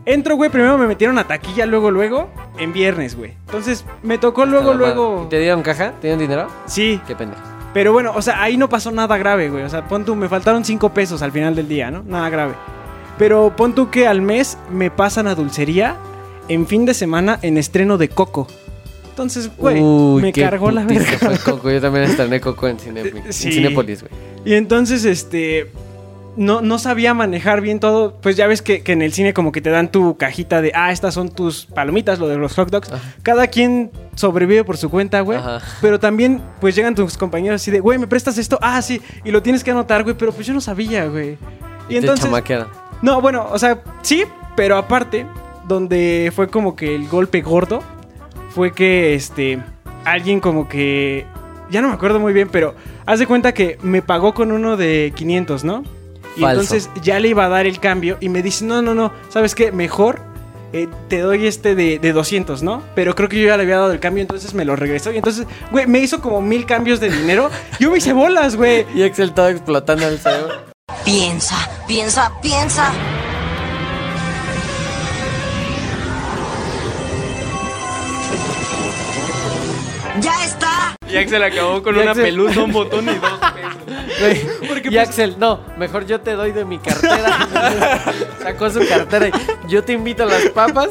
Entro, 0.07 0.37
güey, 0.37 0.51
primero 0.51 0.77
me 0.77 0.87
metieron 0.87 1.19
a 1.19 1.27
taquilla, 1.27 1.65
luego, 1.65 1.91
luego, 1.91 2.29
en 2.59 2.73
viernes, 2.73 3.17
güey. 3.17 3.33
Entonces, 3.47 3.85
me 4.03 4.19
tocó 4.19 4.45
luego, 4.45 4.75
luego... 4.75 5.27
¿Te 5.31 5.39
dieron 5.39 5.63
caja? 5.63 5.93
¿Te 6.01 6.09
dieron 6.09 6.19
dinero? 6.19 6.49
Sí, 6.67 7.01
Qué 7.07 7.15
pendejo. 7.15 7.41
Pero 7.73 7.93
bueno, 7.93 8.13
o 8.15 8.23
sea, 8.23 8.41
ahí 8.41 8.57
no 8.57 8.69
pasó 8.69 8.93
nada 8.93 9.19
grave, 9.19 9.51
güey. 9.51 9.65
O 9.65 9.69
sea, 9.69 9.89
pon 9.89 10.05
tú, 10.05 10.15
me 10.15 10.29
faltaron 10.29 10.65
5 10.65 10.91
pesos 10.95 11.23
al 11.23 11.33
final 11.33 11.57
del 11.57 11.67
día, 11.67 11.91
¿no? 11.91 12.05
Nada 12.05 12.29
grave. 12.31 12.55
Pero 13.19 13.55
pon 13.57 13.75
tú 13.75 13.91
que 13.91 14.07
al 14.07 14.23
mes 14.23 14.57
me 14.71 14.91
pasan 14.93 15.27
a 15.27 15.35
dulcería 15.35 15.97
en 16.49 16.67
fin 16.69 16.85
de 16.87 16.95
semana 16.95 17.39
en 17.43 17.59
estreno 17.59 17.99
de 17.99 18.09
Coco. 18.09 18.47
Entonces, 19.11 19.51
güey, 19.57 19.81
Uy, 19.81 20.23
me 20.23 20.33
qué 20.33 20.43
cargó 20.43 20.71
la 20.71 20.85
verga. 20.85 21.19
fue 21.19 21.39
Coco. 21.39 21.71
Yo 21.71 21.81
también 21.81 22.05
estrené 22.05 22.41
Coco 22.41 22.69
en, 22.69 22.79
Cine, 22.79 23.01
en 23.01 23.33
Sí. 23.33 23.51
Cinépolis, 23.53 24.03
güey. 24.03 24.13
Y 24.45 24.55
entonces, 24.55 25.05
este. 25.05 25.71
No, 26.37 26.61
no 26.61 26.79
sabía 26.79 27.15
manejar 27.15 27.61
bien 27.61 27.81
todo. 27.81 28.17
Pues 28.21 28.37
ya 28.37 28.47
ves 28.47 28.63
que, 28.63 28.83
que 28.83 28.93
en 28.93 29.03
el 29.03 29.13
cine, 29.13 29.35
como 29.35 29.53
que 29.53 29.61
te 29.61 29.71
dan 29.71 29.91
tu 29.91 30.17
cajita 30.17 30.61
de. 30.61 30.73
Ah, 30.75 30.91
estas 30.91 31.15
son 31.15 31.29
tus 31.29 31.67
palomitas, 31.67 32.19
lo 32.19 32.29
de 32.29 32.37
los 32.37 32.55
hot 32.55 32.71
dogs. 32.71 32.91
Cada 33.23 33.47
quien 33.47 33.91
sobrevive 34.15 34.65
por 34.65 34.77
su 34.77 34.91
cuenta, 34.91 35.21
güey. 35.21 35.39
Pero 35.81 36.01
también, 36.01 36.43
pues 36.61 36.75
llegan 36.75 36.95
tus 36.95 37.17
compañeros 37.17 37.61
así 37.61 37.71
de, 37.71 37.81
güey, 37.81 37.99
¿me 37.99 38.07
prestas 38.07 38.39
esto? 38.39 38.59
Ah, 38.63 38.83
sí. 38.83 39.01
Y 39.25 39.31
lo 39.31 39.43
tienes 39.43 39.63
que 39.63 39.71
anotar, 39.71 40.03
güey. 40.03 40.17
Pero 40.17 40.33
pues 40.33 40.47
yo 40.47 40.55
no 40.55 40.61
sabía, 40.61 41.07
güey. 41.07 41.39
Y, 41.89 41.95
Y, 41.95 41.97
entonces. 41.99 42.31
te. 42.31 42.67
No, 43.03 43.21
bueno, 43.21 43.47
o 43.51 43.59
sea, 43.59 43.83
sí, 44.03 44.25
pero 44.57 44.77
aparte, 44.77 45.27
donde 45.69 46.33
fue 46.35 46.49
como 46.49 46.75
que 46.75 46.95
el 46.95 47.09
golpe 47.09 47.43
gordo, 47.43 47.83
fue 48.51 48.73
que 48.73 49.15
este, 49.15 49.63
alguien 50.05 50.41
como 50.41 50.69
que, 50.69 51.27
ya 51.71 51.83
no 51.83 51.89
me 51.89 51.95
acuerdo 51.95 52.21
muy 52.21 52.33
bien, 52.33 52.49
pero 52.51 52.75
haz 53.05 53.19
de 53.19 53.27
cuenta 53.27 53.53
que 53.53 53.79
me 53.83 54.01
pagó 54.01 54.33
con 54.33 54.53
uno 54.53 54.77
de 54.77 55.13
500, 55.15 55.65
¿no? 55.65 55.85
Y 56.37 56.41
Falso. 56.41 56.61
entonces 56.63 56.91
ya 57.03 57.21
le 57.21 57.29
iba 57.29 57.45
a 57.45 57.49
dar 57.49 57.67
el 57.67 57.79
cambio 57.81 58.17
y 58.21 58.29
me 58.29 58.43
dice, 58.43 58.65
no, 58.65 58.83
no, 58.83 58.95
no, 58.95 59.13
¿sabes 59.29 59.55
qué? 59.55 59.71
Mejor 59.73 60.21
eh, 60.73 60.89
te 61.09 61.21
doy 61.21 61.47
este 61.47 61.77
de, 61.77 62.01
de 62.01 62.13
200, 62.13 62.65
¿no? 62.65 62.83
Pero 62.97 63.15
creo 63.15 63.29
que 63.29 63.41
yo 63.41 63.47
ya 63.47 63.57
le 63.57 63.63
había 63.63 63.77
dado 63.79 63.93
el 63.93 64.01
cambio, 64.01 64.23
entonces 64.23 64.55
me 64.55 64.65
lo 64.65 64.75
regresó. 64.75 65.13
Y 65.13 65.19
entonces, 65.19 65.47
güey, 65.71 65.87
me 65.87 66.01
hizo 66.01 66.21
como 66.21 66.41
mil 66.43 66.67
cambios 66.67 66.99
de 66.99 67.11
dinero. 67.11 67.49
Yo 67.79 67.93
me 67.93 67.99
hice 67.99 68.13
bolas, 68.13 68.57
güey. 68.57 68.85
Y 68.95 69.03
Excel 69.03 69.33
todo 69.33 69.49
explotando 69.49 70.09
el 70.09 70.19
cerebro. 70.19 70.53
Piensa, 71.05 71.57
piensa, 71.87 72.33
piensa. 72.43 72.91
¡Ya 80.21 80.45
está! 80.45 80.64
Y 81.15 81.19
Axel 81.19 81.43
acabó 81.43 81.83
con 81.83 81.95
Y 81.97 82.01
una 82.01 82.11
Axel- 82.13 82.25
pelusa, 82.25 82.63
un 82.63 82.73
botón 82.73 83.05
y 83.09 83.15
dos 83.15 83.41
pesos. 84.21 84.93
Y 84.93 84.99
Axel, 84.99 85.37
no, 85.39 85.61
mejor 85.79 86.07
yo 86.07 86.21
te 86.21 86.33
doy 86.33 86.53
de 86.53 86.65
mi 86.65 86.79
cartera. 86.79 88.01
Sacó 88.43 88.69
su 88.71 88.87
cartera 88.87 89.29
y 89.29 89.33
yo 89.69 89.83
te 89.85 89.93
invito 89.93 90.25
a 90.25 90.27
las 90.27 90.47
papas, 90.51 90.89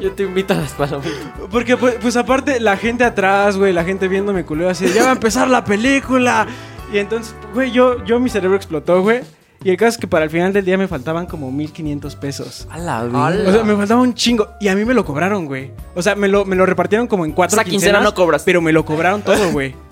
yo 0.00 0.12
te 0.12 0.22
invito 0.22 0.54
a 0.54 0.58
las 0.58 0.72
palomitas. 0.72 1.12
Porque, 1.50 1.76
pues, 1.76 1.96
pues, 2.00 2.16
aparte, 2.16 2.60
la 2.60 2.76
gente 2.76 3.04
atrás, 3.04 3.56
güey, 3.56 3.72
la 3.72 3.84
gente 3.84 4.08
viéndome 4.08 4.44
culero 4.44 4.70
así, 4.70 4.86
ya 4.92 5.02
va 5.04 5.10
a 5.10 5.12
empezar 5.14 5.48
la 5.48 5.64
película. 5.64 6.46
Y 6.92 6.98
entonces, 6.98 7.34
güey, 7.54 7.70
yo, 7.70 8.04
yo 8.04 8.18
mi 8.20 8.30
cerebro 8.30 8.56
explotó, 8.56 9.02
güey. 9.02 9.20
Y 9.62 9.68
el 9.70 9.76
caso 9.76 9.90
es 9.90 9.98
que 9.98 10.06
para 10.06 10.24
el 10.24 10.30
final 10.30 10.52
del 10.54 10.64
día 10.64 10.78
me 10.78 10.88
faltaban 10.88 11.26
como 11.26 11.52
1500 11.52 12.16
pesos. 12.16 12.66
A 12.70 12.78
la 12.78 13.02
O 13.04 13.52
sea, 13.52 13.62
me 13.62 13.76
faltaba 13.76 14.00
un 14.00 14.14
chingo. 14.14 14.48
Y 14.58 14.68
a 14.68 14.74
mí 14.74 14.84
me 14.86 14.94
lo 14.94 15.04
cobraron, 15.04 15.44
güey. 15.46 15.70
O 15.94 16.00
sea, 16.00 16.14
me 16.14 16.28
lo, 16.28 16.46
me 16.46 16.56
lo 16.56 16.64
repartieron 16.64 17.06
como 17.06 17.26
en 17.26 17.32
cuatro 17.32 17.56
Esa 17.56 17.64
quincena 17.64 17.98
quincenas, 17.98 18.02
no 18.02 18.14
cobras. 18.14 18.42
Pero 18.44 18.62
me 18.62 18.72
lo 18.72 18.84
cobraron 18.84 19.22
todo, 19.22 19.50
güey. 19.52 19.74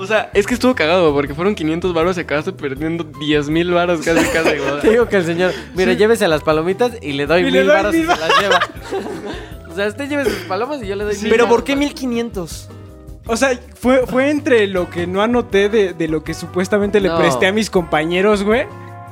O 0.00 0.06
sea, 0.06 0.30
es 0.32 0.46
que 0.46 0.54
estuvo 0.54 0.76
cagado 0.76 1.12
porque 1.12 1.34
fueron 1.34 1.56
500 1.56 1.92
baros 1.92 2.16
y 2.16 2.20
acabaste 2.20 2.52
perdiendo 2.52 3.02
10 3.02 3.48
mil 3.48 3.72
baros 3.72 4.00
casi 4.02 4.24
casi, 4.28 4.56
güey. 4.56 4.80
Te 4.80 4.90
digo 4.90 5.08
que 5.08 5.16
el 5.16 5.24
señor, 5.24 5.52
mira, 5.74 5.92
llévese 5.92 6.28
las 6.28 6.44
palomitas 6.44 6.92
y 7.02 7.14
le 7.14 7.26
doy 7.26 7.40
Y 7.40 7.50
le 7.50 7.58
mil 7.58 7.66
doy 7.66 7.76
varos 7.76 7.94
y 7.96 8.02
se 8.02 8.06
las 8.06 8.40
lleva. 8.40 8.60
o 9.68 9.74
sea, 9.74 9.88
usted 9.88 10.08
lleve 10.08 10.24
sus 10.26 10.34
palomas 10.46 10.80
y 10.84 10.86
yo 10.86 10.94
le 10.94 11.02
doy 11.02 11.16
mil 11.18 11.30
Pero. 11.30 11.48
¿por 11.48 11.64
qué 11.64 11.74
1500? 11.74 12.68
O 13.26 13.36
sea, 13.36 13.58
fue, 13.74 14.06
fue 14.06 14.30
entre 14.30 14.68
lo 14.68 14.88
que 14.88 15.08
no 15.08 15.20
anoté 15.20 15.68
de, 15.68 15.92
de 15.94 16.06
lo 16.06 16.22
que 16.22 16.32
supuestamente 16.32 17.00
le 17.00 17.08
No. 17.08 17.18
presté 17.18 17.48
a 17.48 17.52
mis 17.52 17.68
compañeros, 17.68 18.44
güey. 18.44 18.66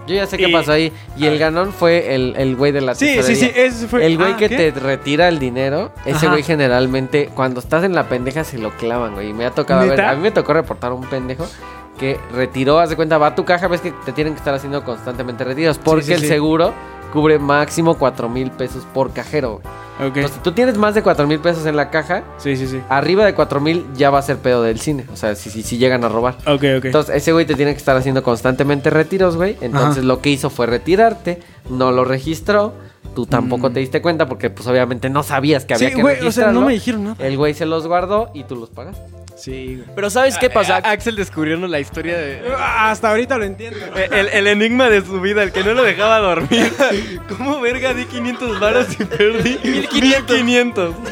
Yo 0.07 0.15
ya 0.15 0.27
sé 0.27 0.39
qué 0.39 0.49
Y- 0.49 0.53
pasó 0.53 0.73
ahí. 0.73 0.93
Y 1.17 1.27
el 1.27 1.39
ganón 1.39 1.73
fue 1.73 2.15
el, 2.15 2.35
el 2.37 2.57
güey 2.57 2.73
de 2.73 2.81
la 2.81 2.95
Sí, 2.95 3.09
sí, 3.09 3.17
tesorería. 3.17 3.45
sí, 3.49 3.53
ese 3.57 3.89
fue- 3.89 4.07
El 4.07 4.17
güey 4.17 4.33
ah, 4.33 4.37
que 4.37 4.49
¿qué? 4.49 4.57
te 4.73 4.81
retira 4.81 5.29
el 5.29 5.39
dinero, 5.39 5.93
ese 6.05 6.17
Ajá. 6.27 6.31
güey 6.31 6.43
generalmente, 6.43 7.31
cuando 7.35 7.61
estás 7.61 7.85
en 7.85 7.95
la 7.95 8.09
pendeja, 8.09 8.45
se 8.45 8.59
lo 8.59 8.71
clavan, 8.77 9.15
güey. 9.15 9.31
Y 9.31 9.33
me 9.33 9.47
ha 9.47 9.51
tocado 9.51 9.81
ver, 9.81 9.91
¿Neta? 9.91 10.11
a 10.11 10.15
mí 10.15 10.23
me 10.23 10.31
tocó 10.31 10.53
reportar 10.53 10.93
a 10.93 10.95
un 10.95 11.05
pendejo 11.07 11.47
que 11.99 12.19
retiró, 12.35 12.79
haz 12.79 12.91
de 12.91 12.97
cuenta, 12.97 13.17
va 13.19 13.29
a 13.29 13.35
tu 13.35 13.45
caja, 13.47 13.69
ves 13.69 13.81
que 13.81 13.91
te 14.05 14.13
tienen 14.13 14.35
que 14.35 14.39
estar 14.39 14.53
haciendo 14.55 14.85
constantemente 14.85 15.45
retiros. 15.45 15.79
Porque 15.79 16.05
sí, 16.05 16.13
el 16.13 16.21
sí. 16.21 16.29
seguro 16.29 16.75
cubre 17.17 17.39
máximo 17.39 17.97
4 17.97 18.29
mil 18.29 18.51
pesos 18.51 18.85
por 18.93 19.11
cajero. 19.13 19.61
güey. 19.63 19.75
Ok. 20.11 20.17
Entonces, 20.19 20.33
si 20.33 20.41
tú 20.41 20.53
tienes 20.53 20.77
más 20.77 20.95
de 20.95 21.03
4 21.03 21.27
mil 21.27 21.39
pesos 21.41 21.65
en 21.65 21.75
la 21.75 21.89
caja, 21.89 22.23
Sí, 22.37 22.55
sí, 22.59 22.67
sí. 22.67 22.83
arriba 22.91 23.25
de 23.25 23.33
4 23.35 23.61
mil 23.61 23.87
ya 23.97 24.11
va 24.11 24.19
a 24.19 24.23
ser 24.23 24.37
pedo 24.37 24.63
del 24.63 24.79
cine. 24.79 25.07
O 25.11 25.17
sea, 25.17 25.35
si, 25.35 25.49
si, 25.49 25.63
si 25.63 25.79
llegan 25.79 26.05
a 26.05 26.11
robar. 26.11 26.35
Ok, 26.47 26.63
ok. 26.79 26.85
Entonces, 26.85 27.17
ese 27.17 27.33
güey 27.33 27.47
te 27.47 27.55
tiene 27.55 27.73
que 27.73 27.79
estar 27.79 27.97
haciendo 27.97 28.23
constantemente 28.23 28.91
retiros, 28.91 29.37
güey. 29.37 29.57
Entonces, 29.63 29.99
Ajá. 29.99 30.07
lo 30.07 30.21
que 30.21 30.29
hizo 30.29 30.51
fue 30.51 30.67
retirarte, 30.67 31.41
no 31.71 31.93
lo 31.93 32.05
registró. 32.05 32.75
Tú 33.15 33.25
tampoco 33.25 33.71
te 33.71 33.81
diste 33.81 34.03
cuenta 34.03 34.27
porque, 34.27 34.51
pues, 34.51 34.67
obviamente 34.69 35.09
no 35.09 35.23
sabías 35.23 35.65
que 35.65 35.73
había 35.73 35.89
Mm. 35.89 35.95
Que 35.95 36.03
güey, 36.03 36.15
o 36.17 36.19
sea, 36.19 36.25
registrarlo. 36.27 36.61
no 36.61 36.67
me 36.67 36.73
dijeron 36.75 37.05
nada. 37.05 37.27
El 37.27 37.37
güey 37.39 37.55
se 37.55 37.65
los 37.65 37.87
guardó 37.87 38.29
y 38.35 38.45
tú 38.45 38.57
los 38.57 38.69
pagaste. 38.69 39.03
Sí, 39.37 39.77
güey. 39.77 39.89
Pero 39.95 40.09
¿sabes 40.11 40.39
qué 40.39 40.49
pasa? 40.51 40.77
A- 40.77 40.91
Axel 40.93 41.15
descubriendo 41.15 41.67
la 41.69 41.79
historia 41.79 42.17
de... 42.17 42.43
Hasta 42.59 43.11
ahorita 43.11 43.37
lo 43.39 43.45
entiendo. 43.45 43.79
El, 44.11 44.29
el 44.31 44.47
enigma 44.47 44.89
de 44.89 45.03
su 45.03 45.21
vida, 45.21 45.43
el 45.43 45.53
que 45.53 45.63
no 45.63 45.75
lo 45.75 45.83
dejaba 45.85 46.19
dormir. 46.21 46.73
¿Cómo 47.29 47.61
verga 47.61 47.93
di 47.95 48.07
500 48.07 48.59
varos 48.59 48.87
y 48.99 49.05
perdí 49.05 49.59
1500? 49.63 50.95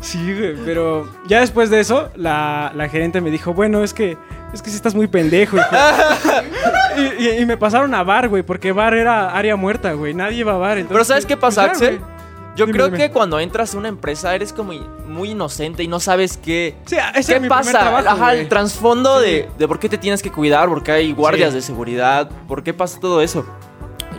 Sí, 0.00 0.18
güey, 0.34 0.56
pero 0.64 1.10
ya 1.26 1.40
después 1.40 1.68
de 1.70 1.80
eso, 1.80 2.10
la, 2.16 2.72
la 2.74 2.88
gerente 2.88 3.20
me 3.20 3.30
dijo, 3.30 3.52
bueno, 3.54 3.82
es 3.84 3.92
que 3.94 4.16
es 4.52 4.62
que 4.62 4.70
si 4.70 4.76
estás 4.76 4.94
muy 4.94 5.06
pendejo. 5.08 5.56
hijo". 5.58 5.66
y, 7.18 7.24
y- 7.24 7.38
y 7.40 7.46
me 7.46 7.56
pasaron 7.56 7.94
a 7.94 8.02
bar, 8.02 8.28
güey, 8.28 8.42
porque 8.42 8.72
bar 8.72 8.94
era 8.94 9.30
área 9.30 9.56
muerta, 9.56 9.92
güey. 9.92 10.14
Nadie 10.14 10.38
iba 10.38 10.52
a 10.52 10.56
bar. 10.58 10.78
entonces, 10.78 10.92
Pero 10.92 11.04
¿sabes 11.04 11.26
qué 11.26 11.36
pues, 11.36 11.54
pasa, 11.54 11.66
ya, 11.66 11.72
Axel? 11.72 11.98
güey. 11.98 12.19
Yo 12.56 12.66
Dime, 12.66 12.76
creo 12.76 12.86
dime. 12.86 12.98
que 12.98 13.10
cuando 13.10 13.38
entras 13.40 13.74
a 13.74 13.78
una 13.78 13.88
empresa 13.88 14.34
eres 14.34 14.52
como 14.52 14.72
muy 14.72 15.30
inocente 15.30 15.82
y 15.82 15.88
no 15.88 16.00
sabes 16.00 16.36
qué, 16.36 16.74
Sí, 16.84 16.96
ese 17.14 17.32
qué 17.32 17.36
es 17.36 17.42
mi 17.42 17.48
primer 17.48 17.48
pasa. 17.48 17.70
trabajo, 17.78 18.08
Ajá, 18.08 18.34
el 18.34 18.48
trasfondo 18.48 19.20
de, 19.20 19.48
de 19.58 19.68
por 19.68 19.78
qué 19.78 19.88
te 19.88 19.98
tienes 19.98 20.22
que 20.22 20.30
cuidar, 20.32 20.68
por 20.68 20.82
qué 20.82 20.92
hay 20.92 21.12
guardias 21.12 21.50
Sí. 21.50 21.56
de 21.56 21.62
seguridad, 21.62 22.28
por 22.48 22.62
qué 22.62 22.74
pasa 22.74 22.98
todo 23.00 23.22
eso. 23.22 23.46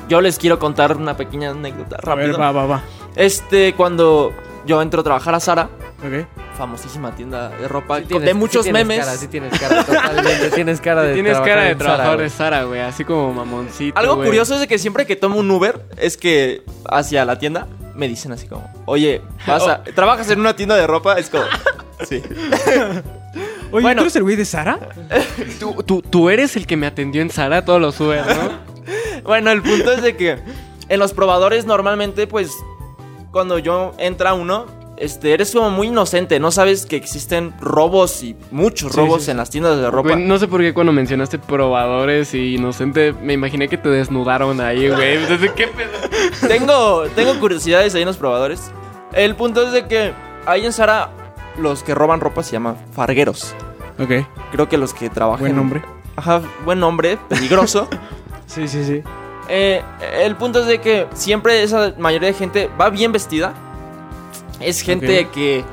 Yo 0.07 0.21
les 0.21 0.37
quiero 0.37 0.59
contar 0.59 0.95
una 0.97 1.15
pequeña 1.17 1.51
anécdota 1.51 1.97
A 2.01 2.15
ver, 2.15 2.27
rápido. 2.31 2.39
va, 2.39 2.51
va, 2.51 2.65
va. 2.65 2.81
Este, 3.15 3.73
cuando 3.73 4.33
yo 4.65 4.81
entro 4.81 5.01
a 5.01 5.03
trabajar 5.03 5.35
a 5.35 5.39
Sara, 5.39 5.69
Ok. 5.99 6.25
famosísima 6.57 7.11
tienda 7.15 7.49
de 7.49 7.67
ropa, 7.67 7.99
Sí 7.99 8.05
tienes- 8.05 8.25
de 8.25 8.31
sí 8.31 8.37
muchos 8.37 8.63
tienes 8.63 8.85
memes. 8.87 9.05
Cara, 9.05 9.17
sí 9.17 9.27
tienes 9.27 9.59
cara, 9.59 9.83
totalmente. 9.85 10.49
tienes 10.51 10.81
cara 10.81 11.03
de 11.03 11.13
Tienes 11.13 11.33
trabajar 11.33 11.55
cara 11.57 11.67
de 11.69 11.75
trabajador 11.75 12.19
de 12.21 12.29
Sara, 12.29 12.63
güey. 12.63 12.79
Así 12.81 13.03
como 13.05 13.33
mamoncito, 13.33 13.97
Algo 13.99 14.15
curioso 14.23 14.53
es 14.55 14.61
de 14.61 14.67
que 14.67 14.79
siempre 14.79 15.05
que 15.05 15.15
tomo 15.15 15.37
un 15.37 15.51
Uber, 15.51 15.85
es 15.97 16.17
que 16.17 16.63
hacia 16.89 17.23
la 17.25 17.37
tienda 17.37 17.67
me 17.95 18.07
dicen 18.07 18.31
así 18.31 18.47
como, 18.47 18.69
oye, 18.85 19.21
vas 19.47 19.67
a, 19.67 19.83
¿trabajas 19.95 20.29
en 20.31 20.39
una 20.39 20.55
tienda 20.55 20.75
de 20.75 20.87
ropa? 20.87 21.15
Es 21.19 21.29
como, 21.29 21.43
sí. 22.07 22.21
Oye, 23.73 23.83
Bueno. 23.83 24.01
¿tú 24.01 24.03
eres 24.03 24.15
el 24.17 24.23
güey 24.23 24.35
de 24.35 24.43
Sara? 24.43 24.77
Tú, 25.57 25.81
tú, 25.83 26.01
tú 26.01 26.29
eres 26.29 26.57
el 26.57 26.67
que 26.67 26.75
me 26.75 26.87
atendió 26.87 27.21
en 27.21 27.29
Sara 27.29 27.63
todos 27.63 27.79
los 27.79 27.97
Uber, 28.01 28.25
¿no? 28.25 29.21
Bueno, 29.23 29.49
el 29.51 29.61
punto 29.61 29.93
es 29.93 30.01
de 30.01 30.17
que 30.17 30.39
en 30.89 30.99
los 30.99 31.13
probadores 31.13 31.65
normalmente, 31.65 32.27
pues, 32.27 32.51
cuando 33.31 33.59
yo 33.59 33.93
entra 33.97 34.33
uno, 34.33 34.65
este, 35.01 35.33
eres 35.33 35.51
como 35.53 35.69
muy 35.69 35.87
inocente, 35.87 36.39
no 36.39 36.51
sabes 36.51 36.85
que 36.85 36.95
existen 36.95 37.53
robos 37.59 38.23
y 38.23 38.35
muchos 38.51 38.91
Sí, 38.91 38.97
robos 38.97 39.23
sí. 39.23 39.31
en 39.31 39.37
las 39.37 39.49
tiendas 39.49 39.77
de 39.79 39.89
ropa. 39.91 40.13
Güey, 40.13 40.23
no 40.25 40.37
sé 40.39 40.47
por 40.47 40.61
qué 40.61 40.73
cuando 40.73 40.93
mencionaste 40.93 41.39
probadores 41.39 42.33
y 42.33 42.55
inocente, 42.55 43.13
me 43.13 43.33
imaginé 43.33 43.67
que 43.67 43.77
te 43.77 43.89
desnudaron 43.89 44.61
ahí, 44.61 44.89
güey. 44.89 45.15
Entonces, 45.23 45.51
¿qué 45.51 45.67
pedo? 45.67 46.47
tengo, 46.47 47.03
tengo 47.15 47.39
curiosidades 47.39 47.93
ahí 47.95 48.01
en 48.01 48.07
los 48.07 48.17
probadores. 48.17 48.71
El 49.13 49.35
punto 49.35 49.63
es 49.63 49.71
de 49.73 49.87
que 49.87 50.13
ahí 50.45 50.65
en 50.65 50.73
Sara 50.73 51.09
los 51.57 51.83
que 51.83 51.93
roban 51.93 52.19
ropa 52.21 52.43
se 52.43 52.53
llaman 52.53 52.77
fargueros. 52.93 53.53
Ok. 53.99 54.25
Creo 54.51 54.69
que 54.69 54.77
los 54.77 54.93
que 54.93 55.09
trabajan. 55.09 55.41
Buen 55.41 55.55
nombre. 55.55 55.81
Ajá, 56.15 56.41
buen 56.65 56.79
nombre, 56.79 57.17
peligroso. 57.27 57.87
Sí, 58.47 58.67
sí, 58.67 58.83
sí. 58.83 59.01
Eh, 59.47 59.81
el 60.19 60.35
punto 60.35 60.59
es 60.59 60.65
de 60.65 60.81
que 60.81 61.07
siempre 61.13 61.63
esa 61.63 61.93
mayoría 61.97 62.27
de 62.27 62.33
gente 62.33 62.69
va 62.79 62.89
bien 62.89 63.13
vestida. 63.13 63.53
Es 64.63 64.81
gente 64.81 65.27
que, 65.33 65.63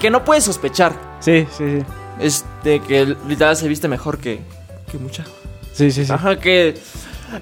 que 0.00 0.10
no 0.10 0.24
puede 0.24 0.40
sospechar. 0.40 0.92
Sí, 1.20 1.46
sí, 1.56 1.78
sí. 1.80 1.86
Este, 2.20 2.80
que 2.80 3.16
literal 3.26 3.56
se 3.56 3.66
viste 3.68 3.88
mejor 3.88 4.18
que, 4.18 4.40
que 4.90 4.98
mucha. 4.98 5.24
Sí, 5.72 5.90
sí, 5.90 6.04
sí. 6.04 6.12
Ajá, 6.12 6.38
que. 6.38 6.74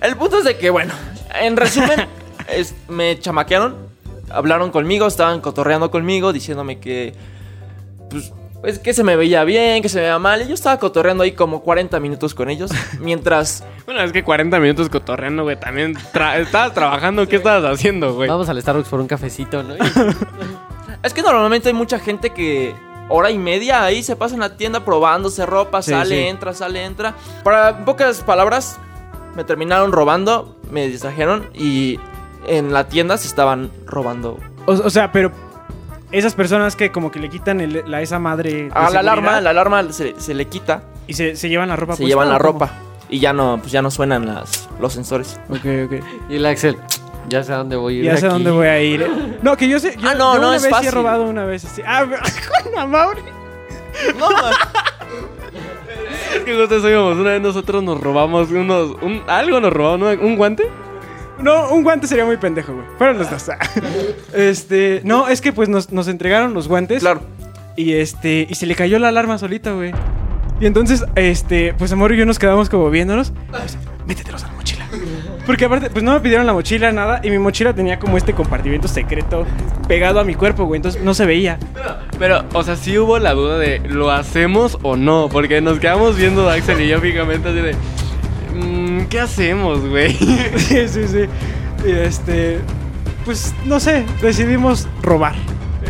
El 0.00 0.16
punto 0.16 0.38
es 0.38 0.44
de 0.44 0.56
que, 0.56 0.70
bueno, 0.70 0.94
en 1.40 1.56
resumen, 1.56 2.06
es- 2.48 2.74
me 2.88 3.18
chamaquearon, 3.18 3.74
hablaron 4.30 4.70
conmigo, 4.70 5.06
estaban 5.06 5.40
cotorreando 5.40 5.90
conmigo, 5.90 6.32
diciéndome 6.32 6.78
que. 6.78 7.12
Pues, 8.10 8.32
pues 8.62 8.78
que 8.78 8.94
se 8.94 9.02
me 9.02 9.16
veía 9.16 9.42
bien, 9.44 9.82
que 9.82 9.88
se 9.88 9.96
me 9.96 10.02
veía 10.02 10.18
mal. 10.20 10.40
Y 10.42 10.46
yo 10.48 10.54
estaba 10.54 10.78
cotorreando 10.78 11.24
ahí 11.24 11.32
como 11.32 11.62
40 11.62 11.98
minutos 12.00 12.32
con 12.34 12.48
ellos. 12.48 12.70
mientras. 13.00 13.64
Bueno, 13.84 14.00
es 14.02 14.12
que 14.12 14.22
40 14.22 14.58
minutos 14.60 14.88
cotorreando, 14.88 15.42
güey. 15.42 15.58
También 15.58 15.94
tra- 16.14 16.38
estabas 16.38 16.72
trabajando. 16.72 17.26
¿Qué 17.28 17.36
estabas 17.36 17.70
haciendo, 17.74 18.14
güey? 18.14 18.28
Vamos 18.30 18.48
al 18.48 18.62
Starbucks 18.62 18.88
por 18.88 19.00
un 19.00 19.08
cafecito, 19.08 19.62
¿no? 19.62 19.74
Es 21.02 21.14
que 21.14 21.22
normalmente 21.22 21.68
hay 21.68 21.74
mucha 21.74 21.98
gente 21.98 22.30
que. 22.30 22.74
Hora 23.08 23.30
y 23.30 23.36
media 23.38 23.82
ahí 23.84 24.02
se 24.02 24.16
pasa 24.16 24.34
en 24.34 24.40
la 24.40 24.56
tienda 24.56 24.84
probándose 24.84 25.44
ropa, 25.44 25.82
Sí, 25.82 25.90
sale, 25.90 26.16
sí. 26.22 26.28
entra, 26.28 26.54
sale, 26.54 26.84
entra. 26.84 27.14
Para 27.44 27.84
pocas 27.84 28.22
palabras, 28.22 28.78
me 29.34 29.44
terminaron 29.44 29.92
robando, 29.92 30.56
me 30.70 30.86
distrajeron 30.88 31.50
y 31.52 31.98
en 32.46 32.72
la 32.72 32.88
tienda 32.88 33.18
se 33.18 33.26
estaban 33.28 33.70
robando 33.86 34.38
O, 34.66 34.72
o 34.72 34.90
sea, 34.90 35.12
pero 35.12 35.30
esas 36.10 36.34
personas 36.34 36.74
que 36.76 36.90
como 36.90 37.10
que 37.10 37.18
le 37.20 37.28
quitan 37.28 37.60
el- 37.60 37.82
la, 37.86 38.00
esa 38.00 38.18
madre. 38.18 38.70
A 38.72 38.86
Ah, 38.86 38.90
la 38.90 39.00
alarma, 39.00 39.40
la 39.42 39.50
alarma 39.50 39.92
se, 39.92 40.18
se 40.18 40.32
le 40.32 40.46
quita, 40.46 40.82
Y 41.06 41.14
se, 41.14 41.36
se 41.36 41.48
llevan 41.50 41.68
la 41.68 41.76
ropa 41.76 41.94
se 41.94 42.02
puesta, 42.04 42.08
llevan 42.08 42.28
la 42.30 42.38
ropa 42.38 42.70
y 43.10 43.18
ya 43.18 43.32
no, 43.34 43.58
pues 43.60 43.72
ya 43.72 43.82
no 43.82 43.90
suenan 43.90 44.24
las, 44.26 44.70
los 44.80 44.92
sensores. 44.94 45.38
Ok, 45.50 45.66
ok. 45.86 46.04
y 46.30 46.36
el 46.36 46.46
Axel, 46.46 46.78
ya 47.28 47.42
sé 47.44 47.52
a 47.52 47.56
dónde 47.58 47.76
voy 47.76 47.96
a 47.96 47.98
ir. 47.98 48.04
Ya 48.04 48.16
sé 48.16 48.26
a 48.26 48.30
dónde 48.30 48.50
voy 48.50 48.66
a 48.66 48.80
ir. 48.80 49.38
No, 49.42 49.56
que 49.56 49.68
yo 49.68 49.78
sé. 49.78 49.96
Yo, 49.96 50.08
Ah, 50.08 50.14
no, 50.14 50.34
yo 50.34 50.40
no, 50.40 50.48
una 50.48 50.56
es 50.56 50.62
vez 50.62 50.68
sí 50.68 50.74
fácil. 50.74 50.88
he 50.88 50.90
robado 50.90 51.24
una 51.24 51.44
vez 51.44 51.64
así. 51.64 51.82
Ah, 51.86 52.04
con 52.64 52.72
la 52.72 52.86
Mauri. 52.86 53.22
No, 54.18 54.28
Es 56.34 56.40
que 56.44 56.90
íbamos. 56.90 57.16
Una 57.18 57.30
vez 57.30 57.40
nosotros 57.42 57.82
nos 57.82 58.00
robamos 58.00 58.50
unos. 58.50 58.96
Un, 59.02 59.22
algo 59.28 59.60
nos 59.60 59.72
robamos, 59.72 60.16
¿no? 60.18 60.26
¿Un 60.26 60.36
guante? 60.36 60.68
No, 61.38 61.70
un 61.70 61.82
guante 61.82 62.06
sería 62.06 62.24
muy 62.24 62.36
pendejo, 62.36 62.72
güey. 62.74 62.86
Fueron 62.98 63.18
los 63.18 63.30
dos. 63.30 63.50
este. 64.34 65.00
No, 65.04 65.28
es 65.28 65.40
que 65.40 65.52
pues 65.52 65.68
nos, 65.68 65.90
nos 65.92 66.08
entregaron 66.08 66.54
los 66.54 66.68
guantes. 66.68 67.00
claro. 67.00 67.22
Y 67.76 67.94
este. 67.94 68.46
Y 68.48 68.54
se 68.54 68.66
le 68.66 68.74
cayó 68.74 68.98
la 68.98 69.08
alarma 69.08 69.38
solita, 69.38 69.72
güey. 69.72 69.92
Y 70.60 70.66
entonces, 70.66 71.04
este, 71.16 71.74
pues 71.74 71.90
Amor 71.92 72.12
y 72.12 72.16
yo 72.18 72.26
nos 72.26 72.38
quedamos 72.38 72.68
como 72.68 72.88
viéndonos. 72.90 73.32
Pues, 73.50 73.76
métetelos 74.06 74.44
a 74.44 74.48
la 74.48 74.52
mochila. 74.52 74.61
Porque 75.46 75.64
aparte, 75.64 75.90
pues 75.90 76.04
no 76.04 76.12
me 76.12 76.20
pidieron 76.20 76.46
la 76.46 76.52
mochila, 76.52 76.92
nada. 76.92 77.20
Y 77.24 77.30
mi 77.30 77.38
mochila 77.38 77.72
tenía 77.74 77.98
como 77.98 78.16
este 78.16 78.32
compartimento 78.32 78.86
secreto 78.86 79.44
pegado 79.88 80.20
a 80.20 80.24
mi 80.24 80.34
cuerpo, 80.36 80.64
güey. 80.66 80.78
Entonces 80.78 81.02
no 81.02 81.14
se 81.14 81.26
veía. 81.26 81.58
Pero, 82.18 82.44
o 82.52 82.62
sea, 82.62 82.76
sí 82.76 82.96
hubo 82.98 83.18
la 83.18 83.32
duda 83.34 83.58
de 83.58 83.80
¿lo 83.80 84.10
hacemos 84.12 84.78
o 84.82 84.96
no? 84.96 85.28
Porque 85.32 85.60
nos 85.60 85.80
quedamos 85.80 86.16
viendo 86.16 86.48
Axel 86.48 86.80
y 86.80 86.88
yo 86.88 87.00
fijamente 87.00 87.48
así 87.48 87.58
de. 87.58 87.74
"Mm, 88.54 89.06
¿Qué 89.06 89.18
hacemos, 89.20 89.80
güey? 89.88 90.12
sí, 90.56 90.86
sí, 90.88 91.08
sí. 91.08 91.24
Y 91.86 91.90
este. 91.90 92.60
Pues 93.24 93.52
no 93.64 93.80
sé, 93.80 94.04
decidimos 94.20 94.88
robar. 95.02 95.34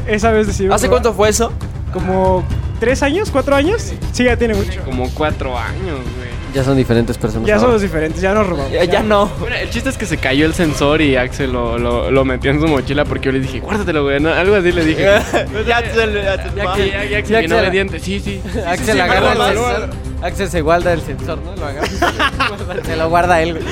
Esa 0.06 0.30
vez 0.32 0.46
decidimos. 0.46 0.76
¿Hace 0.76 0.86
robar. 0.86 1.02
cuánto 1.02 1.16
fue 1.16 1.28
eso? 1.28 1.52
Como 1.92 2.42
tres 2.80 3.02
años, 3.02 3.30
cuatro 3.30 3.54
años. 3.54 3.92
Sí, 4.12 4.24
ya 4.24 4.36
tiene 4.38 4.54
mucho. 4.54 4.82
Como 4.84 5.10
cuatro 5.10 5.58
años, 5.58 5.98
güey. 6.16 6.31
Ya 6.54 6.62
son 6.64 6.76
diferentes 6.76 7.16
personas. 7.16 7.48
Ya 7.48 7.54
ahora. 7.54 7.66
somos 7.66 7.82
diferentes, 7.82 8.20
ya 8.20 8.34
nos 8.34 8.46
robamos. 8.46 8.72
Ya, 8.72 8.84
ya 8.84 9.02
no. 9.02 9.26
Bueno, 9.40 9.56
el 9.56 9.70
chiste 9.70 9.88
es 9.88 9.96
que 9.96 10.04
se 10.06 10.18
cayó 10.18 10.44
el 10.46 10.52
sensor 10.54 11.00
y 11.00 11.16
Axel 11.16 11.52
lo, 11.52 11.78
lo, 11.78 12.10
lo 12.10 12.24
metió 12.24 12.50
en 12.50 12.60
su 12.60 12.66
mochila 12.66 13.04
porque 13.04 13.26
yo 13.26 13.32
le 13.32 13.40
dije, 13.40 13.60
guárdatelo, 13.60 14.02
güey. 14.04 14.20
¿no? 14.20 14.30
Algo 14.32 14.54
así 14.56 14.70
le 14.72 14.84
dije. 14.84 15.02
ya 15.02 15.22
te- 15.22 15.64
ya 15.66 15.82
te- 15.82 16.56
Ya 16.56 16.72
que 16.74 16.90
ya, 16.90 17.04
ya, 17.04 17.18
Axel, 17.18 17.36
Axel. 17.36 17.52
obediente. 17.52 17.98
Sí, 18.00 18.20
sí. 18.20 18.40
Axel 18.66 18.96
sí. 18.96 20.11
Axel 20.22 20.48
se 20.48 20.60
guarda 20.60 20.92
el 20.92 21.00
sensor, 21.00 21.38
¿no? 21.44 21.56
Lo 21.56 21.66
agarra. 21.66 21.88
se 22.84 22.96
lo 22.96 23.08
guarda 23.08 23.42
él, 23.42 23.54
güey. 23.54 23.64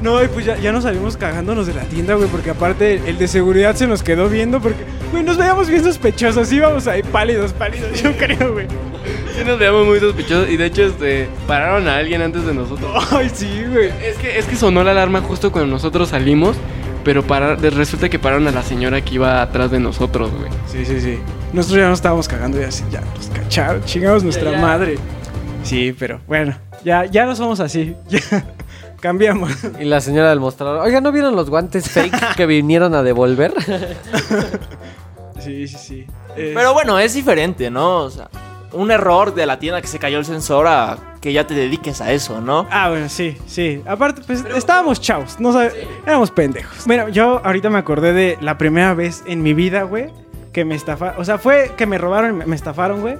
No, 0.00 0.22
y 0.22 0.28
pues 0.28 0.46
ya, 0.46 0.56
ya 0.58 0.72
nos 0.72 0.84
salimos 0.84 1.16
cagándonos 1.16 1.66
de 1.66 1.74
la 1.74 1.82
tienda, 1.82 2.14
güey, 2.14 2.28
porque 2.28 2.50
aparte 2.50 3.02
el 3.06 3.18
de 3.18 3.28
seguridad 3.28 3.74
se 3.74 3.86
nos 3.86 4.02
quedó 4.02 4.28
viendo 4.28 4.60
porque, 4.60 4.84
güey, 5.10 5.22
nos 5.22 5.36
veíamos 5.36 5.68
bien 5.68 5.84
sospechosos, 5.84 6.50
íbamos 6.52 6.86
ahí 6.86 7.02
pálidos, 7.02 7.52
pálidos, 7.52 8.02
yo 8.02 8.16
creo, 8.16 8.52
güey. 8.52 8.66
Sí 9.36 9.44
nos 9.44 9.58
veíamos 9.58 9.86
muy 9.86 10.00
sospechosos 10.00 10.48
y 10.48 10.56
de 10.56 10.66
hecho 10.66 10.84
este 10.84 11.28
pararon 11.46 11.86
a 11.88 11.96
alguien 11.96 12.22
antes 12.22 12.44
de 12.46 12.54
nosotros. 12.54 12.90
Ay, 13.12 13.30
sí, 13.32 13.64
güey. 13.70 13.90
Es 14.02 14.16
que, 14.16 14.38
es 14.38 14.46
que 14.46 14.56
sonó 14.56 14.82
la 14.84 14.92
alarma 14.92 15.20
justo 15.20 15.52
cuando 15.52 15.70
nosotros 15.70 16.10
salimos, 16.10 16.56
pero 17.04 17.22
para, 17.22 17.56
resulta 17.56 18.08
que 18.08 18.18
pararon 18.18 18.48
a 18.48 18.52
la 18.52 18.62
señora 18.62 19.02
que 19.02 19.16
iba 19.16 19.42
atrás 19.42 19.70
de 19.70 19.80
nosotros, 19.80 20.30
güey. 20.32 20.50
Sí, 20.66 20.84
sí, 20.84 21.00
sí. 21.00 21.18
Nosotros 21.52 21.80
ya 21.80 21.88
nos 21.88 21.98
estábamos 21.98 22.28
cagando 22.28 22.60
y 22.60 22.64
así, 22.64 22.84
ya 22.90 23.00
nos 23.00 23.26
cacharon, 23.28 23.84
chingamos 23.84 24.24
nuestra 24.24 24.52
madre. 24.58 24.96
Sí, 25.62 25.94
pero 25.98 26.20
bueno, 26.26 26.54
ya, 26.84 27.04
ya 27.06 27.24
no 27.24 27.34
somos 27.36 27.60
así, 27.60 27.96
ya 28.08 28.20
cambiamos. 29.00 29.50
Y 29.80 29.84
la 29.84 30.00
señora 30.00 30.30
del 30.30 30.40
mostrador. 30.40 30.80
Oiga, 30.84 31.00
¿no 31.00 31.12
vieron 31.12 31.34
los 31.36 31.48
guantes 31.50 31.88
fake 31.90 32.34
que 32.36 32.46
vinieron 32.46 32.94
a 32.94 33.02
devolver? 33.02 33.52
Sí, 35.40 35.66
sí, 35.66 35.76
sí. 35.76 36.06
Eh, 36.36 36.52
Pero 36.54 36.72
bueno, 36.72 37.00
es 37.00 37.14
diferente, 37.14 37.68
¿no? 37.68 37.96
O 38.04 38.10
sea, 38.10 38.28
un 38.70 38.92
error 38.92 39.34
de 39.34 39.44
la 39.44 39.58
tienda 39.58 39.80
que 39.80 39.88
se 39.88 39.98
cayó 39.98 40.18
el 40.18 40.24
sensor 40.24 40.68
a 40.68 40.96
que 41.20 41.32
ya 41.32 41.48
te 41.48 41.54
dediques 41.54 42.00
a 42.00 42.12
eso, 42.12 42.40
¿no? 42.40 42.68
Ah, 42.70 42.90
bueno, 42.90 43.08
sí, 43.08 43.36
sí. 43.46 43.82
Aparte, 43.84 44.22
pues 44.24 44.44
estábamos 44.54 45.00
chavos, 45.00 45.40
no 45.40 45.52
sabe- 45.52 45.88
éramos 46.06 46.30
pendejos. 46.30 46.86
Bueno, 46.86 47.08
yo 47.08 47.40
ahorita 47.44 47.70
me 47.70 47.78
acordé 47.78 48.12
de 48.12 48.38
la 48.40 48.56
primera 48.56 48.94
vez 48.94 49.24
en 49.26 49.42
mi 49.42 49.52
vida, 49.52 49.82
güey, 49.82 50.10
que 50.52 50.64
me 50.64 50.76
estafaron. 50.76 51.20
O 51.20 51.24
sea, 51.24 51.38
fue 51.38 51.72
que 51.76 51.86
me 51.86 51.98
robaron, 51.98 52.38
me- 52.38 52.46
me 52.46 52.54
estafaron, 52.54 53.00
güey. 53.00 53.16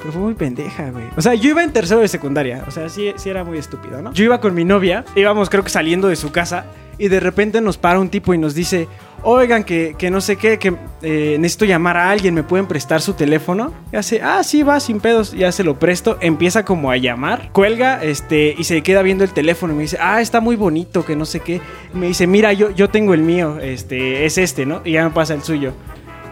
Pero 0.00 0.12
fue 0.12 0.22
muy 0.22 0.34
pendeja, 0.34 0.90
güey. 0.90 1.04
O 1.16 1.22
sea, 1.22 1.34
yo 1.34 1.50
iba 1.50 1.62
en 1.62 1.72
tercero 1.72 2.00
de 2.00 2.08
secundaria. 2.08 2.64
O 2.66 2.70
sea, 2.70 2.88
sí, 2.88 3.12
sí 3.16 3.28
era 3.28 3.44
muy 3.44 3.58
estúpido, 3.58 4.00
¿no? 4.00 4.12
Yo 4.12 4.24
iba 4.24 4.40
con 4.40 4.54
mi 4.54 4.64
novia, 4.64 5.04
íbamos 5.14 5.50
creo 5.50 5.62
que 5.62 5.70
saliendo 5.70 6.08
de 6.08 6.16
su 6.16 6.32
casa. 6.32 6.66
Y 6.98 7.08
de 7.08 7.18
repente 7.18 7.62
nos 7.62 7.78
para 7.78 7.98
un 7.98 8.10
tipo 8.10 8.34
y 8.34 8.38
nos 8.38 8.54
dice, 8.54 8.86
oigan, 9.22 9.64
que, 9.64 9.94
que 9.96 10.10
no 10.10 10.20
sé 10.20 10.36
qué, 10.36 10.58
que 10.58 10.74
eh, 11.00 11.36
necesito 11.38 11.64
llamar 11.64 11.96
a 11.96 12.10
alguien, 12.10 12.34
¿me 12.34 12.42
pueden 12.42 12.66
prestar 12.66 13.00
su 13.00 13.14
teléfono? 13.14 13.72
Y 13.90 13.96
hace, 13.96 14.20
ah, 14.20 14.42
sí, 14.42 14.62
va, 14.62 14.80
sin 14.80 15.00
pedos. 15.00 15.32
Ya 15.32 15.50
se 15.50 15.64
lo 15.64 15.78
presto. 15.78 16.18
Empieza 16.20 16.64
como 16.64 16.90
a 16.90 16.98
llamar, 16.98 17.50
cuelga, 17.52 18.02
este, 18.02 18.54
y 18.56 18.64
se 18.64 18.82
queda 18.82 19.00
viendo 19.00 19.24
el 19.24 19.30
teléfono. 19.32 19.72
Y 19.72 19.76
me 19.76 19.82
dice, 19.82 19.96
ah, 19.98 20.20
está 20.20 20.40
muy 20.40 20.56
bonito, 20.56 21.04
que 21.04 21.16
no 21.16 21.24
sé 21.24 21.40
qué. 21.40 21.62
Y 21.94 21.96
me 21.96 22.06
dice, 22.06 22.26
mira, 22.26 22.52
yo, 22.52 22.70
yo 22.70 22.90
tengo 22.90 23.14
el 23.14 23.22
mío, 23.22 23.58
este, 23.60 24.26
es 24.26 24.36
este, 24.36 24.66
¿no? 24.66 24.82
Y 24.84 24.92
ya 24.92 25.04
me 25.04 25.10
pasa 25.10 25.32
el 25.32 25.42
suyo. 25.42 25.72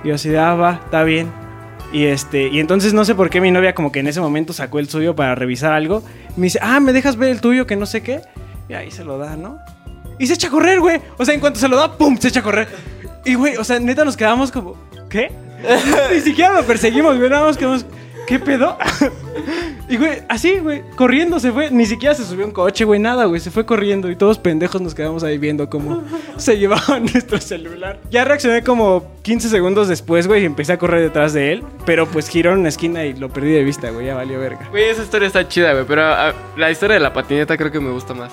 Y 0.05 0.09
yo 0.09 0.17
así, 0.17 0.35
ah, 0.37 0.55
va, 0.55 0.81
está 0.85 1.03
bien. 1.03 1.48
Y 1.93 2.05
este, 2.05 2.49
y 2.49 2.61
entonces 2.61 2.93
no 2.93 3.05
sé 3.05 3.15
por 3.15 3.31
qué 3.31 3.41
mi 3.41 3.51
novia 3.51 3.75
como 3.75 3.91
que 3.93 4.01
en 4.01 4.09
ese 4.09 4.21
momento 4.21 4.53
sacó 4.53 4.79
el 4.79 4.89
suyo 4.89 5.17
para 5.17 5.35
revisar 5.35 5.73
algo. 5.73 6.03
Me 6.37 6.45
dice, 6.45 6.59
ah, 6.63 6.81
¿me 6.81 6.93
dejas 6.93 7.17
ver 7.17 7.31
el 7.31 7.41
tuyo 7.41 7.67
que 7.67 7.77
no 7.77 7.87
sé 7.87 8.03
qué? 8.03 8.21
Y 8.69 8.75
ahí 8.75 8.91
se 8.91 9.05
lo 9.05 9.17
da, 9.17 9.37
¿no? 9.37 9.59
Y 10.19 10.27
se 10.27 10.35
echa 10.35 10.49
a 10.49 10.51
correr, 10.51 10.81
güey. 10.81 11.01
O 11.17 11.25
sea, 11.25 11.35
en 11.35 11.41
cuanto 11.41 11.59
se 11.59 11.69
lo 11.69 11.77
da, 11.77 11.97
¡pum! 11.97 12.17
Se 12.19 12.29
echa 12.29 12.41
a 12.41 12.43
correr. 12.43 12.69
Y, 13.25 13.35
güey, 13.35 13.57
o 13.57 13.65
sea, 13.65 13.79
neta 13.79 14.05
nos 14.05 14.17
quedamos 14.17 14.51
como, 14.51 14.77
¿qué? 15.09 15.31
Ni 16.15 16.21
siquiera 16.21 16.53
lo 16.53 16.65
perseguimos, 16.65 17.17
güey. 17.17 17.31
Nada 17.31 17.47
más 17.47 17.57
quedamos, 17.57 17.87
¿qué 18.29 18.39
pedo? 18.39 18.77
y, 19.89 19.97
güey, 19.97 20.23
así, 20.29 20.59
güey, 20.59 20.83
corriendo 20.95 21.41
se 21.41 21.51
fue. 21.51 21.71
Ni 21.71 21.87
siquiera 21.87 22.15
se 22.15 22.25
subió 22.25 22.45
un 22.45 22.53
coche, 22.53 22.85
güey, 22.85 23.01
nada, 23.01 23.25
güey. 23.25 23.41
Se 23.41 23.51
fue 23.51 23.65
corriendo 23.65 24.11
y 24.11 24.17
todos 24.17 24.39
pendejos 24.39 24.81
nos 24.83 24.95
quedamos 24.95 25.25
ahí 25.25 25.39
viendo 25.39 25.71
cómo 25.71 26.03
se 26.37 26.59
llevaban 26.59 27.03
nuestro 27.13 27.41
celular. 27.41 27.99
Ya 28.11 28.25
reaccioné 28.25 28.63
como 28.63 29.05
15 29.23 29.49
segundos 29.49 29.89
después, 29.89 30.27
güey, 30.27 30.43
y 30.43 30.45
empecé 30.45 30.75
a 30.75 30.79
correr 30.79 31.01
detrás 31.01 31.33
de 31.33 31.53
él. 31.53 31.65
Pero 31.87 32.07
pues 32.07 32.29
giró 32.29 32.53
en 32.53 32.61
una 32.61 32.69
esquina 32.69 33.05
y 33.05 33.15
lo 33.15 33.31
perdí 33.31 33.53
de 33.53 33.65
vista, 33.65 33.91
güey. 33.91 34.07
Ya 34.07 34.15
valió 34.15 34.39
verga. 34.39 34.69
Güey, 34.71 34.85
esa 34.85 35.03
historia 35.03 35.27
está 35.27 35.49
chida, 35.49 35.73
güey. 35.73 35.85
Pero 35.87 36.05
ah, 36.05 36.35
la 36.57 36.71
historia 36.71 36.95
de 36.95 37.01
la 37.01 37.13
patineta 37.13 37.57
creo 37.57 37.73
que 37.73 37.81
me 37.81 37.91
gusta 37.91 38.13
más. 38.13 38.33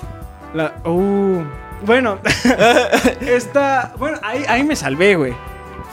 La, 0.53 0.73
uh, 0.85 1.43
bueno, 1.85 2.19
esta. 3.21 3.93
Bueno, 3.97 4.19
ahí, 4.23 4.43
ahí 4.47 4.63
me 4.63 4.75
salvé, 4.75 5.15
güey. 5.15 5.33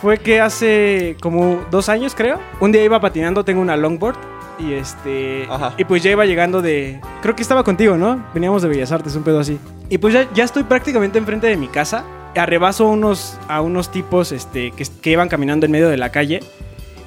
Fue 0.02 0.18
que 0.18 0.40
hace 0.40 1.16
como 1.20 1.64
dos 1.70 1.88
años, 1.88 2.16
creo. 2.16 2.40
Un 2.58 2.72
día 2.72 2.82
iba 2.82 3.00
patinando, 3.00 3.44
tengo 3.44 3.62
una 3.62 3.76
longboard. 3.76 4.16
Y 4.58 4.72
este. 4.72 5.46
Ajá. 5.48 5.74
Y 5.78 5.84
pues 5.84 6.02
ya 6.02 6.10
iba 6.10 6.26
llegando 6.26 6.60
de. 6.60 7.00
Creo 7.22 7.36
que 7.36 7.42
estaba 7.42 7.62
contigo, 7.62 7.96
¿no? 7.96 8.20
Veníamos 8.34 8.62
de 8.62 8.68
Bellas 8.68 8.90
Artes, 8.90 9.14
un 9.14 9.22
pedo 9.22 9.38
así. 9.38 9.60
Y 9.88 9.98
pues 9.98 10.12
ya, 10.12 10.28
ya 10.34 10.42
estoy 10.42 10.64
prácticamente 10.64 11.18
enfrente 11.18 11.46
de 11.46 11.56
mi 11.56 11.68
casa. 11.68 12.04
Arrebaso 12.34 12.88
unos, 12.88 13.38
a 13.46 13.60
unos 13.60 13.92
tipos 13.92 14.32
este, 14.32 14.72
que, 14.72 14.84
que 15.00 15.10
iban 15.10 15.28
caminando 15.28 15.66
en 15.66 15.72
medio 15.72 15.88
de 15.88 15.96
la 15.96 16.10
calle. 16.10 16.40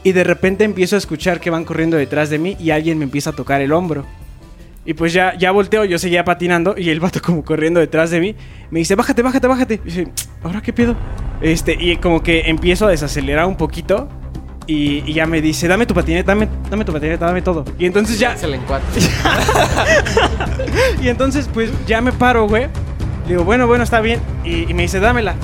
Y 0.03 0.13
de 0.13 0.23
repente 0.23 0.63
empiezo 0.63 0.95
a 0.95 0.99
escuchar 0.99 1.41
que 1.41 1.49
van 1.49 1.65
corriendo 1.65 1.97
detrás 1.97 2.29
de 2.29 2.39
mí 2.39 2.55
y 2.61 2.71
alguien 2.71 2.97
me 2.97 3.03
empieza 3.03 3.31
a 3.31 3.33
tocar 3.33 3.59
el 3.59 3.73
hombro. 3.73 4.05
Y 4.85 4.93
pues 4.93 5.13
ya, 5.13 5.35
ya 5.35 5.51
volteo, 5.51 5.83
yo 5.83 5.97
seguía 5.97 6.23
patinando 6.23 6.75
y 6.77 6.91
el 6.91 6.99
vato 6.99 7.19
como 7.21 7.43
corriendo 7.43 7.79
detrás 7.79 8.11
de 8.11 8.19
mí. 8.19 8.35
Me 8.69 8.79
dice, 8.79 8.95
bájate, 8.95 9.23
bájate, 9.23 9.47
bájate. 9.47 9.73
Y 9.75 9.85
dice, 9.85 10.07
¿ahora 10.43 10.61
qué 10.61 10.73
pedo? 10.73 10.95
Este, 11.41 11.75
y 11.79 11.97
como 11.97 12.21
que 12.21 12.41
empiezo 12.41 12.85
a 12.87 12.91
desacelerar 12.91 13.47
un 13.47 13.57
poquito. 13.57 14.07
Y, 14.67 15.03
y 15.09 15.13
ya 15.13 15.25
me 15.27 15.41
dice, 15.41 15.67
dame 15.67 15.85
tu 15.85 15.93
patineta, 15.93 16.31
dame, 16.31 16.47
dame 16.69 16.85
tu 16.85 16.93
patineta, 16.93 17.25
dame 17.25 17.41
todo. 17.41 17.65
Y 17.77 17.85
entonces 17.85 18.17
ya... 18.19 18.37
Se 18.37 18.47
le. 18.47 18.59
Y 21.01 21.07
entonces 21.09 21.49
pues 21.53 21.71
ya 21.85 22.01
me 22.01 22.11
paro, 22.11 22.47
güey. 22.47 22.67
Le 23.25 23.29
digo, 23.29 23.43
bueno, 23.43 23.67
bueno, 23.67 23.83
está 23.83 24.01
bien. 24.01 24.19
Y, 24.43 24.69
y 24.69 24.73
me 24.73 24.83
dice, 24.83 24.99
dámela. 24.99 25.35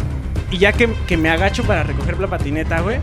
Y 0.52 0.58
ya 0.58 0.72
que, 0.74 0.90
que 1.08 1.18
me 1.18 1.30
agacho 1.30 1.64
para 1.64 1.84
recoger 1.84 2.20
la 2.20 2.28
patineta, 2.28 2.82
güey. 2.82 3.00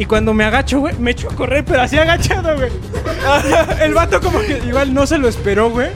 Y 0.00 0.06
cuando 0.06 0.32
me 0.32 0.44
agacho, 0.44 0.80
güey, 0.80 0.94
me 0.98 1.10
echo 1.10 1.28
a 1.30 1.34
correr, 1.36 1.62
pero 1.62 1.82
así 1.82 1.98
agachado, 1.98 2.56
güey. 2.56 2.70
El 3.82 3.92
vato 3.92 4.18
como 4.20 4.40
que 4.40 4.58
igual 4.66 4.94
no 4.94 5.06
se 5.06 5.18
lo 5.18 5.28
esperó, 5.28 5.68
güey. 5.70 5.88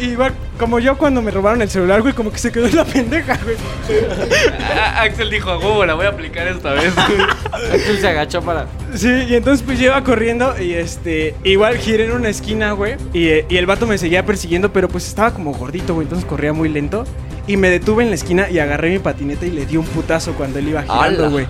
Y- 0.00 0.04
Igual, 0.06 0.32
como 0.58 0.78
yo 0.80 0.96
cuando 0.98 1.22
me 1.22 1.30
robaron 1.30 1.62
el 1.62 1.68
celular, 1.70 2.02
güey, 2.02 2.12
como 2.14 2.30
que 2.32 2.38
se 2.38 2.50
quedó 2.50 2.66
en 2.66 2.74
la 2.76 2.84
pendeja, 2.84 3.38
güey. 3.44 3.56
Axel 4.96 5.30
dijo, 5.30 5.50
a 5.50 5.58
huevo, 5.58 5.84
la 5.86 5.94
voy 5.94 6.06
a 6.06 6.10
aplicar 6.10 6.46
esta 6.48 6.72
vez. 6.72 6.92
Axel 7.52 7.98
se 8.00 8.08
agachó 8.08 8.42
para. 8.42 8.66
Sí, 8.94 9.08
y 9.28 9.34
entonces 9.34 9.64
pues 9.66 9.78
yo 9.78 9.86
iba 9.86 10.02
corriendo 10.04 10.54
y 10.60 10.74
este, 10.74 11.34
igual 11.44 11.78
giré 11.78 12.06
en 12.06 12.12
una 12.12 12.28
esquina, 12.28 12.72
güey. 12.72 12.94
Y, 13.12 13.28
y 13.48 13.56
el 13.58 13.66
vato 13.66 13.86
me 13.86 13.98
seguía 13.98 14.24
persiguiendo, 14.24 14.72
pero 14.72 14.88
pues 14.88 15.06
estaba 15.08 15.32
como 15.32 15.52
gordito, 15.52 15.94
güey, 15.94 16.04
entonces 16.06 16.26
corría 16.28 16.52
muy 16.52 16.68
lento. 16.68 17.04
Y 17.48 17.56
me 17.56 17.70
detuve 17.70 18.02
en 18.02 18.10
la 18.10 18.16
esquina 18.16 18.50
y 18.50 18.58
agarré 18.60 18.90
mi 18.90 18.98
patineta 18.98 19.46
y 19.46 19.50
le 19.50 19.66
di 19.66 19.76
un 19.76 19.86
putazo 19.86 20.32
cuando 20.34 20.58
él 20.60 20.68
iba 20.68 20.82
girando, 20.82 21.30
güey. 21.30 21.46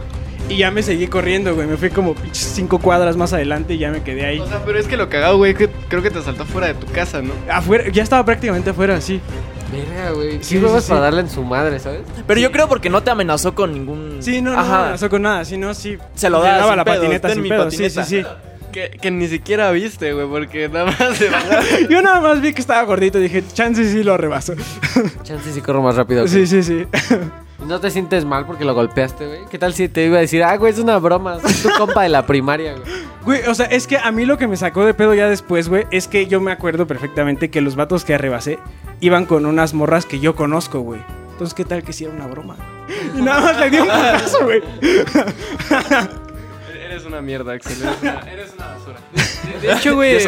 Y 0.48 0.59
ya 0.59 0.70
me 0.70 0.82
seguí 0.82 1.09
corriendo, 1.09 1.54
güey. 1.54 1.66
Me 1.66 1.76
fui 1.76 1.90
como 1.90 2.14
pinches 2.14 2.52
cinco 2.54 2.78
cuadras 2.78 3.16
más 3.16 3.32
adelante 3.32 3.74
y 3.74 3.78
ya 3.78 3.90
me 3.90 4.02
quedé 4.02 4.26
ahí. 4.26 4.38
o 4.38 4.46
sea, 4.46 4.62
pero 4.64 4.78
es 4.78 4.87
que 4.87 4.96
lo 4.96 5.09
cagado, 5.09 5.37
güey, 5.38 5.54
que 5.54 5.68
creo 5.88 6.02
que 6.02 6.11
te 6.11 6.22
saltó 6.22 6.44
fuera 6.44 6.68
de 6.68 6.74
tu 6.74 6.87
casa, 6.87 7.20
¿no? 7.20 7.32
Afuera, 7.50 7.85
ya 7.92 8.02
estaba 8.02 8.24
prácticamente 8.24 8.70
afuera, 8.70 9.00
sí. 9.00 9.20
Verga, 9.72 10.11
güey. 10.12 10.35
Sí, 10.35 10.44
Sí, 10.44 10.59
huevos 10.59 10.85
sí, 10.85 10.88
para 10.90 11.00
sí. 11.00 11.04
darle 11.04 11.20
en 11.22 11.30
su 11.30 11.42
madre, 11.42 11.80
¿sabes? 11.80 12.02
Pero 12.26 12.40
yo 12.40 12.52
creo 12.52 12.68
porque 12.68 12.88
no 12.88 13.02
te 13.02 13.11
amenazó 13.11 13.54
con 13.56 13.72
ningún. 13.72 14.18
Sí, 14.20 14.40
no, 14.40 14.52
no, 14.52 14.56
no 14.62 14.68
me 14.68 14.74
amenazó 14.76 15.11
con 15.11 15.22
nada, 15.22 15.44
si 15.44 15.56
no, 15.56 15.74
sí. 15.74 15.98
Se 16.14 16.30
lo 16.30 16.40
daba 16.40 16.76
la 16.76 16.85
patineta 16.85 17.26
ten 17.26 17.35
sin 17.35 17.42
mi 17.42 17.48
pedo, 17.48 17.68
sí, 17.72 17.90
sí, 17.90 18.00
sí. 18.04 18.22
Que, 18.72 18.90
que 18.90 19.11
ni 19.11 19.26
siquiera 19.26 19.70
viste, 19.72 20.12
güey, 20.12 20.28
porque 20.28 20.68
nada 20.68 20.85
más 20.85 21.16
se 21.16 21.28
Yo 21.90 22.02
nada 22.02 22.20
más 22.20 22.40
vi 22.40 22.52
que 22.52 22.61
estaba 22.61 22.82
gordito 22.85 23.18
y 23.18 23.22
dije, 23.22 23.42
chance 23.52 23.90
sí 23.90 24.04
lo 24.04 24.16
rebaso. 24.16 24.54
Chance 25.24 25.52
si 25.52 25.61
corro 25.62 25.82
más 25.82 25.96
rápido. 25.96 26.28
sí, 26.28 26.46
sí, 26.46 26.62
sí. 26.62 26.87
¿Y 27.60 27.64
¿No 27.64 27.80
te 27.80 27.90
sientes 27.90 28.24
mal 28.24 28.46
porque 28.46 28.64
lo 28.64 28.74
golpeaste, 28.74 29.26
güey? 29.26 29.46
¿Qué 29.50 29.58
tal 29.58 29.72
si 29.72 29.88
te 29.88 30.06
iba 30.06 30.18
a 30.18 30.20
decir, 30.20 30.42
ah, 30.42 30.56
güey, 30.56 30.72
es 30.72 30.78
una 30.78 30.98
broma? 30.98 31.40
Soy 31.40 31.54
tu 31.54 31.78
compa 31.78 32.02
de 32.02 32.08
la 32.10 32.26
primaria, 32.26 32.74
güey. 32.74 33.06
Güey, 33.26 33.42
o 33.48 33.54
sea, 33.56 33.66
es 33.66 33.88
que 33.88 33.98
a 33.98 34.12
mí 34.12 34.24
lo 34.24 34.38
que 34.38 34.46
me 34.46 34.56
sacó 34.56 34.84
de 34.84 34.94
pedo 34.94 35.12
ya 35.12 35.28
después, 35.28 35.68
güey, 35.68 35.84
es 35.90 36.06
que 36.06 36.26
yo 36.26 36.40
me 36.40 36.52
acuerdo 36.52 36.86
perfectamente 36.86 37.50
que 37.50 37.60
los 37.60 37.74
vatos 37.74 38.04
que 38.04 38.14
arrebasé 38.14 38.60
iban 39.00 39.26
con 39.26 39.46
unas 39.46 39.74
morras 39.74 40.06
que 40.06 40.20
yo 40.20 40.36
conozco, 40.36 40.78
güey. 40.78 41.00
Entonces, 41.32 41.52
¿qué 41.52 41.64
tal 41.64 41.82
que 41.82 41.92
si 41.92 42.04
era 42.04 42.12
una 42.12 42.28
broma? 42.28 42.54
Y 43.16 43.20
nada 43.20 43.40
más 43.40 43.58
le 43.58 43.70
di 43.70 43.78
un 43.78 43.86
putazo, 43.86 44.44
güey. 44.44 44.62
Eres 46.87 47.05
una 47.05 47.20
mierda, 47.20 47.53
Axel. 47.53 47.77
Eres 47.83 48.01
una, 48.03 48.20
eres 48.31 48.55
una 48.57 48.66
basura. 48.68 48.96
De, 49.61 49.68
de 49.68 49.72
hecho, 49.75 49.94
güey, 49.94 50.18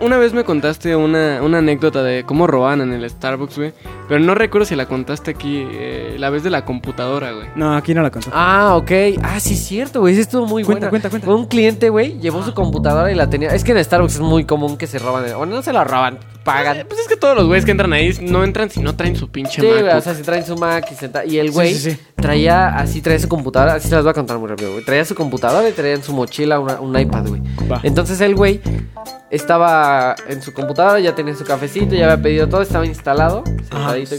una 0.00 0.16
vez 0.18 0.32
me 0.32 0.44
contaste 0.44 0.96
una, 0.96 1.40
una 1.42 1.58
anécdota 1.58 2.02
de 2.02 2.24
cómo 2.24 2.46
robaban 2.46 2.80
en 2.80 2.92
el 2.92 3.08
Starbucks, 3.08 3.56
güey. 3.58 3.72
Pero 4.08 4.20
no 4.20 4.34
recuerdo 4.34 4.64
si 4.64 4.74
la 4.76 4.86
contaste 4.86 5.30
aquí, 5.30 5.66
eh, 5.70 6.16
la 6.18 6.30
vez 6.30 6.42
de 6.42 6.48
la 6.50 6.64
computadora, 6.64 7.32
güey. 7.32 7.48
No, 7.54 7.76
aquí 7.76 7.92
no 7.94 8.02
la 8.02 8.10
contó. 8.10 8.30
Ah, 8.32 8.74
ok. 8.76 8.90
Ah, 9.22 9.38
sí, 9.40 9.54
es 9.54 9.64
cierto, 9.64 10.00
güey. 10.00 10.14
Sí 10.14 10.22
estuvo 10.22 10.46
muy 10.46 10.64
Cuenta, 10.64 10.86
buena. 10.86 10.90
cuenta, 10.90 11.10
cuenta. 11.10 11.26
Fue 11.26 11.34
un 11.34 11.46
cliente, 11.46 11.90
güey, 11.90 12.18
llevó 12.18 12.42
su 12.42 12.54
computadora 12.54 13.12
y 13.12 13.14
la 13.14 13.28
tenía. 13.28 13.50
Es 13.50 13.62
que 13.62 13.72
en 13.72 13.84
Starbucks 13.84 14.14
es 14.14 14.20
muy 14.20 14.44
común 14.46 14.76
que 14.78 14.86
se 14.86 14.98
roban. 14.98 15.24
Bueno, 15.36 15.54
no 15.56 15.62
se 15.62 15.72
la 15.72 15.84
roban, 15.84 16.18
pagan. 16.44 16.84
Pues 16.88 17.00
es 17.00 17.08
que 17.08 17.16
todos 17.16 17.36
los 17.36 17.46
güeyes 17.46 17.64
que 17.64 17.70
entran 17.70 17.92
ahí 17.92 18.16
no 18.20 18.44
entran 18.44 18.70
si 18.70 18.80
no 18.80 18.94
traen 18.96 19.16
su 19.16 19.28
pinche 19.30 19.60
Sí, 19.60 19.66
güey, 19.66 19.82
MacBook. 19.82 19.98
o 19.98 20.00
sea, 20.02 20.14
se 20.14 20.22
traen 20.22 20.44
su 20.46 20.56
Mac 20.56 20.86
y, 20.90 20.94
se 20.94 21.10
y 21.26 21.38
el 21.38 21.50
güey 21.50 21.74
sí, 21.74 21.92
sí. 21.92 21.98
traía 22.16 22.68
así, 22.76 23.00
traía 23.02 23.18
su 23.18 23.28
computadora, 23.28 23.74
así 23.74 23.88
se 23.88 23.94
las 23.94 24.04
voy 24.04 24.10
a 24.10 24.14
contar 24.14 24.38
muy 24.38 24.48
rápido, 24.48 24.72
güey. 24.72 24.84
Traía 24.84 25.04
su 25.04 25.14
computadora 25.14 25.68
y 25.68 25.72
traía 25.72 25.94
en 25.94 26.02
su 26.02 26.12
mochila 26.12 26.58
una- 26.60 26.80
un 26.80 26.98
iPad, 26.98 27.26
güey. 27.28 27.42
Va. 27.70 27.80
Entonces 27.82 28.20
el 28.20 28.34
güey 28.34 28.60
estaba 29.30 30.14
en 30.28 30.42
su 30.42 30.52
computadora, 30.52 31.00
ya 31.00 31.14
tenía 31.14 31.34
su 31.34 31.44
cafecito, 31.44 31.94
ya 31.94 32.10
había 32.10 32.22
pedido 32.22 32.48
todo, 32.48 32.62
estaba 32.62 32.86
instalado, 32.86 33.44
sentadito. 33.70 34.16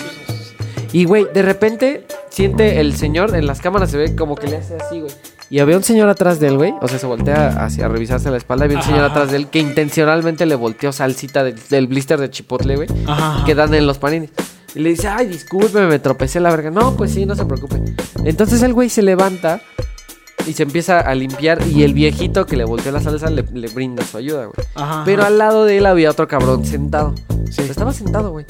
Y, 0.92 1.02
y, 1.02 1.06
güey, 1.06 1.28
de 1.34 1.42
repente 1.42 2.06
siente 2.30 2.80
el 2.80 2.96
señor, 2.96 3.36
en 3.36 3.48
las 3.48 3.62
cámaras 3.62 3.92
se 3.92 3.98
ve 3.98 4.16
como 4.16 4.36
que 4.36 4.48
le 4.48 4.58
hace 4.58 4.76
así, 4.76 5.00
güey. 5.02 5.12
Y 5.54 5.60
había 5.60 5.78
un 5.78 5.84
señor 5.84 6.10
atrás 6.10 6.40
de 6.40 6.48
él, 6.48 6.58
güey. 6.58 6.74
O 6.82 6.88
sea, 6.88 6.98
se 6.98 7.06
voltea 7.06 7.64
hacia 7.64 7.88
revisarse 7.88 8.32
la 8.32 8.38
espalda. 8.38 8.66
Había 8.66 8.78
un 8.78 8.84
señor 8.84 9.04
atrás 9.04 9.30
de 9.30 9.38
él 9.38 9.48
que 9.50 9.60
intencionalmente 9.60 10.48
le 10.48 10.56
volteó 10.56 10.92
salsita 10.92 11.44
del- 11.44 11.60
del 11.70 11.86
blister 11.86 12.20
de 12.20 12.32
chipotle, 12.32 12.76
güey 12.76 12.88
Ajá. 13.06 13.46
que 13.46 13.54
dan 13.54 13.72
en 13.76 13.86
los 13.86 14.00
panines. 14.00 14.32
Y 14.74 14.80
le 14.80 14.90
dice, 14.90 15.10
ay, 15.10 15.28
discúlpeme, 15.28 15.86
me 15.86 16.00
tropecé 16.00 16.40
la 16.40 16.50
verga. 16.50 16.72
No, 16.72 16.96
pues 16.96 17.12
sí, 17.14 17.28
no 17.28 17.36
se 17.36 17.46
preocupe. 17.46 17.80
Entonces 18.26 18.64
el 18.64 18.74
güey 18.74 18.90
se 18.90 19.04
levanta 19.04 19.62
y 20.48 20.54
se 20.54 20.64
empieza 20.64 21.00
a 21.00 21.14
limpiar 21.14 21.60
y 21.68 21.84
el 21.84 21.94
viejito 21.94 22.48
que 22.48 22.58
le 22.58 22.66
volteó 22.66 22.92
la 22.92 23.00
salsa 23.00 23.30
le, 23.30 23.44
le 23.54 23.68
brinda 23.68 24.04
su 24.04 24.18
ayuda, 24.18 24.46
güey. 24.46 24.68
Ajá. 24.74 25.04
Pero 25.06 25.24
al 25.24 25.38
lado 25.38 25.66
de 25.66 25.78
él 25.78 25.86
había 25.86 26.10
otro 26.10 26.28
cabrón 26.28 26.66
sentado. 26.66 27.14
Estaba 27.56 27.94
sentado, 27.94 28.32
güey. 28.32 28.48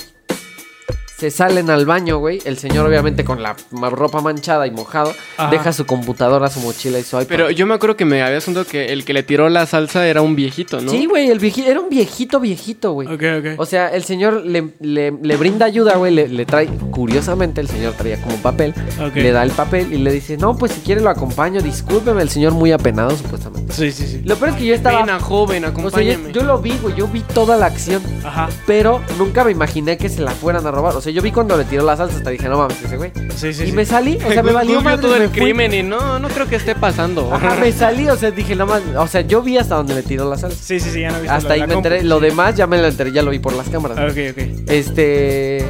Se 1.23 1.31
salen 1.31 1.69
al 1.69 1.85
baño, 1.85 2.17
güey. 2.17 2.41
El 2.43 2.57
señor, 2.57 2.85
obviamente, 2.85 3.23
con 3.23 3.41
la 3.41 3.55
ropa 3.71 4.19
manchada 4.19 4.67
y 4.67 4.71
mojado, 4.71 5.13
Ajá. 5.37 5.49
deja 5.49 5.71
su 5.71 5.85
computadora, 5.85 6.49
su 6.49 6.59
mochila 6.59 6.99
y 6.99 7.03
su 7.03 7.15
iPad. 7.15 7.27
Pero 7.29 7.49
yo 7.49 7.65
me 7.65 7.73
acuerdo 7.75 7.95
que 7.95 8.03
me 8.03 8.21
había 8.21 8.39
asunto 8.39 8.65
que 8.65 8.87
el 8.87 9.05
que 9.05 9.13
le 9.13 9.23
tiró 9.23 9.47
la 9.47 9.65
salsa 9.65 10.05
era 10.05 10.21
un 10.21 10.35
viejito, 10.35 10.81
¿no? 10.81 10.91
Sí, 10.91 11.05
güey, 11.05 11.29
el 11.29 11.39
viejito, 11.39 11.69
era 11.69 11.79
un 11.79 11.87
viejito, 11.87 12.41
viejito, 12.41 12.91
güey. 12.91 13.07
Ok, 13.07 13.23
ok. 13.39 13.45
O 13.57 13.65
sea, 13.65 13.87
el 13.87 14.03
señor 14.03 14.43
le, 14.45 14.71
le- 14.81 15.11
le 15.11 15.37
brinda 15.37 15.65
ayuda, 15.65 15.95
güey, 15.95 16.13
le, 16.13 16.27
le 16.27 16.45
trae, 16.45 16.67
curiosamente, 16.91 17.61
el 17.61 17.69
señor 17.69 17.93
traía 17.93 18.21
como 18.21 18.35
papel, 18.37 18.73
Ok. 19.01 19.15
le 19.15 19.31
da 19.31 19.43
el 19.43 19.51
papel 19.51 19.93
y 19.93 19.99
le 19.99 20.11
dice, 20.11 20.35
no, 20.35 20.57
pues 20.57 20.73
si 20.73 20.81
quiere 20.81 20.99
lo 20.99 21.09
acompaño, 21.09 21.61
discúlpeme, 21.61 22.21
el 22.21 22.29
señor 22.29 22.51
muy 22.51 22.73
apenado, 22.73 23.11
supuestamente. 23.15 23.71
Sí, 23.73 23.93
sí, 23.93 24.07
sí. 24.07 24.21
Lo 24.25 24.35
peor 24.35 24.49
es 24.51 24.55
que 24.57 24.65
yo 24.65 24.75
estaba... 24.75 24.99
Pena, 25.05 25.21
joven, 25.21 25.63
o 25.63 25.67
sea, 25.67 25.73
yo, 26.01 26.11
acompáñame. 26.11 26.33
yo 26.33 26.43
lo 26.43 26.57
vi, 26.59 26.77
güey, 26.81 26.95
yo 26.95 27.07
vi 27.07 27.21
toda 27.21 27.55
la 27.55 27.67
acción, 27.67 28.01
Ajá. 28.25 28.49
pero 28.67 29.01
nunca 29.17 29.45
me 29.45 29.51
imaginé 29.51 29.97
que 29.97 30.09
se 30.09 30.21
la 30.21 30.31
fueran 30.31 30.67
a 30.67 30.71
robar. 30.71 30.95
O 30.97 31.01
sea, 31.01 31.12
yo 31.13 31.21
vi 31.21 31.31
cuando 31.31 31.55
le 31.57 31.63
tiró 31.65 31.83
la 31.83 31.95
salsa, 31.97 32.17
hasta 32.17 32.29
dije, 32.29 32.47
no 32.49 32.57
mames, 32.57 32.81
ese 32.83 32.97
güey. 32.97 33.11
Sí, 33.35 33.53
sí, 33.53 33.63
y 33.63 33.67
sí. 33.67 33.71
me 33.71 33.85
salí, 33.85 34.17
o 34.27 34.31
sea, 34.33 34.43
me 34.43 34.51
valió 34.51 34.81
madre, 34.81 35.01
todo 35.01 35.15
el 35.15 35.29
fui. 35.29 35.41
crimen 35.41 35.73
y 35.73 35.83
no, 35.83 36.19
no 36.19 36.27
creo 36.29 36.47
que 36.47 36.55
esté 36.55 36.75
pasando. 36.75 37.33
Ajá, 37.33 37.55
me 37.59 37.71
salí, 37.73 38.07
o 38.09 38.15
sea, 38.15 38.31
dije, 38.31 38.55
nada 38.55 38.79
más, 38.79 38.81
o 38.97 39.07
sea, 39.07 39.21
yo 39.21 39.41
vi 39.41 39.57
hasta 39.57 39.75
donde 39.75 39.95
le 39.95 40.03
tiró 40.03 40.29
la 40.29 40.37
salsa. 40.37 40.57
Sí, 40.61 40.79
sí, 40.79 40.89
sí, 40.91 41.01
ya 41.01 41.11
no 41.11 41.17
viste 41.19 41.29
Hasta 41.29 41.53
ahí 41.53 41.65
me 41.67 41.73
enteré, 41.73 42.03
lo 42.03 42.19
demás 42.19 42.55
ya 42.55 42.67
me 42.67 42.77
lo 42.77 42.87
enteré, 42.87 43.11
ya 43.11 43.21
lo 43.21 43.31
vi 43.31 43.39
por 43.39 43.53
las 43.53 43.69
cámaras. 43.69 43.97
Ah, 43.97 44.07
Ok, 44.09 44.17
ok. 44.31 44.69
Este. 44.69 45.65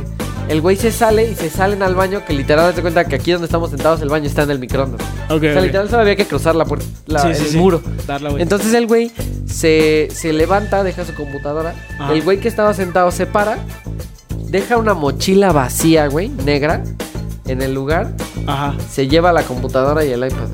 El 0.49 0.59
güey 0.59 0.75
se 0.75 0.91
sale 0.91 1.31
y 1.31 1.35
se 1.35 1.49
salen 1.49 1.81
al 1.83 1.95
baño. 1.95 2.21
Que 2.27 2.33
literal, 2.33 2.73
te 2.73 2.81
cuenta 2.81 3.05
que 3.05 3.15
aquí 3.15 3.31
donde 3.31 3.45
estamos 3.45 3.69
sentados, 3.69 4.01
el 4.01 4.09
baño 4.09 4.25
está 4.27 4.43
en 4.43 4.51
el 4.51 4.59
microondas. 4.59 4.99
Ok, 5.29 5.37
O 5.37 5.39
sea, 5.39 5.61
literal, 5.61 5.89
solo 5.89 6.01
había 6.01 6.17
que 6.17 6.25
cruzar 6.25 6.53
la 6.53 6.65
puerta, 6.65 6.85
la- 7.07 7.19
Sí, 7.21 7.27
el 7.29 7.35
sí, 7.35 7.45
sí. 7.51 7.57
muro. 7.57 7.81
Dar 8.05 8.21
la 8.21 8.29
vuelta. 8.29 8.43
Entonces 8.43 8.73
el 8.73 8.85
güey 8.85 9.09
se, 9.45 10.09
se 10.13 10.33
levanta, 10.33 10.83
deja 10.83 11.05
su 11.05 11.13
computadora. 11.13 11.73
Ajá. 11.97 12.11
El 12.11 12.23
güey 12.23 12.39
que 12.41 12.49
estaba 12.49 12.73
sentado 12.73 13.09
se 13.11 13.25
para, 13.25 13.57
deja 14.53 14.77
una 14.77 14.93
mochila 14.93 15.51
vacía, 15.51 16.07
güey, 16.07 16.29
negra, 16.29 16.83
en 17.47 17.63
el 17.63 17.73
lugar. 17.73 18.13
Ajá. 18.45 18.75
Se 18.87 19.07
lleva 19.07 19.33
la 19.33 19.41
computadora 19.41 20.05
y 20.05 20.11
el 20.11 20.23
iPad. 20.23 20.47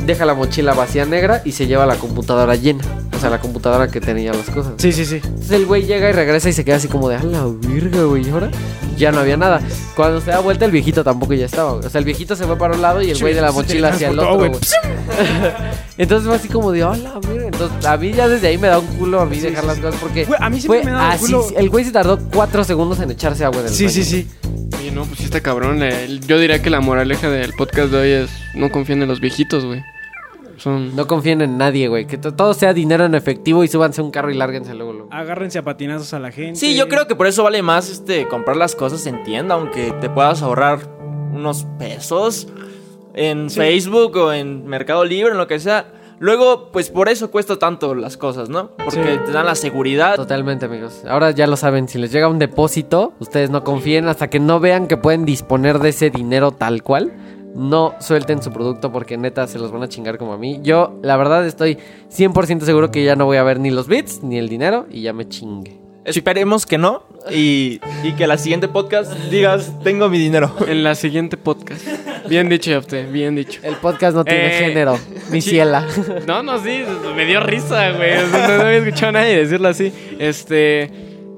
Deja 0.00 0.24
la 0.24 0.34
mochila 0.34 0.74
vacía 0.74 1.04
negra 1.06 1.40
y 1.44 1.52
se 1.52 1.68
lleva 1.68 1.86
la 1.86 1.94
computadora 1.94 2.56
llena. 2.56 2.82
O 3.16 3.18
sea, 3.20 3.30
la 3.30 3.40
computadora 3.40 3.88
que 3.88 4.00
tenía 4.00 4.32
las 4.34 4.50
cosas. 4.50 4.74
Sí, 4.76 4.92
sí, 4.92 5.04
sí. 5.06 5.20
Entonces 5.24 5.50
el 5.52 5.64
güey 5.66 5.84
llega 5.84 6.08
y 6.10 6.12
regresa 6.12 6.48
y 6.48 6.52
se 6.52 6.64
queda 6.64 6.76
así 6.76 6.86
como 6.88 7.08
de, 7.08 7.16
a 7.16 7.22
la 7.22 7.44
virga, 7.46 8.02
güey, 8.04 8.26
¿y 8.26 8.30
ahora? 8.30 8.50
Ya 8.96 9.10
no 9.12 9.20
había 9.20 9.36
nada. 9.36 9.60
Cuando 9.94 10.20
se 10.20 10.30
da 10.30 10.40
vuelta, 10.40 10.64
el 10.64 10.70
viejito 10.70 11.02
tampoco 11.04 11.32
ya 11.34 11.46
estaba. 11.46 11.72
güey. 11.74 11.86
O 11.86 11.90
sea, 11.90 11.98
el 11.98 12.04
viejito 12.04 12.36
se 12.36 12.44
fue 12.44 12.56
para 12.56 12.74
un 12.74 12.82
lado 12.82 13.00
y 13.02 13.10
el 13.10 13.18
güey 13.18 13.34
de 13.34 13.40
la 13.40 13.52
mochila 13.52 13.88
hacia 13.88 14.08
el 14.08 14.18
otro, 14.18 14.36
güey. 14.38 14.52
Entonces 15.98 16.26
fue 16.26 16.36
así 16.36 16.48
como 16.48 16.72
de, 16.72 16.82
a 16.82 16.96
la 16.96 17.18
virga. 17.20 17.46
Entonces, 17.46 17.84
a 17.86 17.96
mí 17.96 18.12
ya 18.12 18.28
desde 18.28 18.48
ahí 18.48 18.58
me 18.58 18.68
da 18.68 18.78
un 18.78 18.86
culo 18.98 19.20
a 19.20 19.26
mí 19.26 19.38
dejar 19.38 19.64
las 19.64 19.78
cosas 19.78 19.98
porque 20.00 20.24
Güey, 20.24 20.38
a 20.42 20.50
mí 20.50 20.60
siempre 20.60 20.82
fue 20.82 20.90
me 20.92 20.96
dado 20.96 21.10
así. 21.12 21.24
culo. 21.26 21.46
El 21.56 21.70
güey 21.70 21.84
se 21.84 21.92
tardó 21.92 22.18
cuatro 22.32 22.64
segundos 22.64 23.00
en 23.00 23.10
echarse 23.10 23.44
agua 23.44 23.62
del 23.62 23.72
Sí, 23.72 23.84
baño. 23.84 23.94
sí, 23.94 24.04
sí. 24.04 24.28
Oye, 24.78 24.90
no, 24.92 25.04
pues 25.04 25.18
sí 25.18 25.24
está 25.24 25.40
cabrón. 25.40 25.82
eh. 25.82 26.20
Yo 26.26 26.38
diría 26.38 26.60
que 26.60 26.70
la 26.70 26.80
moraleja 26.80 27.30
del 27.30 27.52
podcast 27.54 27.90
de 27.92 27.98
hoy 27.98 28.10
es 28.10 28.30
no 28.54 28.70
confíen 28.70 29.02
en 29.02 29.08
los 29.08 29.20
viejitos, 29.20 29.64
güey. 29.64 29.82
Son... 30.66 30.96
No 30.96 31.06
confíen 31.06 31.42
en 31.42 31.56
nadie, 31.58 31.86
güey. 31.86 32.08
Que 32.08 32.18
to- 32.18 32.34
todo 32.34 32.52
sea 32.54 32.72
dinero 32.74 33.04
en 33.04 33.14
efectivo 33.14 33.62
y 33.62 33.68
súbanse 33.68 34.00
a 34.00 34.04
un 34.04 34.10
carro 34.10 34.32
y 34.32 34.34
lárguense 34.34 34.74
luego, 34.74 34.92
luego. 34.92 35.08
Agárrense 35.12 35.60
a 35.60 35.62
patinazos 35.62 36.12
a 36.12 36.18
la 36.18 36.32
gente. 36.32 36.58
Sí, 36.58 36.74
yo 36.76 36.88
creo 36.88 37.06
que 37.06 37.14
por 37.14 37.28
eso 37.28 37.44
vale 37.44 37.62
más 37.62 37.88
este 37.88 38.26
comprar 38.26 38.56
las 38.56 38.74
cosas 38.74 39.06
en 39.06 39.22
tienda, 39.22 39.54
aunque 39.54 39.92
te 40.00 40.10
puedas 40.10 40.42
ahorrar 40.42 40.80
unos 41.32 41.66
pesos 41.78 42.48
en 43.14 43.48
Facebook 43.48 44.16
o 44.16 44.32
en 44.32 44.66
Mercado 44.66 45.04
Libre, 45.04 45.30
en 45.30 45.38
lo 45.38 45.46
que 45.46 45.60
sea. 45.60 45.92
Luego, 46.18 46.70
pues 46.72 46.88
por 46.90 47.08
eso 47.10 47.30
cuesta 47.30 47.58
tanto 47.58 47.94
las 47.94 48.16
cosas, 48.16 48.48
¿no? 48.48 48.70
Porque 48.70 49.02
Sí. 49.16 49.20
te 49.26 49.32
dan 49.32 49.44
la 49.46 49.54
seguridad. 49.54 50.16
Totalmente, 50.16 50.64
amigos. 50.64 51.02
Ahora 51.06 51.30
ya 51.30 51.46
lo 51.46 51.56
saben, 51.56 51.88
si 51.88 51.98
les 51.98 52.10
llega 52.10 52.26
un 52.26 52.38
depósito, 52.38 53.12
ustedes 53.20 53.50
no 53.50 53.62
confíen 53.64 54.08
hasta 54.08 54.28
que 54.28 54.40
no 54.40 54.58
vean 54.58 54.88
que 54.88 54.96
pueden 54.96 55.26
disponer 55.26 55.78
de 55.78 55.90
ese 55.90 56.08
dinero 56.10 56.52
tal 56.52 56.82
cual. 56.82 57.12
No 57.56 57.94
suelten 58.00 58.42
su 58.42 58.52
producto 58.52 58.92
porque 58.92 59.16
neta 59.16 59.46
se 59.46 59.58
los 59.58 59.72
van 59.72 59.82
a 59.82 59.88
chingar 59.88 60.18
como 60.18 60.34
a 60.34 60.38
mí. 60.38 60.60
Yo, 60.62 60.98
la 61.02 61.16
verdad, 61.16 61.46
estoy 61.46 61.78
100% 62.14 62.60
seguro 62.60 62.90
que 62.90 63.02
ya 63.02 63.16
no 63.16 63.24
voy 63.24 63.38
a 63.38 63.42
ver 63.42 63.58
ni 63.60 63.70
los 63.70 63.88
bits 63.88 64.22
ni 64.22 64.36
el 64.38 64.48
dinero 64.48 64.86
y 64.90 65.00
ya 65.02 65.12
me 65.12 65.26
chingue. 65.28 65.80
Esperemos 66.04 66.66
que 66.66 66.78
no. 66.78 67.02
Y, 67.32 67.80
y 68.04 68.12
que 68.16 68.28
la 68.28 68.38
siguiente 68.38 68.68
podcast 68.68 69.12
digas, 69.30 69.72
tengo 69.82 70.08
mi 70.08 70.18
dinero. 70.18 70.52
En 70.68 70.84
la 70.84 70.94
siguiente 70.94 71.36
podcast. 71.36 71.84
Bien 72.28 72.48
dicho, 72.48 72.70
Yafte, 72.70 73.04
bien 73.06 73.34
dicho. 73.34 73.60
El 73.64 73.74
podcast 73.76 74.14
no 74.14 74.24
tiene 74.24 74.46
Eh, 74.46 74.58
género, 74.66 74.96
ni 75.32 75.40
ciela. 75.40 75.84
No, 76.26 76.42
no, 76.44 76.58
sí, 76.62 76.84
me 77.16 77.24
dio 77.24 77.40
risa, 77.40 77.90
güey. 77.92 78.12
No, 78.30 78.38
no 78.58 78.62
había 78.64 78.76
escuchado 78.78 79.08
a 79.08 79.12
nadie 79.12 79.36
decirlo 79.38 79.68
así. 79.68 79.92
Este. 80.20 80.90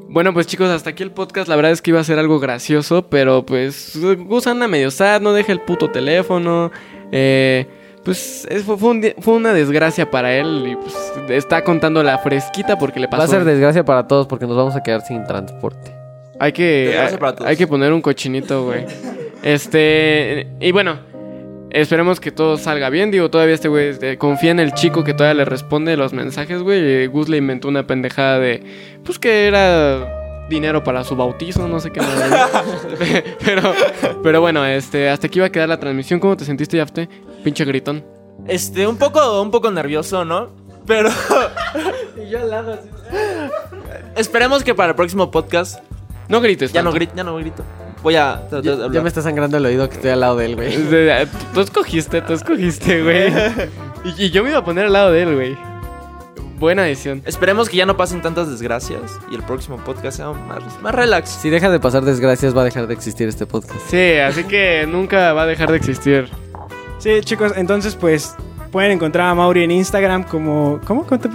Bueno, 0.09 0.33
pues 0.33 0.47
chicos, 0.47 0.69
hasta 0.71 0.91
aquí 0.91 1.03
el 1.03 1.11
podcast. 1.11 1.49
La 1.49 1.57
verdad 1.57 1.71
es 1.73 1.83
que 1.83 1.91
iba 1.91 2.01
a 2.01 2.05
ser 2.05 2.19
algo 2.19 2.41
gracioso, 2.41 3.09
pero 3.09 3.45
pues. 3.45 3.99
Gus 4.27 4.47
anda 4.47 4.67
medio 4.69 4.91
sad, 4.91 5.21
no 5.21 5.33
deja 5.33 5.53
el 5.53 5.61
puto 5.61 5.91
teléfono. 5.91 6.71
Eh. 7.13 7.67
Pues 8.05 8.47
es- 8.49 8.63
fue, 8.63 8.79
fue 8.79 8.91
un 8.91 9.01
di- 9.03 9.15
fue 9.21 9.35
una 9.35 9.53
desgracia 9.53 10.11
para 10.11 10.33
él 10.35 10.65
y 10.67 10.77
pues 10.77 10.95
está 11.29 11.63
contando 11.63 12.03
la 12.03 12.17
fresquita 12.19 12.79
porque 12.79 13.01
le 13.01 13.09
pasó. 13.09 13.19
Va 13.19 13.25
a 13.25 13.29
ser 13.29 13.45
desgracia 13.45 13.85
para 13.85 14.07
todos 14.09 14.27
porque 14.27 14.47
nos 14.47 14.57
vamos 14.57 14.75
a 14.77 14.83
quedar 14.83 15.03
sin 15.03 15.25
transporte. 15.25 15.93
Hay 16.41 16.53
que, 16.53 16.87
Desgracia 16.87 17.17
hay, 17.17 17.21
para 17.21 17.35
todos. 17.35 17.51
hay 17.51 17.57
que 17.59 17.67
poner 17.67 17.93
un 17.93 18.01
cochinito, 18.01 18.65
güey. 18.65 18.87
Este. 19.43 20.47
Y 20.61 20.73
bueno, 20.73 21.01
esperemos 21.71 22.21
que 22.21 22.31
todo 22.33 22.57
salga 22.59 22.91
bien. 22.91 23.11
Digo, 23.11 23.31
todavía 23.31 23.55
este 23.55 23.69
güey 23.69 23.89
este, 23.89 24.19
confía 24.19 24.51
en 24.51 24.61
el 24.61 24.73
chico 24.75 25.05
que 25.05 25.15
todavía 25.15 25.35
le 25.35 25.45
responde 25.45 25.97
los 25.97 26.13
mensajes, 26.13 26.63
güey. 26.63 27.03
Y 27.03 27.07
Gus 27.07 27.29
le 27.29 27.37
inventó 27.39 27.69
una 27.69 27.87
pendejada 27.87 28.39
de. 28.39 28.63
Pues 29.05 29.19
que 29.19 29.47
era 29.47 30.47
dinero 30.49 30.83
para 30.83 31.05
su 31.05 31.15
bautizo, 31.15 31.69
no 31.69 31.79
sé 31.81 31.91
qué. 31.91 32.01
nada. 32.01 32.49
pero, 33.45 33.73
pero 34.23 34.41
bueno, 34.41 34.65
este, 34.65 35.09
hasta 35.11 35.27
aquí 35.27 35.41
va 35.41 35.47
a 35.47 35.51
quedar 35.53 35.69
la 35.69 35.79
transmisión. 35.81 36.21
¿Cómo 36.21 36.37
te 36.37 36.45
sentiste, 36.45 36.77
Yafte? 36.77 37.09
Pinche 37.45 37.65
gritón. 37.65 38.05
Este, 38.47 38.87
un 38.87 38.97
poco, 38.97 39.43
un 39.43 39.51
poco 39.51 39.71
nervioso, 39.71 40.25
¿no? 40.25 40.51
Pero 40.87 41.11
Y 42.17 42.31
yo 42.31 42.39
al 42.41 42.51
lado 42.51 42.73
así. 42.75 42.89
esperemos 44.17 44.65
que 44.65 44.75
para 44.75 44.91
el 44.91 44.95
próximo 44.97 45.31
podcast 45.31 45.81
No 46.29 46.41
grites. 46.41 46.73
ya 46.73 46.83
no 46.83 46.93
grito, 46.93 47.13
ya 47.15 47.25
no 47.25 47.37
grito. 47.37 47.63
Voy 48.03 48.17
a 48.17 48.43
Ya, 48.63 49.03
me 49.03 49.09
está 49.09 49.23
sangrando 49.23 49.57
el 49.57 49.67
oído 49.67 49.89
que 49.89 49.97
estoy 49.97 50.11
al 50.11 50.21
lado 50.21 50.37
de 50.37 50.47
él, 50.47 50.57
güey. 50.57 50.77
Tú 51.55 51.61
escogiste, 51.61 52.23
tú 52.23 52.35
escogiste, 52.35 53.03
güey. 53.03 53.33
Y, 54.05 54.27
y 54.27 54.31
yo 54.31 54.45
me 54.45 54.51
iba 54.51 54.61
a 54.61 54.65
poner 54.65 54.87
al 54.87 54.93
lado 54.93 55.11
de 55.11 55.23
él, 55.23 55.35
güey. 55.35 55.59
Buena 56.59 56.83
decisión. 56.83 57.23
Esperemos 57.25 57.69
que 57.69 57.77
ya 57.77 57.87
no 57.87 57.97
pasen 57.97 58.21
tantas 58.21 58.51
desgracias 58.51 59.19
y 59.31 59.37
el 59.37 59.43
próximo 59.43 59.77
podcast 59.77 60.17
sea 60.17 60.33
más, 60.33 60.61
más 60.83 60.95
relax. 60.95 61.31
Si 61.31 61.51
deja 61.51 61.71
de 61.71 61.79
pasar 61.79 62.05
desgracias, 62.05 62.57
va 62.57 62.63
a 62.63 62.65
dejar 62.65 62.89
de 62.89 62.95
existir 62.95 63.29
este 63.29 63.47
podcast. 63.47 63.79
Sí, 63.89 64.15
así 64.19 64.43
que 64.45 64.85
nunca 64.89 65.33
va 65.33 65.43
a 65.43 65.47
dejar 65.47 65.71
de 65.71 65.77
existir. 65.77 66.29
Sí, 66.99 67.21
chicos, 67.21 67.53
entonces 67.55 67.95
pues 67.95 68.35
pueden 68.73 68.91
encontrar 68.91 69.29
a 69.29 69.35
Mauri 69.35 69.63
en 69.63 69.71
Instagram 69.71 70.25
como... 70.25 70.81
¿Cómo? 70.85 71.07
¿Cómo 71.07 71.21
te 71.21 71.29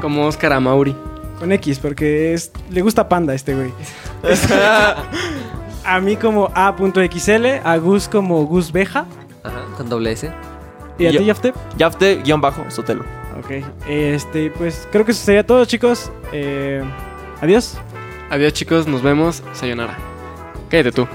Como 0.00 0.26
Oscar 0.26 0.52
Amauri. 0.52 0.94
Con 1.38 1.52
X, 1.52 1.78
porque 1.78 2.34
es, 2.34 2.50
le 2.70 2.82
gusta 2.82 3.08
panda 3.08 3.32
a 3.32 3.36
este 3.36 3.54
güey. 3.54 3.70
a 5.84 6.00
mí 6.00 6.16
como 6.16 6.50
A.xl, 6.54 7.46
a 7.64 7.76
Gus 7.78 8.08
como 8.08 8.44
Gus 8.46 8.72
Beja. 8.72 9.06
Ajá, 9.42 9.64
con 9.76 9.88
doble 9.88 10.12
S. 10.12 10.30
¿Y 10.98 11.06
a 11.06 11.10
Yo- 11.10 11.20
ti, 11.20 11.26
Yafte? 11.26 11.52
Yafte, 11.76 12.16
guion 12.22 12.40
bajo, 12.40 12.64
Sotelo. 12.70 13.04
Ok. 13.38 13.64
Este, 13.88 14.50
pues 14.50 14.88
creo 14.92 15.04
que 15.04 15.10
eso 15.12 15.24
sería 15.24 15.44
todo, 15.44 15.64
chicos. 15.64 16.10
Eh, 16.32 16.82
adiós. 17.40 17.76
Adiós, 18.30 18.52
chicos. 18.52 18.86
Nos 18.86 19.02
vemos. 19.02 19.42
Sayonara. 19.52 19.96
Cállate 20.70 20.92
tú. 20.92 21.06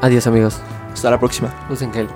Adiós, 0.00 0.26
amigos. 0.26 0.60
Hasta 0.92 1.10
la 1.10 1.18
próxima. 1.18 1.48
Usen 1.70 1.92
gel. 1.92 2.08